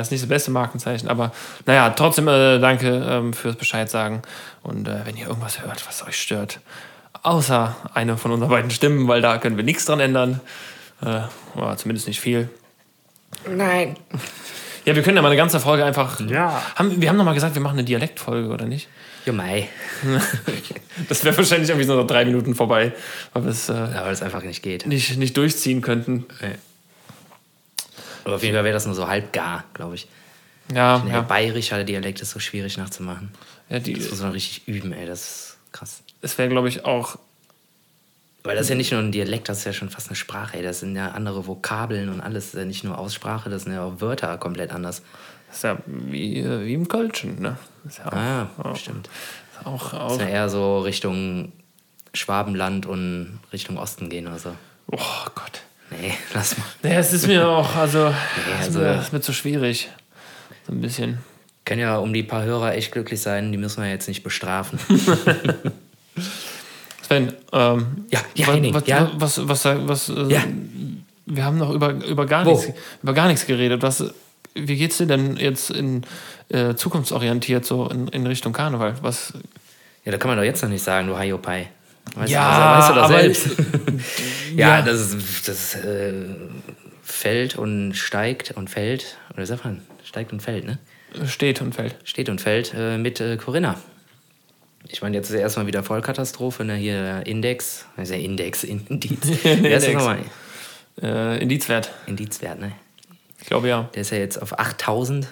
ist 0.00 0.10
nicht 0.10 0.22
das 0.22 0.28
beste 0.28 0.50
Markenzeichen, 0.50 1.08
aber 1.08 1.32
naja, 1.66 1.90
trotzdem 1.90 2.28
äh, 2.28 2.58
danke 2.58 2.88
ähm, 3.08 3.32
fürs 3.32 3.56
Bescheid 3.56 3.90
sagen. 3.90 4.22
Und 4.62 4.88
äh, 4.88 5.00
wenn 5.04 5.16
ihr 5.16 5.26
irgendwas 5.26 5.62
hört, 5.62 5.86
was 5.86 6.02
euch 6.06 6.20
stört, 6.20 6.60
außer 7.22 7.76
eine 7.94 8.16
von 8.16 8.32
unseren 8.32 8.50
beiden 8.50 8.70
Stimmen, 8.70 9.08
weil 9.08 9.20
da 9.20 9.38
können 9.38 9.56
wir 9.56 9.64
nichts 9.64 9.84
dran 9.84 10.00
ändern, 10.00 10.40
äh, 11.02 11.20
oder 11.56 11.76
zumindest 11.76 12.06
nicht 12.08 12.20
viel. 12.20 12.48
Nein. 13.48 13.96
Ja, 14.84 14.94
wir 14.94 15.02
können 15.02 15.16
ja 15.16 15.22
mal 15.22 15.28
eine 15.28 15.36
ganze 15.36 15.60
Folge 15.60 15.84
einfach. 15.84 16.20
Ja. 16.20 16.62
Haben, 16.76 17.00
wir 17.00 17.08
haben 17.08 17.16
noch 17.16 17.24
mal 17.24 17.34
gesagt, 17.34 17.54
wir 17.54 17.62
machen 17.62 17.78
eine 17.78 17.84
Dialektfolge, 17.84 18.48
oder 18.48 18.66
nicht? 18.66 18.88
Jo, 19.26 19.32
mei. 19.32 19.68
Das 21.08 21.24
wäre 21.24 21.36
wahrscheinlich 21.36 21.68
irgendwie 21.70 21.86
so 21.86 21.96
nach 22.00 22.06
drei 22.06 22.24
Minuten 22.24 22.54
vorbei, 22.54 22.92
weil 23.32 23.44
wir 23.44 23.50
es 23.50 23.68
äh, 23.68 23.72
Ja, 23.72 24.04
weil 24.04 24.12
es 24.12 24.22
einfach 24.22 24.42
nicht 24.42 24.62
geht. 24.62 24.86
nicht, 24.86 25.16
nicht 25.16 25.36
durchziehen 25.36 25.80
könnten. 25.80 26.26
Aber 28.24 28.36
auf 28.36 28.42
jeden 28.42 28.54
Fall 28.54 28.64
wäre 28.64 28.74
das 28.74 28.86
nur 28.86 28.94
so 28.94 29.06
halb 29.08 29.32
gar, 29.32 29.64
glaube 29.74 29.94
ich. 29.96 30.08
Ja, 30.74 30.98
Der 31.00 31.12
ja. 31.12 31.20
bayerischer 31.20 31.84
Dialekt 31.84 32.20
ist 32.22 32.30
so 32.30 32.38
schwierig 32.40 32.76
nachzumachen. 32.78 33.30
ja 33.68 33.78
die, 33.78 33.92
Das 33.94 34.10
muss 34.10 34.20
man 34.22 34.32
richtig 34.32 34.66
üben, 34.66 34.92
ey. 34.92 35.06
Das 35.06 35.20
ist 35.22 35.56
krass. 35.72 36.02
es 36.22 36.38
wäre, 36.38 36.48
glaube 36.48 36.68
ich, 36.68 36.84
auch. 36.84 37.18
Weil 38.44 38.56
das 38.56 38.64
ist 38.64 38.70
ja 38.70 38.74
nicht 38.76 38.92
nur 38.92 39.00
ein 39.00 39.12
Dialekt, 39.12 39.48
das 39.48 39.58
ist 39.58 39.64
ja 39.64 39.72
schon 39.72 39.88
fast 39.90 40.08
eine 40.08 40.16
Sprache, 40.16 40.56
ey. 40.56 40.62
Das 40.62 40.80
sind 40.80 40.96
ja 40.96 41.10
andere 41.12 41.46
Vokabeln 41.46 42.08
und 42.08 42.20
alles. 42.20 42.44
Das 42.46 42.54
ist 42.54 42.60
ja 42.60 42.64
nicht 42.66 42.84
nur 42.84 42.98
Aussprache, 42.98 43.50
das 43.50 43.64
sind 43.64 43.72
ja 43.72 43.82
auch 43.84 44.00
Wörter 44.00 44.36
komplett 44.38 44.70
anders. 44.72 45.02
Das 45.48 45.56
ist 45.58 45.62
ja 45.64 45.78
wie, 45.86 46.44
wie 46.64 46.74
im 46.74 46.88
Kölschen, 46.88 47.40
ne? 47.40 47.56
Das 47.84 47.92
ist 47.94 47.98
ja 48.00 48.06
auch, 48.06 48.12
Ah, 48.12 48.50
auch, 48.62 48.76
stimmt. 48.76 49.08
auch, 49.64 49.90
Das 49.90 50.00
auch 50.00 50.12
ist 50.12 50.20
ja 50.22 50.28
eher 50.28 50.48
so 50.48 50.80
Richtung 50.80 51.52
Schwabenland 52.14 52.86
und 52.86 53.38
Richtung 53.52 53.76
Osten 53.78 54.08
gehen 54.08 54.26
oder 54.26 54.38
so. 54.38 54.54
Oh 54.90 54.98
Gott. 55.34 55.62
Nee, 56.00 56.14
lass 56.34 56.56
mal. 56.58 56.64
Ja, 56.82 56.98
es 56.98 57.12
ist 57.12 57.26
mir 57.26 57.48
auch, 57.48 57.74
also, 57.76 58.06
es 58.08 58.60
ist 58.60 58.66
also- 58.68 58.78
mir, 58.80 58.86
es 58.96 59.04
ist 59.06 59.12
mir 59.12 59.20
zu 59.20 59.32
schwierig. 59.32 59.88
So 60.66 60.72
ein 60.72 60.80
bisschen. 60.80 61.18
Können 61.64 61.80
ja 61.80 61.96
um 61.96 62.12
die 62.12 62.22
paar 62.22 62.42
Hörer 62.44 62.74
echt 62.74 62.92
glücklich 62.92 63.20
sein, 63.22 63.50
die 63.52 63.58
müssen 63.58 63.82
wir 63.82 63.88
jetzt 63.90 64.06
nicht 64.08 64.22
bestrafen. 64.22 64.78
Sven, 67.02 67.32
ähm, 67.52 68.06
Ja, 68.10 68.20
ja, 68.34 68.46
was, 68.46 68.54
Henning, 68.54 68.74
was, 68.74 68.86
ja. 68.86 69.10
was, 69.14 69.48
was, 69.48 69.64
was, 69.64 69.88
was 69.88 70.08
äh, 70.08 70.32
Ja. 70.32 70.42
wir 71.26 71.44
haben 71.44 71.58
noch 71.58 71.70
über, 71.70 71.90
über, 72.04 72.26
gar 72.26 72.44
Wo? 72.46 72.50
nichts, 72.50 72.68
über 73.02 73.12
gar 73.12 73.28
nichts 73.28 73.46
geredet. 73.46 73.82
Was, 73.82 74.04
wie 74.54 74.76
geht's 74.76 74.98
dir 74.98 75.06
denn 75.06 75.36
jetzt 75.36 75.70
in 75.70 76.04
äh, 76.48 76.74
zukunftsorientiert 76.74 77.64
so 77.64 77.88
in, 77.88 78.08
in 78.08 78.26
Richtung 78.26 78.52
Karneval? 78.52 78.94
Was, 79.02 79.32
Ja, 80.04 80.12
da 80.12 80.18
kann 80.18 80.28
man 80.28 80.38
doch 80.38 80.44
jetzt 80.44 80.62
noch 80.62 80.70
nicht 80.70 80.82
sagen, 80.84 81.08
du 81.08 81.16
Haiopai. 81.18 81.68
Weißt 82.14 82.30
Ja, 82.32 82.88
du, 82.90 82.96
weißt 82.96 82.96
du 82.96 83.00
aber- 83.00 83.20
selbst. 83.22 83.46
ja, 84.56 84.78
Ja. 84.78 84.82
das, 84.82 85.00
ist- 85.12 85.48
das 85.48 85.74
äh, 85.76 86.12
fällt 87.02 87.56
und 87.56 87.94
steigt 87.94 88.52
und 88.52 88.70
fällt. 88.70 89.18
Oder 89.34 89.46
sagt 89.46 89.64
man? 89.64 89.82
Steigt 90.04 90.32
und 90.32 90.40
fällt, 90.40 90.64
ne? 90.66 90.78
steht 91.26 91.60
und 91.60 91.74
fällt. 91.74 91.94
Steht 92.04 92.28
und 92.28 92.40
fällt 92.40 92.74
äh, 92.76 92.98
mit 92.98 93.20
äh, 93.20 93.36
Corinna. 93.36 93.78
Ich 94.88 95.00
meine, 95.00 95.16
jetzt 95.16 95.30
ist 95.30 95.36
erstmal 95.36 95.66
wieder 95.66 95.82
Vollkatastrophe, 95.82 96.64
ne? 96.64 96.74
Hier 96.74 97.00
der 97.02 97.26
Index. 97.26 97.86
Das 97.96 98.10
ist 98.10 98.14
ja 98.16 98.20
Index, 98.20 98.64
Indiz. 98.64 99.18
Wie 99.44 99.72
heißt 99.74 99.86
das 99.86 99.94
nochmal? 99.94 100.18
Äh, 101.00 101.40
Indizwert. 101.42 101.90
Indizwert, 102.06 102.58
ne? 102.60 102.72
Ich 103.40 103.46
glaube 103.46 103.68
ja. 103.68 103.88
Der 103.94 104.02
ist 104.02 104.10
ja 104.10 104.18
jetzt 104.18 104.40
auf 104.42 104.58
8000. 104.58 105.26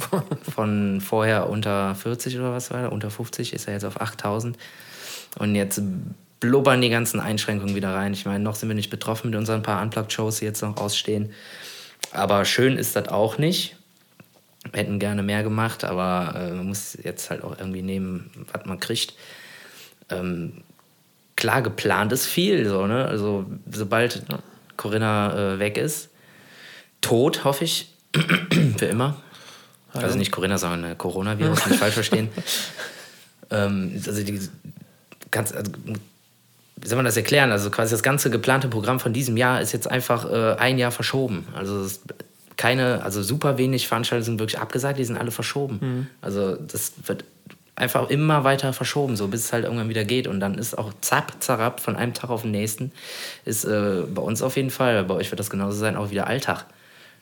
Von 0.54 1.00
vorher 1.00 1.48
unter 1.48 1.94
40 1.94 2.36
oder 2.38 2.52
was 2.52 2.70
war 2.70 2.80
der? 2.82 2.92
Unter 2.92 3.10
50 3.10 3.52
ist 3.54 3.66
er 3.66 3.74
jetzt 3.74 3.84
auf 3.84 4.00
8000. 4.00 4.56
Und 5.36 5.54
jetzt 5.54 5.80
blubbern 6.40 6.80
die 6.80 6.90
ganzen 6.90 7.20
Einschränkungen 7.20 7.74
wieder 7.74 7.94
rein. 7.94 8.12
Ich 8.12 8.24
meine, 8.24 8.42
noch 8.42 8.54
sind 8.54 8.68
wir 8.68 8.76
nicht 8.76 8.90
betroffen 8.90 9.30
mit 9.30 9.38
unseren 9.38 9.62
paar 9.62 9.82
Unplugged-Shows, 9.82 10.38
die 10.38 10.44
jetzt 10.44 10.62
noch 10.62 10.76
ausstehen. 10.76 11.32
Aber 12.12 12.44
schön 12.44 12.76
ist 12.76 12.96
das 12.96 13.08
auch 13.08 13.38
nicht. 13.38 13.76
Wir 14.70 14.80
hätten 14.80 14.98
gerne 14.98 15.22
mehr 15.22 15.42
gemacht, 15.42 15.84
aber 15.84 16.34
äh, 16.36 16.52
man 16.52 16.66
muss 16.66 16.96
jetzt 17.02 17.30
halt 17.30 17.42
auch 17.42 17.58
irgendwie 17.58 17.82
nehmen, 17.82 18.30
was 18.52 18.66
man 18.66 18.80
kriegt. 18.80 19.14
Ähm, 20.10 20.64
klar, 21.36 21.62
geplant 21.62 22.12
ist 22.12 22.26
viel, 22.26 22.68
so, 22.68 22.86
ne? 22.86 23.06
Also, 23.06 23.46
sobald 23.70 24.24
Corinna 24.76 25.54
äh, 25.54 25.58
weg 25.58 25.76
ist, 25.76 26.10
tot, 27.00 27.44
hoffe 27.44 27.64
ich, 27.64 27.92
für 28.76 28.86
immer. 28.86 29.16
Also 29.92 30.18
nicht 30.18 30.32
Corinna, 30.32 30.58
sondern 30.58 30.92
äh, 30.92 30.94
Coronavirus, 30.94 31.66
nicht 31.66 31.78
falsch 31.78 31.94
verstehen. 31.94 32.28
ähm, 33.50 34.00
also 34.06 34.22
die 34.22 34.40
ganz, 35.30 35.52
also, 35.52 35.72
wie 36.80 36.88
soll 36.88 36.96
man 36.96 37.04
das 37.04 37.16
erklären? 37.16 37.50
Also 37.52 37.70
quasi 37.70 37.92
das 37.92 38.02
ganze 38.02 38.30
geplante 38.30 38.68
Programm 38.68 39.00
von 39.00 39.12
diesem 39.12 39.36
Jahr 39.36 39.60
ist 39.60 39.72
jetzt 39.72 39.90
einfach 39.90 40.30
äh, 40.30 40.54
ein 40.58 40.78
Jahr 40.78 40.90
verschoben. 40.90 41.46
Also 41.54 41.80
es 41.80 41.92
ist 41.92 42.02
keine, 42.56 43.02
also 43.02 43.22
super 43.22 43.58
wenig 43.58 43.88
Veranstaltungen 43.88 44.24
sind 44.24 44.38
wirklich 44.40 44.60
abgesagt, 44.60 44.98
die 44.98 45.04
sind 45.04 45.16
alle 45.16 45.30
verschoben. 45.30 45.78
Mhm. 45.80 46.06
Also 46.20 46.56
das 46.56 46.92
wird 47.06 47.24
einfach 47.76 48.10
immer 48.10 48.44
weiter 48.44 48.72
verschoben, 48.72 49.16
so 49.16 49.28
bis 49.28 49.44
es 49.44 49.52
halt 49.52 49.64
irgendwann 49.64 49.88
wieder 49.88 50.04
geht. 50.04 50.26
Und 50.26 50.40
dann 50.40 50.58
ist 50.58 50.76
auch 50.76 50.92
zapp, 51.00 51.34
zarab, 51.40 51.80
von 51.80 51.96
einem 51.96 52.14
Tag 52.14 52.30
auf 52.30 52.42
den 52.42 52.50
nächsten, 52.50 52.92
ist 53.44 53.64
äh, 53.64 54.02
bei 54.12 54.22
uns 54.22 54.42
auf 54.42 54.56
jeden 54.56 54.70
Fall, 54.70 55.04
bei 55.04 55.14
euch 55.14 55.30
wird 55.30 55.38
das 55.38 55.50
genauso 55.50 55.78
sein, 55.78 55.96
auch 55.96 56.10
wieder 56.10 56.26
Alltag. 56.26 56.66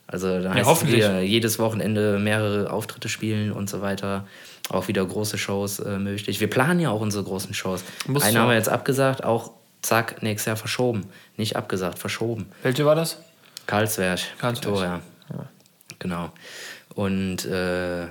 Also 0.06 0.40
da 0.40 0.50
heißt 0.50 0.62
es 0.62 0.66
hoffentlich. 0.66 0.96
wieder 0.98 1.20
jedes 1.20 1.58
Wochenende 1.58 2.18
mehrere 2.18 2.70
Auftritte 2.70 3.08
spielen 3.08 3.52
und 3.52 3.68
so 3.68 3.80
weiter. 3.80 4.26
Auch 4.68 4.88
wieder 4.88 5.04
große 5.04 5.38
Shows 5.38 5.78
äh, 5.78 5.98
möglich. 5.98 6.40
Wir 6.40 6.50
planen 6.50 6.80
ja 6.80 6.90
auch 6.90 7.00
unsere 7.00 7.24
großen 7.24 7.54
Shows. 7.54 7.84
Musst 8.06 8.26
Einen 8.26 8.38
haben 8.38 8.48
wir 8.48 8.56
jetzt 8.56 8.68
abgesagt, 8.68 9.24
auch 9.24 9.52
zack, 9.82 10.22
nächstes 10.22 10.46
Jahr 10.46 10.56
verschoben. 10.56 11.06
Nicht 11.36 11.56
abgesagt, 11.56 11.98
verschoben. 11.98 12.46
Welche 12.62 12.84
war 12.84 12.94
das? 12.94 13.18
Karlsberg, 13.66 14.20
Karlsberg. 14.38 14.72
Victoria. 14.74 15.00
Genau. 15.98 16.30
Und 16.94 17.44
äh, 17.44 18.06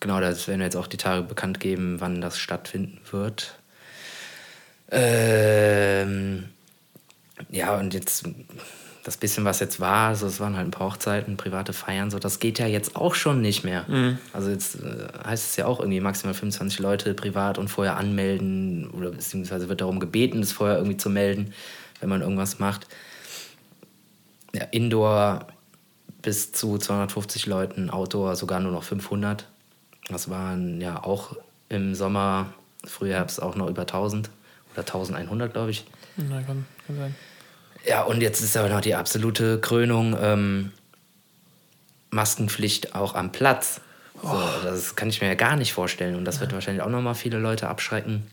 genau, 0.00 0.20
das 0.20 0.48
werden 0.48 0.60
wir 0.60 0.66
jetzt 0.66 0.76
auch 0.76 0.86
die 0.86 0.96
Tage 0.96 1.22
bekannt 1.22 1.60
geben, 1.60 2.00
wann 2.00 2.20
das 2.20 2.38
stattfinden 2.38 3.00
wird. 3.10 3.58
Ähm, 4.90 6.48
ja, 7.50 7.76
und 7.76 7.94
jetzt 7.94 8.24
das 9.06 9.16
bisschen, 9.16 9.44
was 9.44 9.60
jetzt 9.60 9.78
war, 9.78 10.08
also 10.08 10.26
es 10.26 10.40
waren 10.40 10.56
halt 10.56 10.66
ein 10.66 10.72
paar 10.72 10.88
Hochzeiten, 10.88 11.36
private 11.36 11.72
Feiern, 11.72 12.10
so, 12.10 12.18
das 12.18 12.40
geht 12.40 12.58
ja 12.58 12.66
jetzt 12.66 12.96
auch 12.96 13.14
schon 13.14 13.40
nicht 13.40 13.62
mehr. 13.62 13.84
Also 14.32 14.50
jetzt 14.50 14.82
äh, 14.82 15.06
heißt 15.24 15.50
es 15.50 15.56
ja 15.56 15.66
auch 15.66 15.78
irgendwie 15.78 16.00
maximal 16.00 16.34
25 16.34 16.80
Leute 16.80 17.14
privat 17.14 17.56
und 17.56 17.68
vorher 17.68 17.96
anmelden 17.98 18.90
oder 18.90 19.12
beziehungsweise 19.12 19.68
wird 19.68 19.80
darum 19.80 20.00
gebeten, 20.00 20.40
das 20.40 20.50
vorher 20.50 20.78
irgendwie 20.78 20.96
zu 20.96 21.08
melden, 21.08 21.52
wenn 22.00 22.08
man 22.08 22.20
irgendwas 22.20 22.58
macht. 22.58 22.88
Ja, 24.52 24.64
Indoor 24.72 25.46
bis 26.22 26.50
zu 26.50 26.76
250 26.76 27.46
Leuten, 27.46 27.90
Outdoor 27.90 28.34
sogar 28.34 28.58
nur 28.58 28.72
noch 28.72 28.82
500. 28.82 29.46
Das 30.08 30.30
waren 30.30 30.80
ja 30.80 31.04
auch 31.04 31.36
im 31.68 31.94
Sommer, 31.94 32.52
Frühherbst 32.84 33.40
auch 33.40 33.54
noch 33.54 33.68
über 33.68 33.82
1000 33.82 34.30
oder 34.72 34.80
1100, 34.80 35.52
glaube 35.52 35.70
ich. 35.70 35.84
Na, 36.16 36.42
kann, 36.42 36.66
kann 36.88 36.96
sein. 36.96 37.14
Ja, 37.86 38.02
und 38.02 38.20
jetzt 38.20 38.40
ist 38.40 38.56
aber 38.56 38.68
noch 38.68 38.80
die 38.80 38.94
absolute 38.94 39.60
Krönung 39.60 40.16
ähm, 40.20 40.72
Maskenpflicht 42.10 42.94
auch 42.94 43.14
am 43.14 43.32
Platz. 43.32 43.80
So, 44.22 44.42
das 44.64 44.96
kann 44.96 45.08
ich 45.08 45.20
mir 45.20 45.28
ja 45.28 45.34
gar 45.34 45.56
nicht 45.56 45.72
vorstellen. 45.72 46.16
Und 46.16 46.24
das 46.24 46.40
wird 46.40 46.52
wahrscheinlich 46.52 46.82
auch 46.82 46.88
nochmal 46.88 47.14
viele 47.14 47.38
Leute 47.38 47.68
abschrecken. 47.68 48.26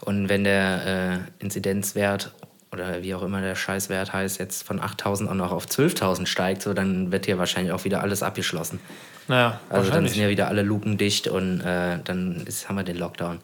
Und 0.00 0.28
wenn 0.28 0.44
der 0.44 1.24
äh, 1.40 1.42
Inzidenzwert 1.42 2.32
oder 2.72 3.02
wie 3.02 3.14
auch 3.14 3.22
immer 3.22 3.40
der 3.40 3.54
Scheißwert 3.54 4.12
heißt, 4.12 4.40
jetzt 4.40 4.64
von 4.64 4.80
8000 4.80 5.30
auch 5.30 5.34
noch 5.34 5.52
auf 5.52 5.66
12.000 5.66 6.26
steigt, 6.26 6.62
so, 6.62 6.74
dann 6.74 7.12
wird 7.12 7.26
hier 7.26 7.38
wahrscheinlich 7.38 7.72
auch 7.72 7.84
wieder 7.84 8.02
alles 8.02 8.22
abgeschlossen. 8.22 8.80
Naja, 9.28 9.60
Also 9.70 9.90
dann 9.90 10.08
sind 10.08 10.20
ja 10.20 10.28
wieder 10.28 10.48
alle 10.48 10.62
Luken 10.62 10.98
dicht 10.98 11.28
und 11.28 11.60
äh, 11.60 11.98
dann 12.02 12.42
ist, 12.46 12.68
haben 12.68 12.76
wir 12.76 12.82
den 12.82 12.96
Lockdown. 12.98 13.38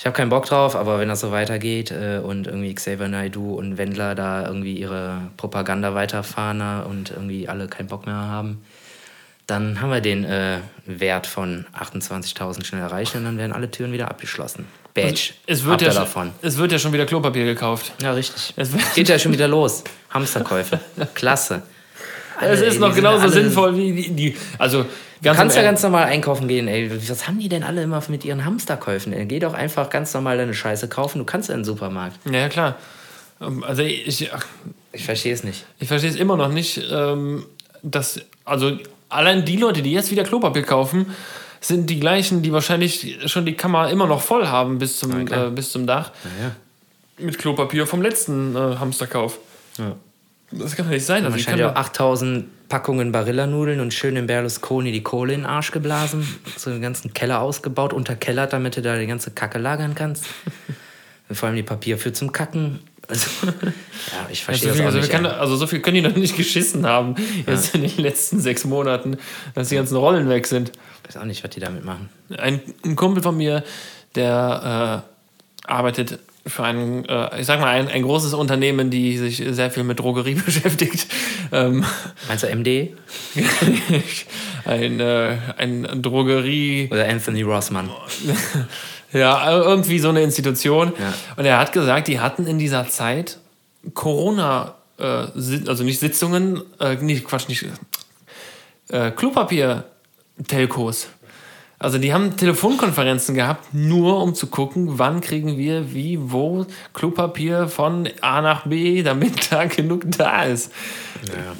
Ich 0.00 0.06
habe 0.06 0.16
keinen 0.16 0.30
Bock 0.30 0.46
drauf, 0.46 0.76
aber 0.76 0.98
wenn 0.98 1.10
das 1.10 1.20
so 1.20 1.30
weitergeht 1.30 1.90
äh, 1.90 2.20
und 2.24 2.46
irgendwie 2.46 2.74
Xavier 2.74 3.08
Naidoo 3.08 3.52
und 3.52 3.76
Wendler 3.76 4.14
da 4.14 4.46
irgendwie 4.46 4.72
ihre 4.72 5.20
Propaganda 5.36 5.94
weiterfahren 5.94 6.62
äh, 6.62 6.88
und 6.88 7.10
irgendwie 7.10 7.48
alle 7.48 7.68
keinen 7.68 7.88
Bock 7.88 8.06
mehr 8.06 8.14
haben, 8.14 8.64
dann 9.46 9.82
haben 9.82 9.90
wir 9.90 10.00
den 10.00 10.24
äh, 10.24 10.60
Wert 10.86 11.26
von 11.26 11.66
28.000 11.78 12.64
schnell 12.64 12.80
erreicht 12.80 13.14
und 13.14 13.24
dann 13.24 13.36
werden 13.36 13.52
alle 13.52 13.70
Türen 13.70 13.92
wieder 13.92 14.10
abgeschlossen. 14.10 14.64
Badge, 14.94 15.34
es 15.46 15.66
wird, 15.66 15.82
ja 15.82 15.92
schon, 15.92 16.00
davon. 16.00 16.30
es 16.40 16.56
wird 16.56 16.72
ja 16.72 16.78
schon 16.78 16.94
wieder 16.94 17.04
Klopapier 17.04 17.44
gekauft. 17.44 17.92
Ja, 18.00 18.12
richtig. 18.12 18.54
Es 18.56 18.70
Geht 18.94 19.10
ja 19.10 19.18
schon 19.18 19.34
wieder 19.34 19.48
los. 19.48 19.84
Hamsterkäufe. 20.08 20.80
Klasse. 21.14 21.60
Alle, 22.38 22.52
es 22.52 22.62
ist 22.62 22.80
noch 22.80 22.94
genauso 22.94 23.28
sinnvoll 23.28 23.76
wie 23.76 23.92
die. 23.92 24.10
die 24.12 24.36
also, 24.56 24.86
Du 25.22 25.32
kannst 25.34 25.56
ja 25.56 25.62
ganz 25.62 25.82
normal 25.82 26.04
einkaufen 26.04 26.48
gehen, 26.48 26.66
ey. 26.68 26.90
Was 27.08 27.26
haben 27.28 27.38
die 27.38 27.48
denn 27.48 27.62
alle 27.62 27.82
immer 27.82 28.02
mit 28.08 28.24
ihren 28.24 28.44
Hamsterkäufen? 28.44 29.12
Ey? 29.12 29.26
Geh 29.26 29.38
doch 29.38 29.52
einfach 29.54 29.90
ganz 29.90 30.14
normal 30.14 30.38
deine 30.38 30.54
Scheiße 30.54 30.88
kaufen. 30.88 31.18
Du 31.18 31.24
kannst 31.24 31.48
ja 31.48 31.54
in 31.54 31.60
den 31.60 31.64
Supermarkt. 31.64 32.18
Ja, 32.30 32.48
klar. 32.48 32.76
Ähm, 33.40 33.62
Also, 33.64 33.82
ich, 33.82 34.32
ach, 34.32 34.46
Ich 34.92 35.04
verstehe 35.04 35.34
es 35.34 35.44
nicht. 35.44 35.64
ich 35.78 35.88
verstehe 35.88 36.10
es 36.10 36.16
immer 36.16 36.36
noch 36.36 36.48
nicht, 36.52 36.80
ähm, 36.90 37.44
dass. 37.82 38.20
Also, 38.44 38.78
allein 39.08 39.44
die 39.44 39.56
Leute, 39.56 39.82
die 39.82 39.92
jetzt 39.92 40.10
wieder 40.10 40.24
Klopapier 40.24 40.62
kaufen, 40.62 41.14
sind 41.60 41.90
die 41.90 42.00
gleichen, 42.00 42.40
die 42.42 42.52
wahrscheinlich 42.52 43.18
schon 43.26 43.44
die 43.44 43.54
Kammer 43.54 43.90
immer 43.90 44.06
noch 44.06 44.22
voll 44.22 44.46
haben 44.48 44.78
bis 44.78 44.98
zum, 44.98 45.26
klar. 45.26 45.48
äh, 45.48 45.50
bis 45.50 45.70
zum 45.72 45.86
Dach. 45.86 46.12
Ja. 46.40 46.52
Mit 47.24 47.36
Klopapier 47.38 47.86
vom 47.86 48.00
letzten 48.00 48.56
äh, 48.56 48.76
Hamsterkauf. 48.76 49.38
ja. 49.78 49.96
Das 50.52 50.74
kann 50.74 50.86
doch 50.86 50.92
nicht 50.92 51.04
sein. 51.06 51.24
Also 51.24 51.36
Wahrscheinlich 51.36 51.64
auch 51.64 51.74
doch, 51.74 51.80
8000 51.80 52.46
Packungen 52.70 53.12
Barilla-Nudeln 53.12 53.80
und 53.80 53.92
schön 53.92 54.14
dem 54.14 54.26
Berlusconi 54.26 54.92
die 54.92 55.02
Kohle 55.02 55.34
in 55.34 55.40
den 55.40 55.46
Arsch 55.46 55.72
geblasen. 55.72 56.26
So 56.56 56.70
den 56.70 56.80
ganzen 56.80 57.12
Keller 57.12 57.42
ausgebaut, 57.42 57.92
unterkellert, 57.92 58.54
damit 58.54 58.76
du 58.76 58.80
da 58.80 58.96
die 58.96 59.06
ganze 59.06 59.32
Kacke 59.32 59.58
lagern 59.58 59.94
kannst. 59.94 60.24
Vor 61.30 61.48
allem 61.48 61.56
die 61.56 61.62
Papier 61.62 61.98
für 61.98 62.12
zum 62.12 62.32
Kacken. 62.32 62.78
Also, 63.08 63.28
ja, 63.46 63.52
ich 64.30 64.38
so 64.38 64.44
verstehe 64.44 64.72
viel, 64.72 64.84
das 64.84 64.94
auch 64.94 64.98
also, 64.98 65.10
kann, 65.10 65.26
also 65.26 65.56
so 65.56 65.66
viel 65.66 65.80
können 65.80 65.96
die 65.96 66.00
noch 66.00 66.14
nicht 66.14 66.36
geschissen 66.36 66.86
haben, 66.86 67.16
jetzt 67.44 67.74
in 67.74 67.82
den 67.82 67.96
letzten 67.98 68.38
sechs 68.38 68.64
Monaten, 68.64 69.18
dass 69.54 69.68
die 69.68 69.74
ganzen 69.74 69.96
Rollen 69.96 70.28
weg 70.28 70.46
sind. 70.46 70.70
Ich 71.02 71.08
weiß 71.08 71.20
auch 71.20 71.26
nicht, 71.26 71.42
was 71.42 71.50
die 71.50 71.58
damit 71.58 71.84
machen. 71.84 72.08
Ein, 72.38 72.60
ein 72.84 72.94
Kumpel 72.94 73.20
von 73.20 73.36
mir, 73.36 73.64
der 74.14 75.04
äh, 75.66 75.68
arbeitet 75.68 76.20
für 76.46 76.64
ein, 76.64 77.04
äh, 77.06 77.40
ich 77.40 77.46
sag 77.46 77.60
mal, 77.60 77.68
ein, 77.68 77.88
ein 77.88 78.02
großes 78.02 78.34
Unternehmen, 78.34 78.90
die 78.90 79.18
sich 79.18 79.42
sehr 79.50 79.70
viel 79.70 79.84
mit 79.84 79.98
Drogerie 79.98 80.34
beschäftigt. 80.46 81.06
Ähm, 81.52 81.84
Meinst 82.28 82.44
du 82.44 82.48
MD 82.48 82.94
ein, 84.64 85.00
äh, 85.00 85.36
ein 85.58 86.02
Drogerie, 86.02 86.88
oder 86.90 87.08
Anthony 87.08 87.42
Rossmann? 87.42 87.90
ja, 89.12 89.50
irgendwie 89.50 89.98
so 89.98 90.08
eine 90.08 90.22
Institution. 90.22 90.92
Ja. 90.98 91.14
Und 91.36 91.44
er 91.44 91.58
hat 91.58 91.72
gesagt, 91.72 92.08
die 92.08 92.20
hatten 92.20 92.46
in 92.46 92.58
dieser 92.58 92.88
Zeit 92.88 93.38
Corona, 93.94 94.74
äh, 94.98 95.04
also 95.04 95.84
nicht 95.84 96.00
Sitzungen, 96.00 96.62
äh, 96.78 96.96
nicht, 96.96 97.24
Quatsch, 97.24 97.48
nicht, 97.48 97.66
äh, 98.88 99.10
Klopapier-Telcos. 99.10 101.08
Also 101.80 101.96
die 101.96 102.12
haben 102.12 102.36
Telefonkonferenzen 102.36 103.34
gehabt, 103.34 103.72
nur 103.72 104.22
um 104.22 104.34
zu 104.34 104.48
gucken, 104.48 104.98
wann 104.98 105.22
kriegen 105.22 105.56
wir 105.56 105.94
wie, 105.94 106.18
wo 106.20 106.66
Klopapier 106.92 107.68
von 107.68 108.06
A 108.20 108.42
nach 108.42 108.66
B, 108.66 109.02
damit 109.02 109.50
da 109.50 109.64
genug 109.64 110.02
da 110.06 110.42
ist. 110.42 110.72
Ja. 111.26 111.54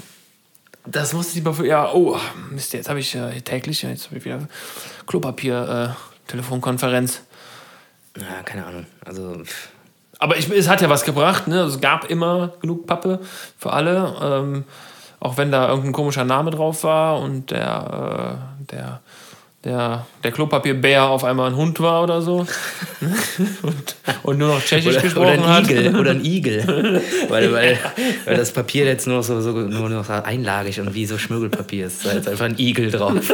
Das 0.85 1.15
musste 1.15 1.39
ich 1.39 1.45
mal 1.45 1.65
ja, 1.65 1.91
oh, 1.95 2.19
Mist, 2.51 2.75
jetzt 2.75 2.91
habe 2.91 3.01
ich 3.01 3.15
äh, 3.15 3.41
täglich, 3.41 3.81
jetzt 3.81 4.09
habe 4.09 4.19
ich 4.19 4.25
wieder 4.27 4.47
Klopapier, 5.07 5.97
äh, 5.97 6.31
Telefonkonferenz. 6.31 7.23
ja, 8.15 8.43
keine 8.45 8.67
Ahnung. 8.67 8.87
Also. 9.03 9.43
Aber 10.19 10.37
ich, 10.37 10.51
es 10.51 10.69
hat 10.69 10.83
ja 10.83 10.91
was 10.91 11.05
gebracht, 11.05 11.49
ne? 11.49 11.61
Es 11.63 11.81
gab 11.81 12.11
immer 12.11 12.53
genug 12.61 12.87
Pappe 12.87 13.21
für 13.57 13.73
alle, 13.73 14.15
ähm, 14.21 14.65
auch 15.19 15.39
wenn 15.39 15.51
da 15.51 15.69
irgendein 15.69 15.93
komischer 15.93 16.25
Name 16.27 16.51
drauf 16.51 16.85
war 16.85 17.21
und 17.21 17.51
der, 17.53 18.39
äh, 18.61 18.65
der, 18.71 19.01
der, 19.65 20.07
der 20.25 20.33
Klopapierbär 20.33 21.05
auf 21.05 21.23
einmal 21.23 21.51
ein 21.51 21.57
Hund 21.57 21.81
war 21.81 22.03
oder 22.03 22.23
so 22.23 22.47
und, 23.63 23.97
und 24.23 24.39
nur 24.39 24.49
noch 24.55 24.65
Tschechisch 24.65 24.95
oder, 24.95 25.03
gesprochen 25.03 25.23
oder 25.27 25.33
ein 25.33 25.47
hat. 25.49 25.71
Igel. 25.71 25.97
Oder 25.97 26.11
ein 26.13 26.25
Igel. 26.25 27.03
weil, 27.29 27.53
weil, 27.53 27.79
weil 28.25 28.37
das 28.37 28.53
Papier 28.53 28.87
jetzt 28.87 29.07
nur 29.07 29.23
so, 29.23 29.39
so, 29.43 29.53
nur 29.53 29.91
noch 29.91 30.09
einlagig 30.09 30.81
und 30.81 30.95
wie 30.95 31.05
so 31.05 31.19
Schmirgelpapier 31.19 31.87
ist. 31.87 32.07
Da 32.07 32.13
ist 32.13 32.27
einfach 32.27 32.47
ein 32.47 32.59
Igel 32.59 32.91
drauf. 32.91 33.13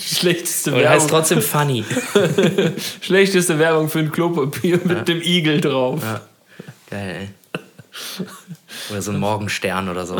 Schlechteste 0.00 0.70
Und 0.72 0.78
heißt 0.78 0.90
Werbung, 0.90 1.08
trotzdem 1.08 1.42
funny. 1.42 1.84
schlechteste 3.00 3.58
Werbung 3.58 3.88
für 3.88 3.98
ein 3.98 4.12
Klopapier 4.12 4.78
mit 4.84 5.08
dem 5.08 5.20
Igel 5.22 5.60
drauf. 5.60 6.00
Ja. 6.02 6.20
Geil, 6.88 7.16
ey. 7.20 7.28
Oder 8.90 9.02
so 9.02 9.10
ein 9.10 9.18
Morgenstern 9.18 9.88
oder 9.88 10.06
so. 10.06 10.16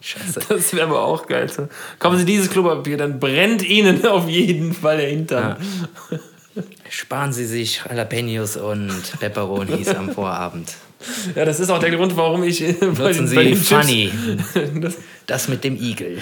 Scheiße. 0.00 0.40
Das 0.48 0.72
wäre 0.72 0.86
aber 0.86 1.02
auch 1.02 1.26
geil. 1.26 1.48
So. 1.48 1.68
Kaufen 1.98 2.18
Sie 2.18 2.24
dieses 2.24 2.50
Klopapier, 2.50 2.96
dann 2.96 3.20
brennt 3.20 3.62
Ihnen 3.62 4.06
auf 4.06 4.28
jeden 4.28 4.72
Fall 4.72 4.98
der 4.98 5.08
Hintern. 5.08 5.56
sparen 6.88 7.32
Sie 7.32 7.44
sich 7.46 7.82
Jalapenos 7.88 8.56
und 8.56 8.90
Pepperonis 9.20 9.88
am 9.88 10.10
Vorabend. 10.10 10.74
Ja, 11.34 11.44
das 11.46 11.60
ist 11.60 11.70
auch 11.70 11.78
der 11.78 11.90
Grund, 11.92 12.16
warum 12.16 12.42
ich 12.42 12.62
äh, 12.62 12.72
bei 12.80 12.86
Nutzen 12.86 13.26
den, 13.26 13.34
bei 13.34 13.44
Sie 13.44 13.50
den 13.50 13.62
Chips- 13.62 13.68
Funny. 13.68 14.12
Das, 14.80 14.94
Das 15.26 15.48
mit 15.48 15.64
dem 15.64 15.76
Igel. 15.80 16.18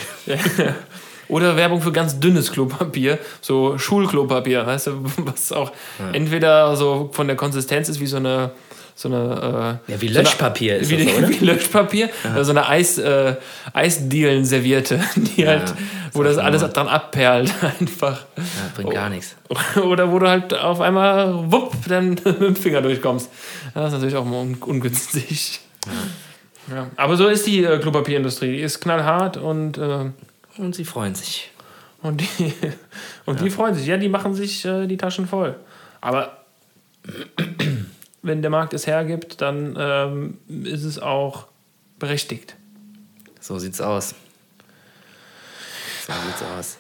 Oder 1.29 1.57
Werbung 1.57 1.83
für 1.83 1.93
ganz 1.93 2.19
dünnes 2.21 2.51
Klopapier, 2.53 3.19
so 3.43 3.77
Schulklopapier, 3.77 4.65
weißt 4.67 4.87
du, 4.87 5.05
was 5.19 5.53
auch 5.53 5.73
entweder 6.13 6.75
so 6.77 7.11
von 7.13 7.27
der 7.27 7.37
Konsistenz 7.37 7.89
ist 7.91 8.01
wie 8.01 8.07
so 8.07 8.17
eine 8.17 8.53
so 9.01 9.09
eine 9.09 9.79
äh, 9.87 9.93
Ja, 9.93 10.01
wie 10.01 10.09
so 10.09 10.15
eine- 10.19 10.23
Löschpapier 10.29 10.77
ist 10.79 10.91
wie, 10.91 11.05
das, 11.05 11.15
oder? 11.17 11.29
wie 11.29 11.45
Löschpapier, 11.45 12.11
oder 12.33 12.45
so 12.45 12.51
eine 12.51 12.67
Eis 12.69 12.99
äh, 12.99 13.37
Eisdielen-Serviette, 13.73 15.01
die 15.17 15.47
halt, 15.47 15.73
wo 16.13 16.23
das 16.25 16.37
alles 16.39 16.63
dran 16.73 16.89
abperlt 16.89 17.53
einfach. 17.81 18.25
Ja, 18.37 18.43
bringt 18.75 18.91
gar 18.93 19.09
nichts. 19.09 19.37
Oder 19.83 20.11
wo 20.11 20.19
du 20.19 20.29
halt 20.29 20.53
auf 20.53 20.81
einmal 20.81 21.33
wupp 21.51 21.75
dann 21.89 22.11
mit 22.11 22.25
dem 22.27 22.57
Finger 22.57 22.83
durchkommst. 22.83 23.31
Das 23.75 23.87
ist 23.87 23.93
natürlich 23.93 24.17
auch 24.17 24.25
mal 24.25 24.41
un 24.41 24.55
ungünstig. 24.61 25.61
Ja. 26.71 26.89
Aber 26.97 27.17
so 27.17 27.29
ist 27.29 27.47
die 27.47 27.63
äh, 27.65 27.79
Klopapierindustrie. 27.79 28.57
Die 28.57 28.63
ist 28.63 28.81
knallhart 28.81 29.37
und 29.37 29.79
äh, 29.79 30.11
Und 30.59 30.75
sie 30.75 30.85
freuen 30.85 31.15
sich. 31.15 31.51
und 32.03 32.21
die, 32.21 32.53
und 33.27 33.41
die 33.41 33.49
freuen 33.51 33.75
sich. 33.75 33.87
Ja, 33.87 33.97
die 33.97 34.09
machen 34.09 34.35
sich 34.35 34.65
äh, 34.65 34.87
die 34.89 34.97
Taschen 34.97 35.27
voll. 35.29 35.55
Aber 36.01 36.37
wenn 38.29 38.43
der 38.43 38.51
Markt 38.51 38.75
es 38.75 38.87
hergibt, 38.87 39.41
dann 39.41 39.77
ähm, 39.79 40.39
ist 40.65 40.85
es 40.85 40.99
auch 40.99 41.47
berechtigt. 41.99 42.57
So 43.41 43.59
sieht's 43.59 43.81
aus. 43.81 44.15
So 46.07 46.13
sieht's 46.27 46.43
aus. 46.43 46.79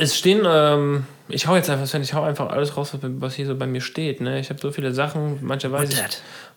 Es 0.00 0.16
stehen, 0.16 0.42
ähm, 0.46 1.06
ich 1.28 1.46
hau 1.46 1.56
jetzt 1.56 1.68
einfach, 1.70 1.92
ich 1.98 2.14
hau 2.14 2.22
einfach 2.22 2.48
alles 2.50 2.76
raus, 2.76 2.96
was 3.00 3.34
hier 3.34 3.46
so 3.46 3.54
bei 3.56 3.66
mir 3.66 3.80
steht. 3.80 4.20
Ne? 4.20 4.40
Ich 4.40 4.50
habe 4.50 4.60
so 4.60 4.70
viele 4.72 4.92
Sachen, 4.94 5.38
manche 5.42 5.70
weiß, 5.70 5.90
ich, 5.90 6.02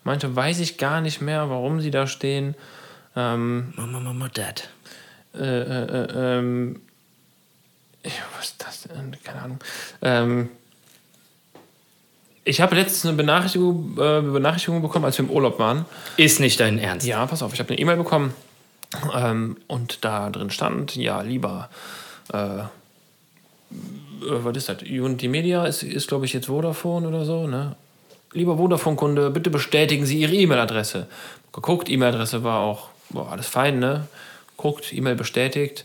manche 0.04 0.34
weiß 0.34 0.60
ich 0.60 0.78
gar 0.78 1.00
nicht 1.00 1.20
mehr, 1.20 1.50
warum 1.50 1.80
sie 1.80 1.90
da 1.90 2.06
stehen. 2.06 2.54
Ähm, 3.16 3.72
Mama, 3.76 4.00
Mama, 4.00 4.28
Dad. 4.28 4.68
äh, 5.34 5.38
äh, 5.38 5.84
äh, 5.84 6.38
ähm, 6.38 6.80
was 8.36 8.46
ist 8.46 8.64
das 8.64 8.82
denn? 8.82 9.16
Keine 9.22 9.42
Ahnung. 9.42 9.58
Ähm, 10.02 10.48
ich 12.48 12.62
habe 12.62 12.74
letztens 12.74 13.04
eine 13.04 13.16
Benachrichtigung, 13.16 13.92
äh, 13.98 14.22
Benachrichtigung 14.22 14.80
bekommen, 14.80 15.04
als 15.04 15.18
wir 15.18 15.26
im 15.26 15.30
Urlaub 15.30 15.58
waren. 15.58 15.84
Ist 16.16 16.40
nicht 16.40 16.58
dein 16.58 16.78
Ernst. 16.78 17.06
Ja, 17.06 17.24
pass 17.26 17.42
auf, 17.42 17.52
ich 17.52 17.60
habe 17.60 17.70
eine 17.70 17.78
E-Mail 17.78 17.96
bekommen 17.96 18.32
ähm, 19.14 19.58
und 19.66 20.04
da 20.04 20.30
drin 20.30 20.50
stand, 20.50 20.96
ja, 20.96 21.20
lieber, 21.20 21.68
äh, 22.32 22.60
äh, 22.60 22.64
was 24.20 24.56
ist 24.56 24.68
das? 24.70 24.82
Unity 24.82 25.28
Media 25.28 25.66
ist, 25.66 25.82
ist 25.82 26.08
glaube 26.08 26.24
ich, 26.24 26.32
jetzt 26.32 26.46
Vodafone 26.46 27.06
oder 27.06 27.24
so, 27.24 27.46
ne? 27.46 27.76
Lieber 28.32 28.56
Vodafone-Kunde, 28.56 29.30
bitte 29.30 29.50
bestätigen 29.50 30.06
Sie 30.06 30.18
Ihre 30.20 30.34
E-Mail-Adresse. 30.34 31.06
Geguckt, 31.52 31.90
E-Mail-Adresse 31.90 32.44
war 32.44 32.60
auch, 32.60 32.88
boah, 33.10 33.30
alles 33.30 33.46
fein, 33.46 33.78
ne? 33.78 34.06
Guckt, 34.56 34.92
E-Mail 34.92 35.16
bestätigt. 35.16 35.84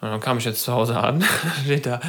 Und 0.00 0.10
dann 0.10 0.20
kam 0.20 0.38
ich 0.38 0.44
jetzt 0.44 0.62
zu 0.62 0.72
Hause 0.72 0.98
an, 0.98 1.24
steht 1.64 1.86
da, 1.86 2.00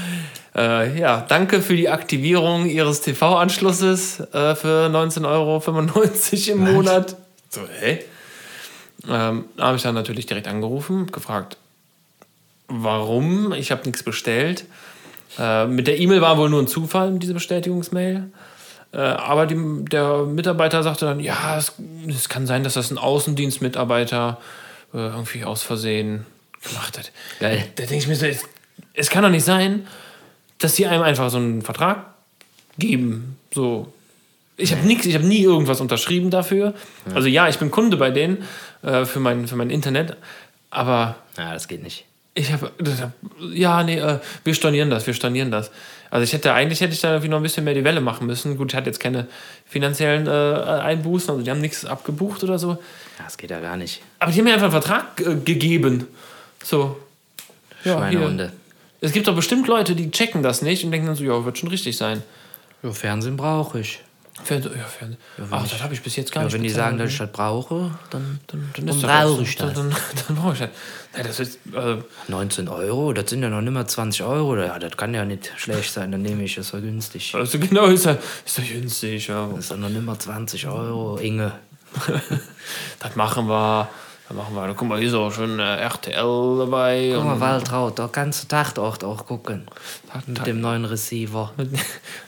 äh, 0.55 0.99
ja, 0.99 1.25
danke 1.27 1.61
für 1.61 1.75
die 1.75 1.89
Aktivierung 1.89 2.65
Ihres 2.65 3.01
TV-Anschlusses 3.01 4.19
äh, 4.19 4.55
für 4.55 4.87
19,95 4.87 5.25
Euro 5.25 6.53
im 6.53 6.73
Monat. 6.73 7.17
So, 7.49 7.61
hä? 7.79 7.99
Ähm, 9.07 9.45
da 9.57 9.65
habe 9.65 9.77
ich 9.77 9.83
dann 9.83 9.95
natürlich 9.95 10.25
direkt 10.25 10.47
angerufen, 10.47 11.07
gefragt, 11.11 11.57
warum? 12.67 13.53
Ich 13.53 13.71
habe 13.71 13.83
nichts 13.85 14.03
bestellt. 14.03 14.65
Äh, 15.37 15.67
mit 15.67 15.87
der 15.87 15.99
E-Mail 15.99 16.21
war 16.21 16.37
wohl 16.37 16.49
nur 16.49 16.61
ein 16.61 16.67
Zufall, 16.67 17.17
diese 17.19 17.33
Bestätigungsmail. 17.33 18.31
Äh, 18.93 18.97
aber 18.97 19.45
die, 19.45 19.85
der 19.85 20.23
Mitarbeiter 20.23 20.81
sagte 20.83 21.05
dann, 21.05 21.19
ja, 21.19 21.57
es, 21.57 21.73
es 22.07 22.29
kann 22.29 22.47
sein, 22.47 22.63
dass 22.63 22.75
das 22.75 22.91
ein 22.91 22.97
Außendienstmitarbeiter 22.97 24.39
äh, 24.93 24.97
irgendwie 24.97 25.43
aus 25.43 25.63
Versehen 25.63 26.25
gemacht 26.63 26.97
hat. 26.97 27.11
Geil. 27.39 27.65
Da 27.75 27.83
denke 27.83 27.97
ich 27.97 28.07
mir 28.07 28.15
so, 28.15 28.25
es, 28.25 28.43
es 28.93 29.09
kann 29.09 29.23
doch 29.23 29.29
nicht 29.29 29.45
sein, 29.45 29.85
dass 30.59 30.75
sie 30.75 30.85
einem 30.87 31.03
einfach 31.03 31.29
so 31.29 31.37
einen 31.37 31.61
Vertrag 31.61 32.05
geben. 32.77 33.37
So. 33.53 33.91
Ich 34.57 34.71
habe 34.71 34.85
nichts, 34.87 35.05
ich 35.05 35.15
habe 35.15 35.25
nie 35.25 35.41
irgendwas 35.41 35.81
unterschrieben 35.81 36.29
dafür. 36.29 36.73
Also 37.13 37.27
ja, 37.27 37.49
ich 37.49 37.57
bin 37.59 37.71
Kunde 37.71 37.97
bei 37.97 38.09
denen 38.11 38.43
äh, 38.83 39.05
für, 39.05 39.19
mein, 39.19 39.47
für 39.47 39.55
mein 39.57 39.69
Internet, 39.69 40.15
aber 40.69 41.15
Ja, 41.37 41.53
das 41.53 41.67
geht 41.67 41.83
nicht. 41.83 42.05
ich 42.35 42.51
habe, 42.53 42.71
ja, 43.53 43.83
nee, 43.83 43.97
äh, 43.99 44.19
wir 44.45 44.53
stornieren 44.53 44.89
das, 44.89 45.05
wir 45.07 45.13
stornieren 45.13 45.51
das. 45.51 45.71
Also 46.09 46.23
ich 46.23 46.31
hätte, 46.31 46.53
eigentlich 46.53 46.79
hätte 46.79 46.93
ich 46.93 47.01
da 47.01 47.09
irgendwie 47.09 47.27
noch 47.27 47.37
ein 47.37 47.43
bisschen 47.43 47.65
mehr 47.65 47.73
die 47.73 47.83
Welle 47.83 47.99
machen 47.99 48.27
müssen. 48.27 48.55
Gut, 48.57 48.71
ich 48.71 48.77
hatte 48.77 48.87
jetzt 48.87 48.99
keine 48.99 49.27
finanziellen 49.65 50.27
äh, 50.27 50.29
Einbußen, 50.81 51.31
also 51.31 51.41
die 51.43 51.51
haben 51.51 51.59
nichts 51.59 51.83
abgebucht 51.83 52.41
oder 52.43 52.57
so. 52.57 52.71
Ja, 52.71 53.25
das 53.25 53.37
geht 53.37 53.51
ja 53.51 53.59
gar 53.59 53.75
nicht. 53.75 54.01
Aber 54.19 54.31
die 54.31 54.37
haben 54.37 54.45
mir 54.45 54.53
einfach 54.53 54.71
einen 54.71 54.81
Vertrag 54.81 55.19
äh, 55.19 55.35
gegeben. 55.43 56.07
So. 56.63 56.97
Ja, 57.83 57.97
Schweinehunde. 57.97 58.53
Es 59.05 59.11
gibt 59.11 59.27
doch 59.27 59.35
bestimmt 59.35 59.67
Leute, 59.67 59.95
die 59.95 60.09
checken 60.11 60.41
das 60.43 60.61
nicht 60.61 60.83
und 60.83 60.91
denken 60.91 61.07
dann 61.07 61.15
so, 61.15 61.23
ja, 61.23 61.45
wird 61.45 61.57
schon 61.57 61.69
richtig 61.69 61.95
sein. 61.97 62.23
Ja, 62.83 62.91
Fernsehen 62.91 63.37
brauche 63.37 63.79
ich. 63.79 64.01
Fernseh, 64.43 64.69
ja, 64.69 64.83
Fernseh. 64.83 65.17
Ach, 65.49 65.67
das 65.67 65.81
habe 65.81 65.93
ich 65.93 66.01
bis 66.01 66.15
jetzt 66.17 66.31
gar 66.31 66.41
Ja, 66.41 66.45
nicht 66.45 66.53
wenn 66.55 66.63
die 66.63 66.69
sagen, 66.69 66.97
dass 66.97 67.09
ich 67.11 67.17
das 67.17 67.31
brauche, 67.31 67.91
dann, 68.09 68.39
dann, 68.47 68.69
dann 68.75 68.85
dann 68.87 68.99
brauche 68.99 69.23
auch- 69.25 69.39
ich 69.41 69.55
das. 69.55 69.73
Dann, 69.73 69.95
dann, 70.27 70.35
brauche 70.35 70.53
ich 70.53 70.59
das. 70.59 70.69
Nein, 71.13 71.23
das 71.25 71.39
ist, 71.39 71.59
äh, 71.73 71.97
19 72.27 72.67
Euro, 72.67 73.13
das 73.13 73.29
sind 73.29 73.43
ja 73.43 73.49
noch 73.49 73.61
nicht 73.61 73.71
mal 73.71 73.87
20 73.87 74.23
Euro. 74.23 74.57
Ja, 74.57 74.77
das 74.77 74.97
kann 74.97 75.13
ja 75.13 75.23
nicht 75.23 75.51
schlecht 75.55 75.91
sein, 75.93 76.11
dann 76.11 76.21
nehme 76.21 76.43
ich, 76.43 76.55
das 76.55 76.73
war 76.73 76.81
günstig. 76.81 77.33
also 77.33 77.57
genau, 77.59 77.85
ist 77.85 78.05
ja, 78.05 78.17
ist 78.45 78.57
ja 78.57 78.63
günstig. 78.65 79.27
Ja. 79.27 79.47
Das 79.55 79.69
doch 79.69 79.77
noch 79.77 79.89
nicht 79.89 80.03
mal 80.03 80.19
20 80.19 80.67
Euro, 80.67 81.17
Inge. 81.17 81.51
Das 82.99 83.15
machen 83.15 83.47
wir. 83.47 83.87
Das 84.27 84.35
machen 84.35 84.55
wir. 84.55 84.73
Guck 84.73 84.87
mal, 84.87 84.97
hier 84.97 85.09
ist 85.09 85.13
auch 85.13 85.31
schon 85.31 85.59
äh, 85.59 85.75
RTL 85.77 86.57
dabei. 86.57 87.11
Guck 87.13 87.23
mal, 87.23 87.39
Waltraud, 87.39 87.99
da 87.99 88.09
kannst 88.11 88.43
du 88.43 88.47
Tag 88.47 88.77
auch, 88.79 89.01
auch 89.03 89.25
gucken. 89.27 89.67
Mit 90.25 90.47
dem 90.47 90.61
neuen 90.61 90.85
Receiver. 90.85 91.51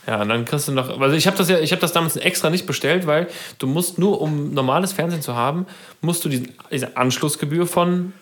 Ja, 0.05 0.21
und 0.21 0.29
dann 0.29 0.45
kriegst 0.45 0.69
du 0.69 0.71
noch. 0.71 1.01
Also 1.01 1.17
ich 1.17 1.27
habe 1.27 1.35
das 1.35 1.49
ja, 1.49 1.59
ich 1.59 1.71
habe 1.71 1.81
das 1.81 1.91
damals 1.91 2.15
extra 2.15 2.49
nicht 2.49 2.65
bestellt, 2.65 3.07
weil 3.07 3.27
du 3.59 3.67
musst 3.67 3.99
nur, 3.99 4.21
um 4.21 4.53
normales 4.53 4.93
Fernsehen 4.93 5.21
zu 5.21 5.35
haben, 5.35 5.65
musst 5.99 6.23
du 6.23 6.29
diesen, 6.29 6.53
diese 6.71 6.95
Anschlussgebühr 6.95 7.67
von 7.67 8.13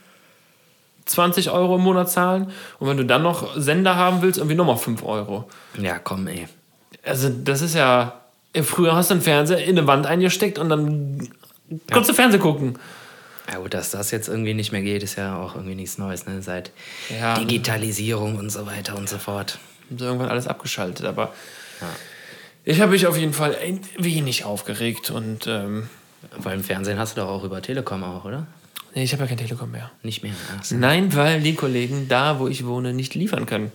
20 1.06 1.52
Euro 1.52 1.76
im 1.76 1.84
Monat 1.84 2.10
zahlen. 2.10 2.52
Und 2.80 2.88
wenn 2.88 2.98
du 2.98 3.06
dann 3.06 3.22
noch 3.22 3.56
Sender 3.56 3.96
haben 3.98 4.24
willst, 4.24 4.40
irgendwie 4.40 4.56
nochmal 4.56 4.78
5 4.78 5.04
Euro. 5.04 5.48
Ja, 5.80 6.00
komm, 6.00 6.26
ey. 6.26 6.48
Also 7.04 7.30
das 7.30 7.62
ist 7.62 7.76
ja. 7.76 8.22
Früher 8.64 8.96
hast 8.96 9.12
du 9.12 9.16
einen 9.16 9.22
Fernseher 9.22 9.64
in 9.64 9.78
eine 9.78 9.86
Wand 9.86 10.08
eingesteckt 10.08 10.58
und 10.58 10.70
dann 10.70 11.30
konntest 11.92 12.10
du 12.10 12.14
Fernsehen 12.14 12.42
gucken. 12.42 12.80
Ja 13.52 13.60
gut, 13.60 13.74
dass 13.74 13.92
das 13.92 14.12
jetzt 14.12 14.28
irgendwie 14.28 14.54
nicht 14.54 14.72
mehr 14.72 14.82
geht, 14.82 15.04
ist 15.04 15.16
ja 15.18 15.38
auch 15.38 15.56
irgendwie 15.56 15.76
nichts 15.76 15.98
Neues, 15.98 16.26
ne? 16.26 16.42
Seit 16.42 16.72
Ja. 17.20 17.38
Digitalisierung 17.38 18.38
und 18.38 18.50
so 18.50 18.66
weiter 18.66 18.96
und 18.96 19.08
so 19.08 19.18
fort. 19.20 19.60
Haben 19.90 20.00
sie 20.00 20.06
irgendwann 20.06 20.30
alles 20.30 20.48
abgeschaltet. 20.48 21.06
Aber 21.06 21.34
ich 22.64 22.82
habe 22.82 22.92
mich 22.94 23.06
auf 23.06 23.18
jeden 23.18 23.34
Fall 23.34 23.56
ein 23.56 23.80
wenig 23.98 24.44
aufgeregt 24.46 25.12
und 25.12 25.46
ähm, 25.48 25.90
Weil 26.38 26.56
im 26.56 26.64
Fernsehen 26.64 26.98
hast 26.98 27.16
du 27.18 27.22
doch 27.22 27.30
auch 27.30 27.44
über 27.44 27.62
Telekom 27.62 28.04
auch, 28.04 28.26
oder? 28.26 28.48
nee, 28.96 29.04
ich 29.04 29.12
habe 29.14 29.24
ja 29.24 29.28
kein 29.28 29.38
Telekom 29.38 29.70
mehr. 29.72 29.92
Nicht 30.04 30.24
mehr. 30.24 30.34
So. 30.64 30.76
Nein, 30.76 31.14
weil 31.16 31.42
die 31.42 31.54
Kollegen 31.54 32.08
da, 32.08 32.40
wo 32.40 32.48
ich 32.48 32.66
wohne, 32.66 32.94
nicht 32.94 33.14
liefern 33.14 33.46
können. 33.46 33.72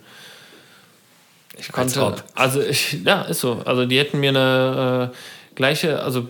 Ich 1.59 1.67
Als 1.75 1.95
konnte, 1.95 2.03
ob. 2.05 2.25
also 2.35 2.61
ich, 2.63 3.05
ja, 3.05 3.23
ist 3.23 3.41
so. 3.41 3.63
Also 3.67 3.85
die 3.87 3.99
hätten 3.99 4.19
mir 4.19 4.31
eine 4.31 5.13
äh, 5.13 5.17
gleiche, 5.55 6.03
also 6.03 6.27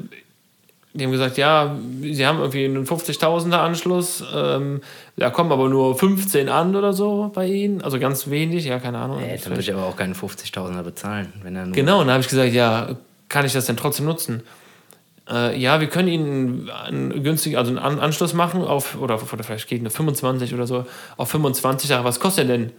die 0.93 1.05
haben 1.05 1.12
gesagt, 1.12 1.36
ja, 1.36 1.76
sie 2.03 2.26
haben 2.26 2.38
irgendwie 2.38 2.64
einen 2.64 2.84
50.000er 2.84 3.59
Anschluss, 3.59 4.24
ähm, 4.34 4.80
da 5.16 5.30
kommen 5.30 5.53
aber 5.53 5.68
nur 5.68 5.97
15 5.97 6.49
an 6.49 6.74
oder 6.74 6.93
so 6.93 7.30
bei 7.32 7.47
ihnen, 7.47 7.80
also 7.82 8.01
ganz 8.01 8.28
wenig, 8.28 8.64
ja, 8.64 8.80
keine 8.80 8.99
Ahnung. 8.99 9.20
Äh, 9.20 9.38
dann 9.38 9.51
würde 9.53 9.61
ich 9.61 9.72
aber 9.72 9.84
auch 9.84 9.97
keinen 9.97 10.14
50.000er 10.14 10.82
bezahlen. 10.82 11.32
Wenn 11.43 11.55
er 11.55 11.66
nur 11.66 11.74
Genau, 11.74 12.01
und 12.01 12.07
dann 12.07 12.14
habe 12.14 12.22
ich 12.22 12.28
gesagt, 12.28 12.53
ja, 12.53 12.97
kann 13.28 13.47
ich 13.47 13.53
das 13.53 13.66
denn 13.66 13.76
trotzdem 13.76 14.07
nutzen? 14.07 14.43
Äh, 15.30 15.57
ja, 15.61 15.80
wir 15.80 15.86
können 15.86 16.09
Ihnen 16.09 16.70
einen 16.70 17.22
günstigen, 17.22 17.57
also 17.57 17.70
einen 17.70 17.78
An 17.78 18.01
Anschluss 18.01 18.34
machen 18.34 18.62
auf, 18.62 19.01
oder, 19.01 19.20
oder 19.32 19.45
vielleicht 19.45 19.68
geht 19.68 19.80
eine 19.80 19.91
25 19.91 20.55
oder 20.55 20.66
so, 20.66 20.86
auf 21.16 21.30
25 21.30 21.91
Jahre. 21.91 22.05
Was 22.05 22.18
kostet 22.18 22.49
denn? 22.49 22.72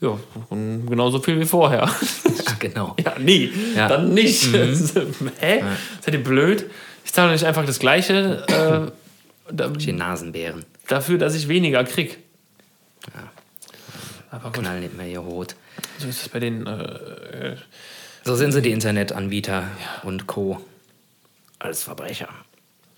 Ja, 0.00 0.18
genauso 0.50 1.20
viel 1.20 1.40
wie 1.40 1.44
vorher. 1.44 1.84
Ach, 1.84 2.58
genau. 2.58 2.94
ja, 3.02 3.18
nie. 3.18 3.50
Ja. 3.74 3.88
Dann 3.88 4.12
nicht. 4.12 4.46
Hä? 5.40 5.62
Seid 6.00 6.14
ihr 6.14 6.22
blöd? 6.22 6.66
Ich 7.06 7.12
zahle 7.14 7.32
nicht 7.32 7.44
einfach 7.44 7.64
das 7.64 7.78
Gleiche 7.78 8.44
äh, 8.48 9.52
da, 9.54 9.68
Die 9.68 9.92
Nasenbären. 9.92 10.66
dafür, 10.88 11.16
dass 11.18 11.34
ich 11.34 11.48
weniger 11.48 11.82
krieg. 11.84 12.18
Aber 14.30 14.50
gut, 14.50 14.54
Knall 14.64 14.80
nicht 14.80 14.96
mehr 14.96 15.06
hier 15.06 15.20
rot. 15.20 15.54
so 15.98 16.08
ist 16.08 16.22
es 16.22 16.28
bei 16.28 16.40
den. 16.40 16.66
Äh, 16.66 17.52
äh, 17.52 17.56
So 18.24 18.34
sind 18.34 18.52
sie, 18.52 18.60
die 18.60 18.72
Internetanbieter 18.72 19.64
und 20.02 20.26
Co. 20.26 20.60
Als 21.58 21.84
Verbrecher. 21.84 22.28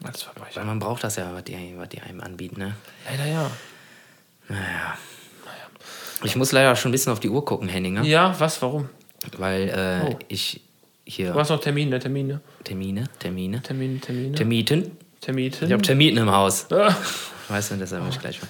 als 0.02 0.22
Verbrecher. 0.22 0.56
Weil 0.56 0.64
man 0.64 0.78
braucht 0.78 1.04
das 1.04 1.16
ja, 1.16 1.32
was 1.34 1.44
die, 1.44 1.74
was 1.76 1.88
die 1.90 2.00
einem 2.00 2.20
anbieten, 2.22 2.58
ne? 2.60 2.74
Leider 3.08 3.26
ja. 3.26 3.50
Naja. 4.48 4.96
Ich 6.24 6.34
muss 6.34 6.50
leider 6.50 6.74
schon 6.74 6.88
ein 6.88 6.92
bisschen 6.92 7.12
auf 7.12 7.20
die 7.20 7.28
Uhr 7.28 7.44
gucken, 7.44 7.68
Henninger. 7.68 8.02
Ja, 8.02 8.34
was, 8.40 8.60
warum? 8.62 8.88
Weil 9.36 9.68
äh, 9.68 10.06
Oh. 10.10 10.18
ich 10.28 10.62
hier 11.08 11.32
Du 11.32 11.38
hast 11.40 11.48
noch 11.48 11.60
Termine, 11.60 11.98
Termine, 11.98 12.40
Termine, 12.64 13.04
Termine, 13.18 13.62
Termine, 13.62 14.00
Termine. 14.00 14.34
Termiten. 14.34 14.90
Termite. 15.20 15.64
Ich 15.64 15.72
habe 15.72 15.82
Termiten 15.82 16.18
im 16.18 16.30
Haus. 16.30 16.70
Ah. 16.70 16.94
Weißt 17.48 17.72
du, 17.72 17.76
deshalb 17.76 18.04
muss 18.04 18.14
ich 18.14 18.20
gleich 18.20 18.40
mal. 18.40 18.48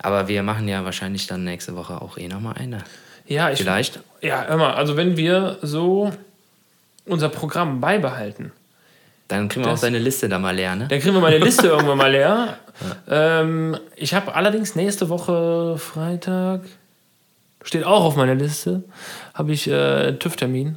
Aber 0.00 0.26
wir 0.28 0.42
machen 0.42 0.66
ja 0.68 0.84
wahrscheinlich 0.84 1.26
dann 1.26 1.44
nächste 1.44 1.76
Woche 1.76 2.00
auch 2.02 2.18
eh 2.18 2.28
nochmal 2.28 2.54
eine. 2.58 2.82
Ja, 3.26 3.50
ich, 3.50 3.58
Vielleicht. 3.58 4.00
Ja, 4.22 4.44
hör 4.48 4.56
mal, 4.56 4.74
also 4.74 4.96
wenn 4.96 5.16
wir 5.16 5.58
so 5.62 6.12
unser 7.04 7.28
Programm 7.28 7.80
beibehalten, 7.80 8.52
Dann 9.28 9.48
kriegen 9.48 9.64
wir 9.64 9.70
Das- 9.70 9.80
auch 9.80 9.84
deine 9.84 9.98
Liste 9.98 10.28
da 10.28 10.38
mal 10.38 10.54
leer, 10.54 10.76
ne? 10.76 10.86
dann 10.88 11.00
kriegen 11.00 11.14
wir 11.14 11.20
meine 11.20 11.38
Liste 11.38 11.66
irgendwann 11.68 11.98
mal 11.98 12.10
leer. 12.12 12.58
Ähm, 13.08 13.76
ich 13.96 14.14
habe 14.14 14.34
allerdings 14.34 14.74
nächste 14.76 15.08
Woche 15.08 15.76
Freitag, 15.78 16.60
steht 17.62 17.84
auch 17.84 18.04
auf 18.04 18.16
meiner 18.16 18.34
Liste, 18.36 18.84
habe 19.34 19.52
ich 19.52 19.66
äh, 19.68 20.12
TÜV-Termin. 20.12 20.76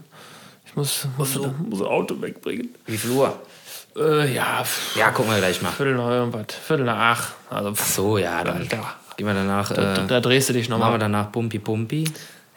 Ich 0.81 1.05
muss, 1.17 1.35
muss, 1.35 1.47
muss 1.69 1.81
ein 1.81 1.87
Auto 1.87 2.21
wegbringen. 2.21 2.69
Wie 2.85 2.97
viel 2.97 3.11
Uhr? 3.11 3.37
Äh, 3.97 4.33
ja, 4.33 4.63
Ja, 4.95 5.11
gucken 5.11 5.31
wir 5.31 5.39
gleich 5.39 5.61
mal. 5.61 5.71
Viertel 5.71 5.95
nach 5.95 6.09
irgendwas, 6.09 6.45
Viertel 6.65 6.85
nach 6.85 6.97
acht. 6.97 7.33
Also, 7.49 7.73
So, 7.75 8.17
ja, 8.17 8.43
dann 8.43 8.67
da, 8.69 8.95
gehen 9.17 9.27
wir 9.27 9.33
danach. 9.33 9.73
da, 9.73 9.95
Äh, 10.03 10.07
da 10.07 10.19
drehst 10.19 10.49
du 10.49 10.53
dich 10.53 10.69
machen 10.69 10.79
wir 10.79 10.85
nochmal. 10.85 10.99
danach 10.99 11.31
Pumpi 11.31 11.59
Pumpi. 11.59 12.05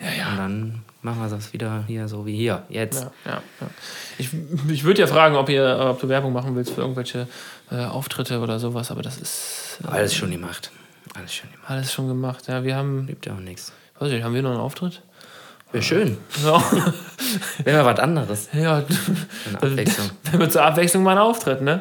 Ja, 0.00 0.06
ja. 0.18 0.28
Und 0.30 0.36
dann 0.38 0.82
machen 1.02 1.20
wir 1.22 1.28
das 1.28 1.52
wieder 1.52 1.84
hier 1.86 2.06
so 2.08 2.26
wie 2.26 2.36
hier. 2.36 2.62
Jetzt. 2.68 3.02
Ja, 3.24 3.32
ja, 3.32 3.42
ja. 3.60 3.66
Ich, 4.18 4.28
ich 4.68 4.84
würde 4.84 5.00
ja 5.00 5.06
fragen, 5.06 5.36
ob, 5.36 5.48
ihr, 5.48 5.78
ob 5.90 6.00
du 6.00 6.08
Werbung 6.08 6.32
machen 6.32 6.54
willst 6.54 6.72
für 6.72 6.82
irgendwelche 6.82 7.26
äh, 7.70 7.84
Auftritte 7.84 8.38
oder 8.40 8.58
sowas, 8.58 8.90
aber 8.90 9.02
das 9.02 9.16
ist 9.18 9.78
äh, 9.84 9.88
Alles 9.88 10.14
schon 10.14 10.30
gemacht. 10.30 10.70
Alles 11.14 11.34
schon 11.34 11.50
gemacht. 11.50 11.70
alles 11.70 11.92
schon 11.92 12.08
gemacht. 12.08 12.44
Ja, 12.48 12.62
wir 12.62 12.76
haben, 12.76 13.06
Gibt 13.06 13.26
ja 13.26 13.32
auch 13.34 13.38
nichts. 13.40 13.72
weiß 13.98 14.12
ich, 14.12 14.22
haben 14.22 14.34
wir 14.34 14.42
noch 14.42 14.50
einen 14.50 14.60
Auftritt? 14.60 15.02
Wäre 15.72 15.82
schön. 15.82 16.18
Ja, 16.44 16.62
Wäre 17.64 17.82
mal 17.82 17.92
was 17.94 17.98
anderes. 18.00 18.48
ja. 18.52 18.84
Wenn 19.60 20.40
wir 20.40 20.50
zur 20.50 20.62
Abwechslung 20.64 21.02
mal 21.02 21.12
einen 21.12 21.20
Auftritt, 21.20 21.62
ne? 21.62 21.80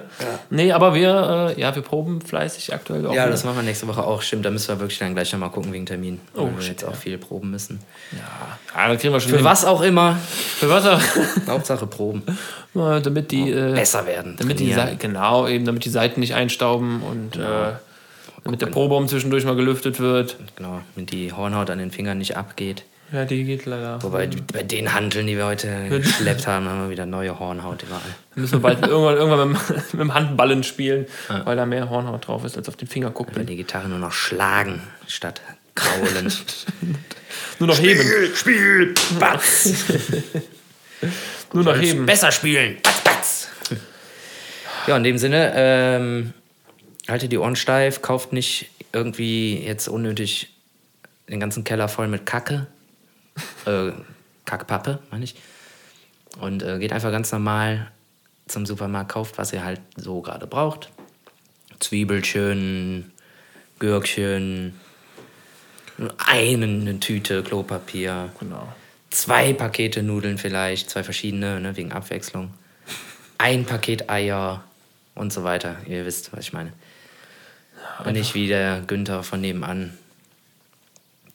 Nee, 0.50 0.72
aber 0.72 0.94
wir, 0.96 1.54
äh, 1.58 1.60
ja, 1.60 1.76
wir 1.76 1.82
proben 1.82 2.22
fleißig 2.22 2.74
aktuell 2.74 3.06
auch. 3.06 3.14
Ja, 3.14 3.24
wieder. 3.24 3.32
das 3.32 3.44
machen 3.44 3.58
wir 3.58 3.64
nächste 3.64 3.88
Woche 3.88 4.04
auch. 4.04 4.22
Stimmt, 4.22 4.46
da 4.46 4.50
müssen 4.50 4.70
wir 4.70 4.80
wirklich 4.80 5.00
dann 5.00 5.14
gleich 5.14 5.34
nochmal 5.34 5.50
gucken 5.50 5.74
wegen 5.74 5.86
Termin. 5.86 6.22
Oh, 6.36 6.44
weil 6.46 6.56
wir 6.56 6.62
shit, 6.62 6.70
jetzt 6.72 6.86
auch 6.86 6.96
viel 6.96 7.18
proben 7.18 7.52
müssen. 7.52 7.82
ja, 8.14 8.58
dann 8.88 8.98
kriegen 8.98 9.14
wir 9.14 9.20
schon 9.20 9.32
Für 9.32 9.38
hin. 9.38 9.46
was 9.46 9.66
auch 9.66 9.82
immer. 9.82 10.16
Für 10.60 10.70
was 10.70 10.86
auch. 10.86 11.02
Hauptsache 11.48 11.86
proben. 11.86 12.24
Ja, 12.74 13.02
damit 13.02 13.32
die, 13.32 13.52
äh, 13.52 13.74
Besser 13.74 14.06
werden. 14.08 14.36
damit 14.40 14.60
die 14.60 14.72
trainieren. 14.72 15.00
Genau, 15.00 15.48
eben, 15.50 15.66
damit 15.66 15.84
die 15.84 15.90
Seiten 15.90 16.22
nicht 16.22 16.34
einstauben 16.34 17.02
und 17.02 17.36
äh, 17.36 17.74
damit 18.46 18.62
der 18.62 18.68
Proberaum 18.68 19.10
zwischendurch 19.10 19.44
mal 19.44 19.56
gelüftet 19.58 20.00
wird. 20.00 20.38
Genau, 20.56 20.80
damit 20.96 21.12
die 21.12 21.34
Hornhaut 21.34 21.70
an 21.70 21.80
den 21.80 21.92
Fingern 21.92 22.20
nicht 22.20 22.38
abgeht. 22.38 22.86
Ja, 23.12 23.26
die 23.26 23.44
geht 23.44 23.66
leider. 23.66 24.02
Wobei 24.04 24.26
die- 24.28 24.42
bei 24.42 24.64
den 24.64 24.94
Hanteln, 24.94 25.28
die 25.28 25.36
wir 25.36 25.46
heute 25.46 25.90
geschleppt 25.90 26.48
haben, 26.48 26.68
haben 26.70 26.84
wir 26.84 26.90
wieder 26.90 27.06
neue 27.06 27.38
Hornhaut 27.40 27.84
überall. 27.84 28.02
Müssen 28.36 28.54
wir 28.54 28.60
bald 28.62 28.82
irgendwann, 28.88 29.18
irgendwann 29.18 29.50
mit, 29.52 29.60
dem- 29.70 29.76
mit 29.92 30.00
dem 30.02 30.14
Handballen 30.14 30.64
spielen, 30.64 31.06
weil 31.44 31.58
da 31.58 31.66
mehr 31.66 31.90
Hornhaut 31.90 32.28
drauf 32.28 32.46
ist, 32.46 32.56
als 32.58 32.70
auf 32.70 32.78
den 32.78 32.88
Finger 32.88 33.12
guckt. 33.12 33.36
Weil 33.36 33.46
die 33.46 33.58
Gitarre 33.58 33.90
nur 33.90 34.00
noch 34.00 34.14
schlagen 34.14 34.82
statt 35.08 35.42
kraulen. 35.76 36.32
Nur 37.60 37.68
noch 37.68 37.80
heben. 37.80 38.02
Spiel, 38.36 38.94
Batz. 39.20 39.70
Nur 41.54 41.64
noch 41.64 41.78
heben. 41.80 42.06
Besser 42.06 42.32
spielen. 42.32 42.78
Batz, 42.82 43.02
batz. 43.04 43.48
Ja, 44.88 44.98
in 44.98 45.04
dem 45.04 45.18
Sinne, 45.18 45.54
ähm, 45.56 46.34
haltet 47.08 47.32
die 47.32 47.38
Ohren 47.38 47.56
steif, 47.56 48.02
kauft 48.02 48.34
nicht 48.34 48.70
irgendwie 48.94 49.64
jetzt 49.64 49.88
unnötig 49.88 50.50
den 51.30 51.40
ganzen 51.40 51.64
Keller 51.64 51.88
voll 51.88 52.08
mit 52.08 52.26
Kacke. 52.26 52.68
Äh, 53.66 53.92
Kackpappe, 54.46 55.00
meine 55.12 55.24
ich. 55.24 55.36
Und 56.40 56.64
äh, 56.64 56.80
geht 56.80 56.94
einfach 56.94 57.12
ganz 57.12 57.32
normal 57.32 57.92
zum 58.48 58.66
Supermarkt, 58.66 59.12
kauft, 59.12 59.38
was 59.38 59.54
ihr 59.54 59.64
halt 59.64 59.82
so 59.96 60.22
gerade 60.22 60.48
braucht. 60.48 60.90
Zwiebelchen, 61.80 63.12
Gürkchen, 63.80 64.80
eine, 66.18 67.00
Tüte 67.00 67.44
Klopapier, 67.44 68.32
Genau. 68.40 68.68
zwei 69.10 69.54
Pakete 69.54 70.04
Nudeln 70.04 70.38
vielleicht, 70.38 70.90
zwei 70.90 71.04
verschiedene, 71.04 71.60
ne, 71.60 71.76
wegen 71.76 71.92
Abwechslung. 71.92 72.54
Ein 73.38 73.66
Paket 73.66 74.10
Eier 74.10 74.64
und 75.16 75.34
so 75.34 75.44
weiter. 75.44 75.78
Ihr 75.88 76.06
wisst, 76.06 76.32
was 76.34 76.42
ich 76.42 76.54
meine. 76.54 76.74
Und 78.06 78.14
nicht 78.14 78.36
wie 78.36 78.48
der 78.48 78.82
Günther 78.82 79.24
von 79.24 79.42
nebenan, 79.42 79.98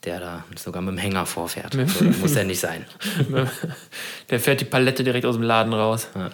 der 0.06 0.20
da 0.20 0.44
sogar 0.56 0.80
mit 0.82 0.92
dem 0.92 0.98
Hänger 0.98 1.26
vorfährt. 1.26 1.74
So, 1.74 2.04
muss 2.04 2.34
ja 2.34 2.44
nicht 2.44 2.60
sein. 2.60 2.84
Der 4.30 4.40
fährt 4.40 4.60
die 4.60 4.64
Palette 4.64 5.04
direkt 5.04 5.26
aus 5.26 5.34
dem 5.34 5.42
Laden 5.42 5.72
raus. 5.72 6.08
Ja. 6.14 6.30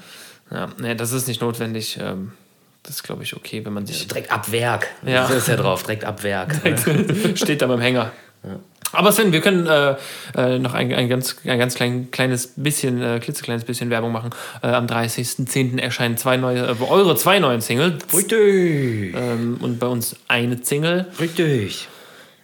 Ja, 0.50 0.68
nee, 0.78 0.94
das 0.94 1.12
ist 1.12 1.28
nicht 1.28 1.40
notwendig. 1.40 1.98
Ähm, 2.00 2.32
Das 2.82 2.96
ist, 2.96 3.02
glaube 3.02 3.22
ich, 3.22 3.34
okay, 3.34 3.64
wenn 3.64 3.72
man 3.72 3.86
sich. 3.86 4.06
Direkt 4.06 4.30
ab 4.30 4.52
Werk. 4.52 4.88
Ja. 5.06 5.26
So 5.26 5.34
ist 5.34 5.48
ja 5.48 5.56
drauf, 5.56 5.82
direkt 5.84 6.04
ab 6.04 6.22
Werk. 6.22 6.54
steht 7.34 7.62
da 7.62 7.66
beim 7.66 7.80
Hänger. 7.80 8.12
Aber 8.92 9.10
Sven, 9.12 9.32
wir 9.32 9.40
können 9.40 9.66
äh, 9.66 9.96
äh, 10.36 10.58
noch 10.58 10.74
ein, 10.74 10.92
ein 10.92 11.08
ganz, 11.08 11.36
ein 11.44 11.58
ganz 11.58 11.74
klein, 11.74 12.10
kleines 12.10 12.52
bisschen, 12.56 13.00
äh, 13.00 13.20
klitzekleines 13.20 13.64
bisschen 13.64 13.88
Werbung 13.88 14.12
machen. 14.12 14.30
Äh, 14.62 14.66
am 14.66 14.86
30.10. 14.86 15.78
erscheinen 15.80 16.18
zwei 16.18 16.36
neue, 16.36 16.58
äh, 16.66 16.74
eure 16.86 17.16
zwei 17.16 17.38
neuen 17.38 17.62
Singles. 17.62 18.02
Richtig. 18.12 19.14
Ähm, 19.16 19.56
und 19.60 19.78
bei 19.78 19.86
uns 19.86 20.16
eine 20.28 20.62
Single. 20.62 21.06
Richtig. 21.18 21.88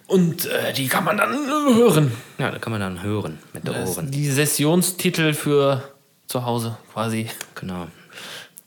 Und 0.09 0.45
äh, 0.47 0.73
die 0.73 0.87
kann 0.87 1.03
man 1.03 1.17
dann 1.17 1.33
hören. 1.75 2.11
Ja, 2.39 2.49
da 2.51 2.57
kann 2.59 2.71
man 2.71 2.81
dann 2.81 3.03
hören 3.03 3.37
mit 3.53 3.65
den 3.67 3.73
Das 3.73 3.97
Ohren. 3.97 4.09
die 4.11 4.27
Sessionstitel 4.29 5.33
für 5.33 5.83
zu 6.27 6.45
Hause 6.45 6.77
quasi. 6.93 7.29
Genau. 7.55 7.87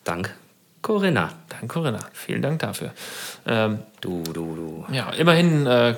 Dank 0.05 0.35
Corinna. 0.83 1.31
Danke, 1.49 1.67
Corinna. 1.69 1.99
Vielen 2.13 2.43
Dank 2.43 2.59
dafür. 2.61 2.93
Ähm, 3.47 3.79
Du, 4.01 4.23
du, 4.25 4.33
du. 4.57 4.85
ja, 4.93 5.11
immerhin 5.11 5.65
äh, 5.67 5.95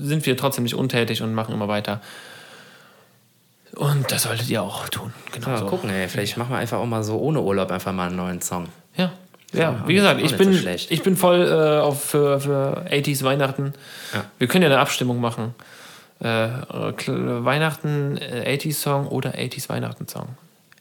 sind 0.00 0.26
wir 0.26 0.36
trotzdem 0.36 0.64
nicht 0.64 0.74
untätig 0.74 1.22
und 1.22 1.34
machen 1.34 1.54
immer 1.54 1.68
weiter. 1.68 2.00
Und 3.76 4.10
das 4.10 4.22
solltet 4.24 4.48
ihr 4.48 4.62
auch 4.62 4.88
tun. 4.88 5.12
Genau 5.32 5.48
Ja, 5.50 5.58
so. 5.58 5.66
gucken, 5.66 5.90
ey. 5.90 6.08
Vielleicht 6.08 6.36
machen 6.36 6.50
wir 6.50 6.58
einfach 6.58 6.78
auch 6.78 6.86
mal 6.86 7.04
so 7.04 7.18
ohne 7.18 7.40
Urlaub 7.42 7.70
einfach 7.70 7.92
mal 7.92 8.06
einen 8.08 8.16
neuen 8.16 8.40
Song. 8.42 8.66
Ja. 8.96 9.12
Ja, 9.56 9.82
wie 9.86 9.94
gesagt, 9.94 10.20
ich 10.22 10.36
bin, 10.36 10.52
so 10.52 10.68
ich 10.68 11.02
bin 11.02 11.16
voll 11.16 11.46
äh, 11.46 11.80
auf 11.80 12.04
für, 12.04 12.40
für 12.40 12.86
80s 12.90 13.24
Weihnachten. 13.24 13.72
Ja. 14.12 14.24
Wir 14.38 14.48
können 14.48 14.62
ja 14.62 14.68
eine 14.68 14.78
Abstimmung 14.78 15.20
machen. 15.20 15.54
Äh, 16.22 16.46
äh, 16.46 17.44
Weihnachten, 17.44 18.16
äh, 18.18 18.56
80s 18.56 18.74
Song 18.74 19.08
oder 19.08 19.34
80s 19.34 19.68
Weihnachten 19.68 20.08
Song. 20.08 20.28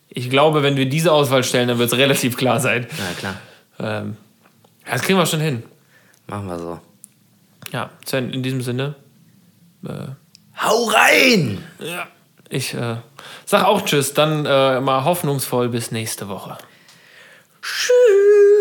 Ich 0.10 0.30
glaube, 0.30 0.64
wenn 0.64 0.78
wir 0.78 0.88
diese 0.88 1.12
Auswahl 1.12 1.44
stellen, 1.44 1.68
dann 1.68 1.80
wird 1.80 1.92
es 1.92 1.98
relativ 1.98 2.38
klar 2.38 2.60
sein. 2.60 2.88
Na 2.98 3.14
klar. 3.18 3.36
Ähm, 3.80 4.18
ja, 4.86 4.94
das 4.94 5.02
kriegen 5.02 5.18
wir 5.18 5.26
schon 5.26 5.42
hin. 5.42 5.64
Machen 6.28 6.48
wir 6.48 6.60
so. 6.60 6.80
Ja, 7.72 7.90
Sven, 8.06 8.32
in 8.32 8.44
diesem 8.44 8.62
Sinne. 8.62 8.96
Äh, 9.86 10.08
Hau 10.62 10.86
rein! 10.86 11.64
ja. 11.80 12.08
Ich 12.50 12.74
äh, 12.74 12.98
sag 13.46 13.66
auch 13.66 13.84
Tschüss, 13.84 14.14
dann 14.14 14.46
äh, 14.46 14.80
mal 14.80 15.04
hoffnungsvoll 15.04 15.70
bis 15.70 15.92
nächste 15.92 16.30
Woche. 16.30 16.58
Tschüss. 17.62 18.55